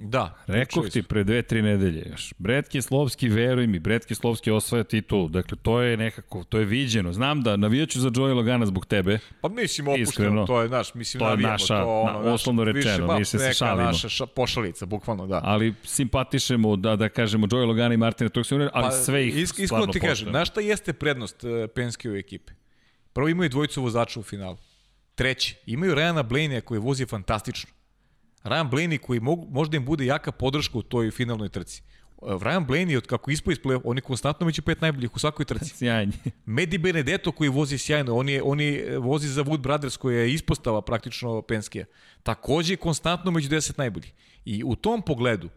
[0.02, 0.38] Da.
[0.48, 2.34] Rekao ti pre dve, tri nedelje još.
[2.38, 5.30] Bret Kislovski, veruj mi, Bret Kislovski osvaja titulu.
[5.30, 7.14] Dakle, to je nekako, to je viđeno.
[7.14, 9.20] Znam da navijaću za Joey Logana zbog tebe.
[9.42, 12.34] Pa mislim opušteno, Iskreno, to je naš, mislim to je navijamo, naša, to ono, na,
[12.34, 13.88] osnovno rečeno, više, više se šalimo.
[13.88, 15.42] naša ša, pošalica, bukvalno, da.
[15.44, 19.60] Ali simpatišemo, da, da kažemo, Joey Logana i Martina Truex, ali pa, sve ih isk,
[19.60, 22.54] Iskreno ti kažem, znaš šta jeste prednost uh, Penske u ekipe?
[23.14, 24.58] Prvo imaju dvojicu vozača u finalu.
[25.16, 27.70] Treći, imaju Ryana Blaney koji vozi fantastično.
[28.44, 31.82] Ryan Blaney koji mogu, možda im bude jaka podrška u toj finalnoj trci.
[32.22, 35.46] Ryan Blaney, od kako ispo iz play on je konstantno među pet najboljih u svakoj
[35.46, 35.70] trci.
[35.78, 36.14] Sjajni.
[36.46, 40.34] Medi Benedetto koji vozi sjajno, on, je, on je vozi za Wood Brothers koja je
[40.34, 41.86] ispostava praktično Penskija.
[42.24, 44.14] Takođe konstantno među deset najboljih.
[44.46, 45.50] I u tom pogledu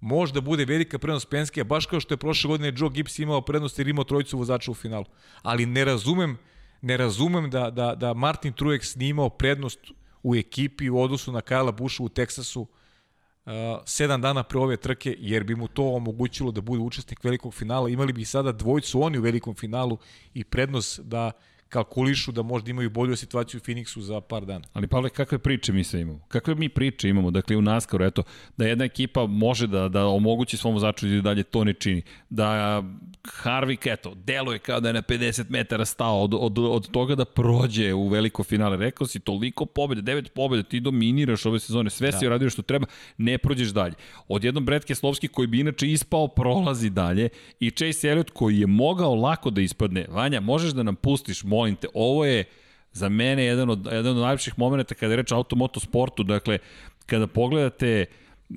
[0.00, 3.78] možda bude velika prednost Penskija, baš kao što je prošle godine Joe Gibbs imao prednost
[3.78, 5.04] jer imao trojicu vozača u finalu.
[5.42, 6.38] Ali ne razumem,
[6.82, 9.78] ne razumem da, da, da Martin Truex nije imao prednost
[10.22, 13.52] u ekipi u odnosu na Kajla Busha u Teksasu uh,
[13.86, 17.88] sedam dana pre ove trke, jer bi mu to omogućilo da bude učesnik velikog finala.
[17.88, 19.98] Imali bi sada dvojcu oni u velikom finalu
[20.34, 21.32] i prednost da
[21.70, 24.64] kalkulišu da možda imaju bolju situaciju u Phoenixu za par dana.
[24.72, 26.20] Ali Pavle, kakve priče mi sve imamo?
[26.28, 27.30] Kakve mi priče imamo?
[27.30, 28.22] Dakle, u NASCAR-u, eto,
[28.56, 32.02] da jedna ekipa može da, da omogući svom vozaču da dalje to ne čini.
[32.30, 32.82] Da
[33.24, 37.24] Harvick, eto, deluje kao da je na 50 metara stao od, od, od toga da
[37.24, 38.76] prođe u veliko finale.
[38.76, 42.18] Rekao si, toliko pobjede, devet pobjede, ti dominiraš ove sezone, sve da.
[42.18, 42.86] si uradio što treba,
[43.18, 43.94] ne prođeš dalje.
[44.28, 47.28] Odjednom Brett Keslovski, koji bi inače ispao, prolazi dalje
[47.60, 50.06] i Chase Elliott, koji je mogao lako da ispadne.
[50.08, 52.44] Vanja, možeš da nam pustiš, molim te, ovo je
[52.92, 56.58] za mene jedan od, jedan od najljepših momenta kada je reč automoto sportu, dakle,
[57.06, 58.06] kada pogledate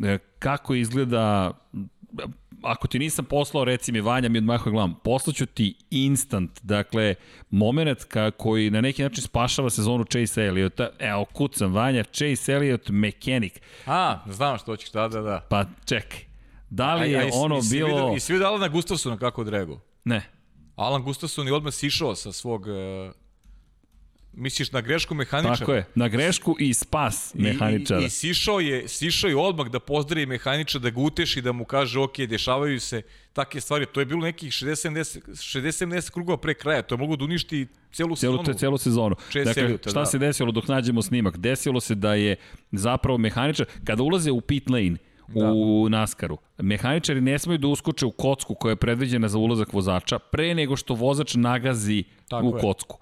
[0.04, 1.52] e, kako izgleda
[2.64, 7.16] ako ti nisam poslao, reci mi, Vanja mi odmahuje glavom, poslaću ti instant, dakle,
[7.50, 10.82] moment ka, koji na neki način spašava sezonu Chase Elliott.
[11.00, 13.54] Evo, kucam, Vanja, Chase Elliott, mechanic.
[13.86, 15.46] A, znam što hoćeš, da, da, da.
[15.50, 16.20] Pa, čekaj.
[16.70, 17.88] Da li je a, a, ono i, bilo...
[17.88, 19.80] Vidio, I svi videli na Gustafsona kako odrego?
[20.06, 20.22] Ne.
[20.76, 23.14] Alan Gustafson je odmah sišao sa svog uh,
[24.36, 25.56] Misliš na grešku mehaničara?
[25.56, 28.00] Tako je, na grešku i spas mehaničara.
[28.00, 31.52] I, i, i sišao, je, sišao je odmah da pozdravi mehaničara, da ga uteši, da
[31.52, 33.02] mu kaže ok, dešavaju se
[33.34, 33.86] takve stvari.
[33.86, 38.38] To je bilo nekih 60-70 krugova pre kraja, to je moglo da uništi celu, celu
[38.38, 38.60] sezonu.
[38.60, 39.16] Celu sezonu.
[39.34, 40.06] Dakle, šta da.
[40.06, 41.38] se desilo dok nađemo snimak?
[41.38, 42.36] Desilo se da je
[42.72, 44.98] zapravo mehaničar, kada ulaze u pit lane,
[45.36, 45.52] da.
[45.54, 46.38] u Naskaru.
[46.58, 50.76] Mehaničari ne smeju da uskoče u kocku koja je predviđena za ulazak vozača pre nego
[50.76, 52.62] što vozač nagazi Tako u je.
[52.62, 52.98] kocku.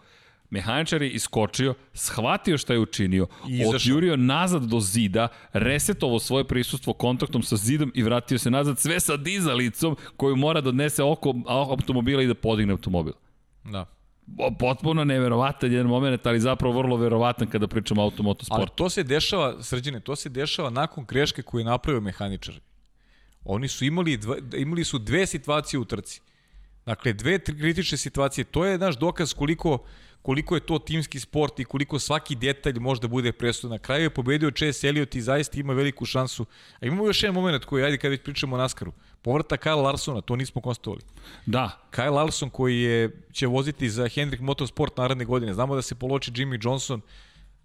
[0.49, 3.76] Mehaničar je iskočio, shvatio šta je učinio, izašao.
[3.76, 8.99] odjurio nazad do zida, resetovo svoje prisustvo kontaktom sa zidom i vratio se nazad sve
[8.99, 13.14] sa dizalicom koju mora da odnese oko automobila i da podigne automobil.
[13.64, 13.86] Da.
[14.60, 18.76] Potpuno neverovatan jedan moment, ali zapravo vrlo verovatan kada pričamo o Ali automotosportu.
[18.76, 22.60] to se dešava, srđene, to se dešava nakon greške koju je napravio mehaničar.
[23.45, 26.22] Oni su imali, dva, imali su dve situacije u trci.
[26.85, 28.45] Dakle, dve kritične situacije.
[28.45, 29.84] To je naš dokaz koliko,
[30.22, 33.72] koliko je to timski sport i koliko svaki detalj može da bude presudan.
[33.72, 36.45] Na kraju je pobedio Chase Elliot i zaista ima veliku šansu.
[36.81, 38.91] A imamo još jedan moment koji, ajde kad već pričamo o Naskaru.
[39.22, 41.02] Povrata Kyle Larsona, to nismo konstatovali.
[41.45, 45.53] Da, Kyle Larson koji je, će voziti za Hendrick Motorsport naredne godine.
[45.53, 47.02] Znamo da se poloči Jimmy Johnson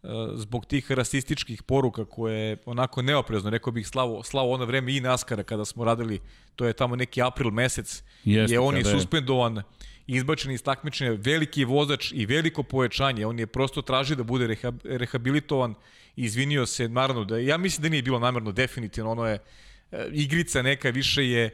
[0.02, 4.96] uh, zbog tih rasističkih poruka koje je onako neoprezno, rekao bih slavo, slavo ono vreme
[4.96, 6.20] i Naskara kada smo radili,
[6.56, 9.62] to je tamo neki april mesec, Jeste, je on je kada je- suspendovan,
[10.06, 14.72] izbačen iz takmičenja, veliki vozač i veliko povećanje, on je prosto tražio da bude reha,
[14.84, 15.74] rehabilitovan,
[16.16, 19.38] izvinio se, naravno, da, ja mislim da nije bilo namerno, definitivno, ono je
[19.92, 21.50] e, igrica neka, više je,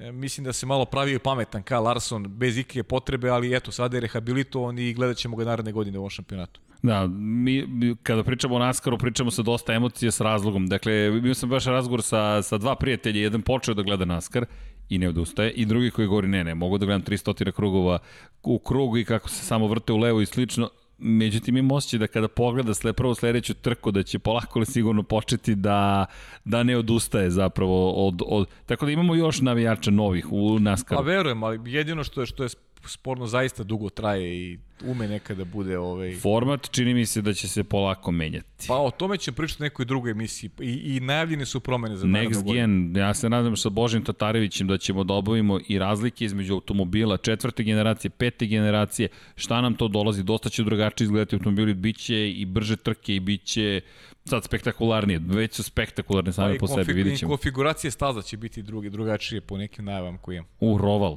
[0.00, 3.96] E, Mislim da se malo pravio pametan Kyle Larson bez ikakve potrebe, ali eto, sada
[3.96, 6.60] je rehabilitovan i gledat ćemo ga naredne godine u ovom šampionatu.
[6.82, 7.66] Da, mi,
[8.02, 10.66] kada pričamo o Naskaru, pričamo sa dosta emocija s razlogom.
[10.66, 14.46] Dakle, imao sam baš razgovor sa, sa dva prijatelja, jedan počeo da gleda Naskar
[14.90, 17.98] i ne odustaje, i drugi koji govori ne, ne, mogu da gledam 300 krugova
[18.42, 20.70] u krugu i kako se samo vrte u levo i slično.
[20.98, 25.02] Međutim, imam osjećaj da kada pogleda sle, prvo sledeću trku, da će polako ali sigurno
[25.02, 26.06] početi da,
[26.44, 28.48] da ne odustaje zapravo od, od...
[28.66, 31.02] Tako da imamo još navijača novih u Pa Naskaru.
[31.02, 32.48] verujem, ali jedino što je, što je
[32.86, 36.14] sporno zaista dugo traje i ume nekada da bude ovaj...
[36.14, 38.64] Format čini mi se da će se polako menjati.
[38.68, 42.06] Pa o tome ćemo pričati u nekoj drugoj emisiji i, i najavljene su promene za
[42.06, 42.52] Next.
[42.52, 47.16] Gen, ja se nadam sa Božim Tatarevićem da ćemo da obavimo i razlike između automobila
[47.16, 52.30] četvrte generacije, pete generacije, šta nam to dolazi, dosta će drugačije izgledati automobili, bit će
[52.30, 53.80] i brže trke i bit će
[54.24, 57.28] sad spektakularnije, već su spektakularne Pa same i po sebi, vidit i ćemo.
[57.28, 60.48] konfiguracije staza će biti drugi, drugačije po nekim najavama koje imam.
[60.60, 61.16] U, Roval.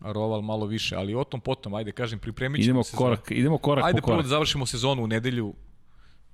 [0.00, 3.58] Roval malo više, ali o tom potom, ajde kažem, pripremit ćemo Idemo se korak, idemo
[3.58, 4.24] korak Ajde po prvo korak.
[4.24, 5.54] da završimo sezonu u nedelju.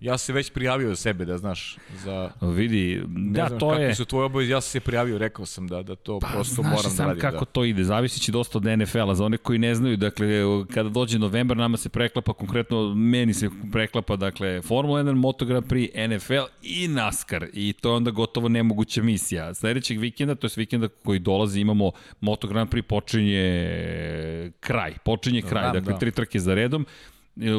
[0.04, 2.30] Ja se već prijavio za sebe, da znaš, za...
[2.40, 3.94] Vidi, Ne da, znam to je...
[3.94, 6.74] su tvoje obaveze, ja sam se prijavio, rekao sam da, da to Pa, prosto znaš
[6.76, 7.20] moram da radim.
[7.20, 7.50] kako da.
[7.50, 9.14] to ide, zavisi će dosta od NFL-a.
[9.14, 10.28] Za one koji ne znaju, dakle,
[10.74, 15.66] kada dođe novembar, nama se preklapa, konkretno meni se preklapa, dakle, Formula 1, Moto Grand
[15.66, 17.46] Prix, NFL i NASCAR.
[17.52, 19.54] I to je onda gotovo nemoguća misija.
[19.54, 21.90] Sledećeg vikenda, to je vikenda koji dolazi, imamo
[22.20, 24.94] Moto Grand Prix, počinje kraj.
[25.04, 25.98] Počinje kraj, Znam, dakle, da.
[25.98, 26.86] tri trke za redom.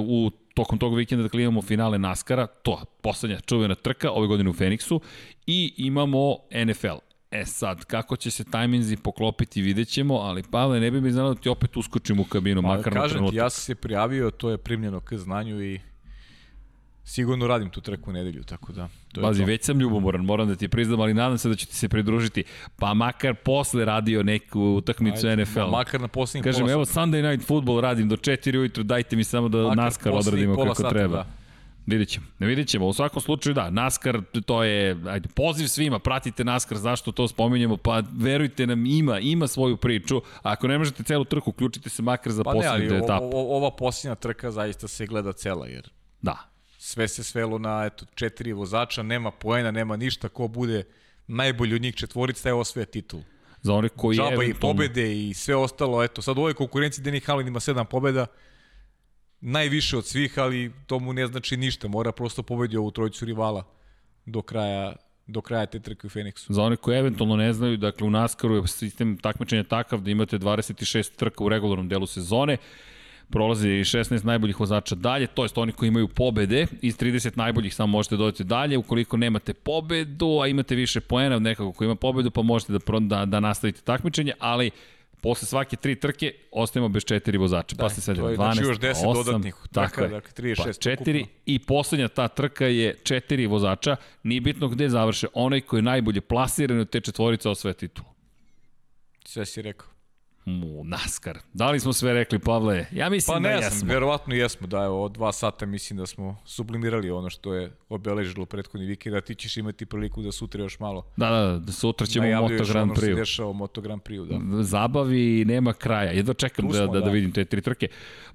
[0.08, 4.54] U tokom tog vikenda dakle imamo finale NASCAR-a, to poslednja čuvena trka ove godine u
[4.54, 5.02] Feniksu
[5.48, 6.98] i imamo NFL.
[7.32, 11.34] E sad, kako će se tajminzi poklopiti vidjet ćemo, ali Pavle, ne bi mi znalo
[11.34, 13.38] da ti opet uskočim u kabinu, Pa, makar na kažem ti, trenutak.
[13.38, 15.80] ja sam se prijavio, to je primljeno k znanju i
[17.06, 18.88] sigurno radim tu trku u nedelju, tako da...
[19.14, 19.46] To je Pazi, to.
[19.46, 22.44] već sam ljubomoran, moram da ti priznam, ali nadam se da ću ti se pridružiti.
[22.76, 25.60] Pa makar posle radio neku utakmicu Ajde, NFL.
[25.60, 26.86] ma- Makar na poslednjih Kažem, pola evo.
[26.86, 30.76] Sunday Night Football radim do 4 ujutru, dajte mi samo da Makar NASCAR odradimo kako
[30.76, 31.16] sata, treba.
[31.16, 31.26] da.
[31.88, 32.88] Vidjet ćemo, ne vidjet ćemo.
[32.88, 37.78] U svakom slučaju da, NASCAR to je, ajde, poziv svima, pratite NASCAR, zašto to spominjemo,
[37.78, 40.18] pa verujte nam, ima, ima svoju priču.
[40.18, 43.06] A ako ne možete celu trku, uključite se makar za Pa ne, ali poslednju o,
[43.06, 43.26] etapu.
[43.34, 45.90] o, ova posljednja trka zaista se gleda cela, jer
[46.22, 46.38] Da,
[46.86, 50.84] sve se svelo na eto, četiri vozača, nema poena, nema ništa, ko bude
[51.28, 53.22] najbolji od njih četvorica, taj osvoja titul.
[53.62, 57.26] za one koji Džaba i pobede i sve ostalo, eto, sad u ovoj konkurenciji Denis
[57.26, 58.26] Hamlin ima sedam pobeda,
[59.42, 63.64] najviše od svih, ali to mu ne znači ništa, mora prosto pobedi ovu trojicu rivala
[64.26, 64.96] do kraja,
[65.28, 66.54] do kraja te trke u Feniksu.
[66.54, 70.40] Za one koji eventualno ne znaju, dakle u NASCAR-u je sistem takmičenja takav da imate
[70.40, 72.58] 26 trka u regularnom delu sezone,
[73.30, 77.92] prolazi 16 najboljih vozača dalje, to jest oni koji imaju pobede, iz 30 najboljih samo
[77.92, 82.32] možete dodati dalje, ukoliko nemate pobedu, a imate više poena od nekako ko ima pobedu,
[82.32, 84.72] pa možete da, da, da nastavite takmičenje, ali
[85.22, 87.76] posle svake tri trke ostajemo bez četiri vozača.
[87.80, 90.10] pa se sve to je 12, znači još 10 8, dodatnih trka, tako je.
[90.10, 91.40] dakle 36 Pa četiri ukupno.
[91.46, 96.22] i poslednja ta trka je četiri vozača, nije bitno gde završe, onaj koji je najbolje
[96.22, 98.06] plasiran od te četvorice osvaja titul.
[99.26, 99.95] Sve si rekao.
[100.46, 101.38] Mu NASCAR.
[101.54, 102.86] Da li smo sve rekli, Pavle?
[102.92, 103.78] Ja mislim Pa da ne jesmo.
[103.80, 107.72] znam, verovatno jesmo, da evo, od dva sata mislim da smo sublimirali ono što je
[107.90, 111.72] obeležilo prethodni vikend, a ti ćeš imati priliku da sutra još malo Da, da, da
[111.72, 113.16] sutra ćemo najavljuješ Moto Grand ono što se Prix.
[113.16, 114.28] dešava Moto Grand Prix,
[114.58, 114.64] da.
[114.64, 116.12] Zabavi nema kraja.
[116.12, 117.12] Jedva čekam da, smo, da, da da.
[117.12, 117.88] vidim te tri trke.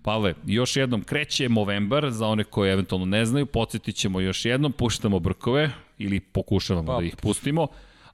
[0.03, 4.73] Pavle, još jednom kreće Movember, za one koji eventualno ne znaju, podsjetit ćemo još jednom,
[4.73, 6.99] puštamo brkove ili pokušavamo Pa.
[7.01, 7.66] da ih pustimo.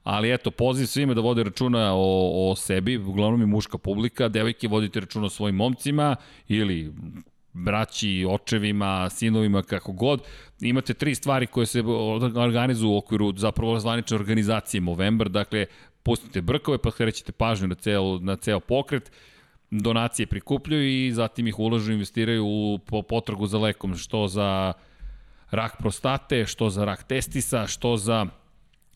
[0.07, 4.67] Ali eto, poziv svima da vode računa o, o sebi, uglavnom i muška publika, devojke
[4.67, 6.15] vodite računa o svojim momcima
[6.47, 6.93] ili
[7.53, 10.21] braći, očevima, sinovima, kako god.
[10.61, 11.83] Imate tri stvari koje se
[12.35, 15.65] organizuju u okviru zapravo zvanične organizacije Movember, dakle,
[16.03, 19.11] pustite brkove, pa skrećete pažnju na ceo, na ceo pokret,
[19.71, 24.73] donacije prikupljaju i zatim ih ulažu, investiraju u po, potragu za lekom, što za
[25.51, 28.25] rak prostate, što za rak testisa, što za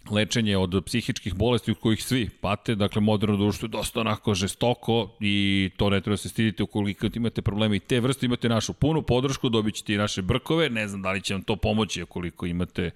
[0.09, 5.09] lečenje od psihičkih bolesti u kojih svi pate, dakle moderno društvo je dosta onako žestoko
[5.19, 9.01] i to ne treba se stidite ukoliko imate probleme i te vrste, imate našu punu
[9.01, 12.45] podršku, dobit ćete i naše brkove, ne znam da li će vam to pomoći ukoliko
[12.45, 12.91] imate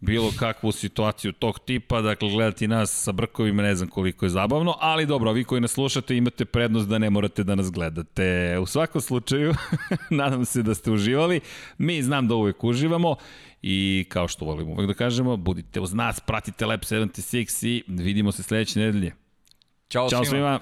[0.00, 4.76] bilo kakvu situaciju tog tipa, dakle gledati nas sa brkovima ne znam koliko je zabavno,
[4.80, 8.58] ali dobro, vi koji nas slušate imate prednost da ne morate da nas gledate.
[8.58, 9.54] U svakom slučaju,
[10.10, 11.40] nadam se da ste uživali,
[11.78, 13.16] mi znam da uvek uživamo
[13.62, 18.32] i kao što volimo uvek da kažemo, budite uz nas, pratite Lab 76 i vidimo
[18.32, 19.14] se sledeće nedelje.
[19.88, 20.60] Ćao, Ćao svima!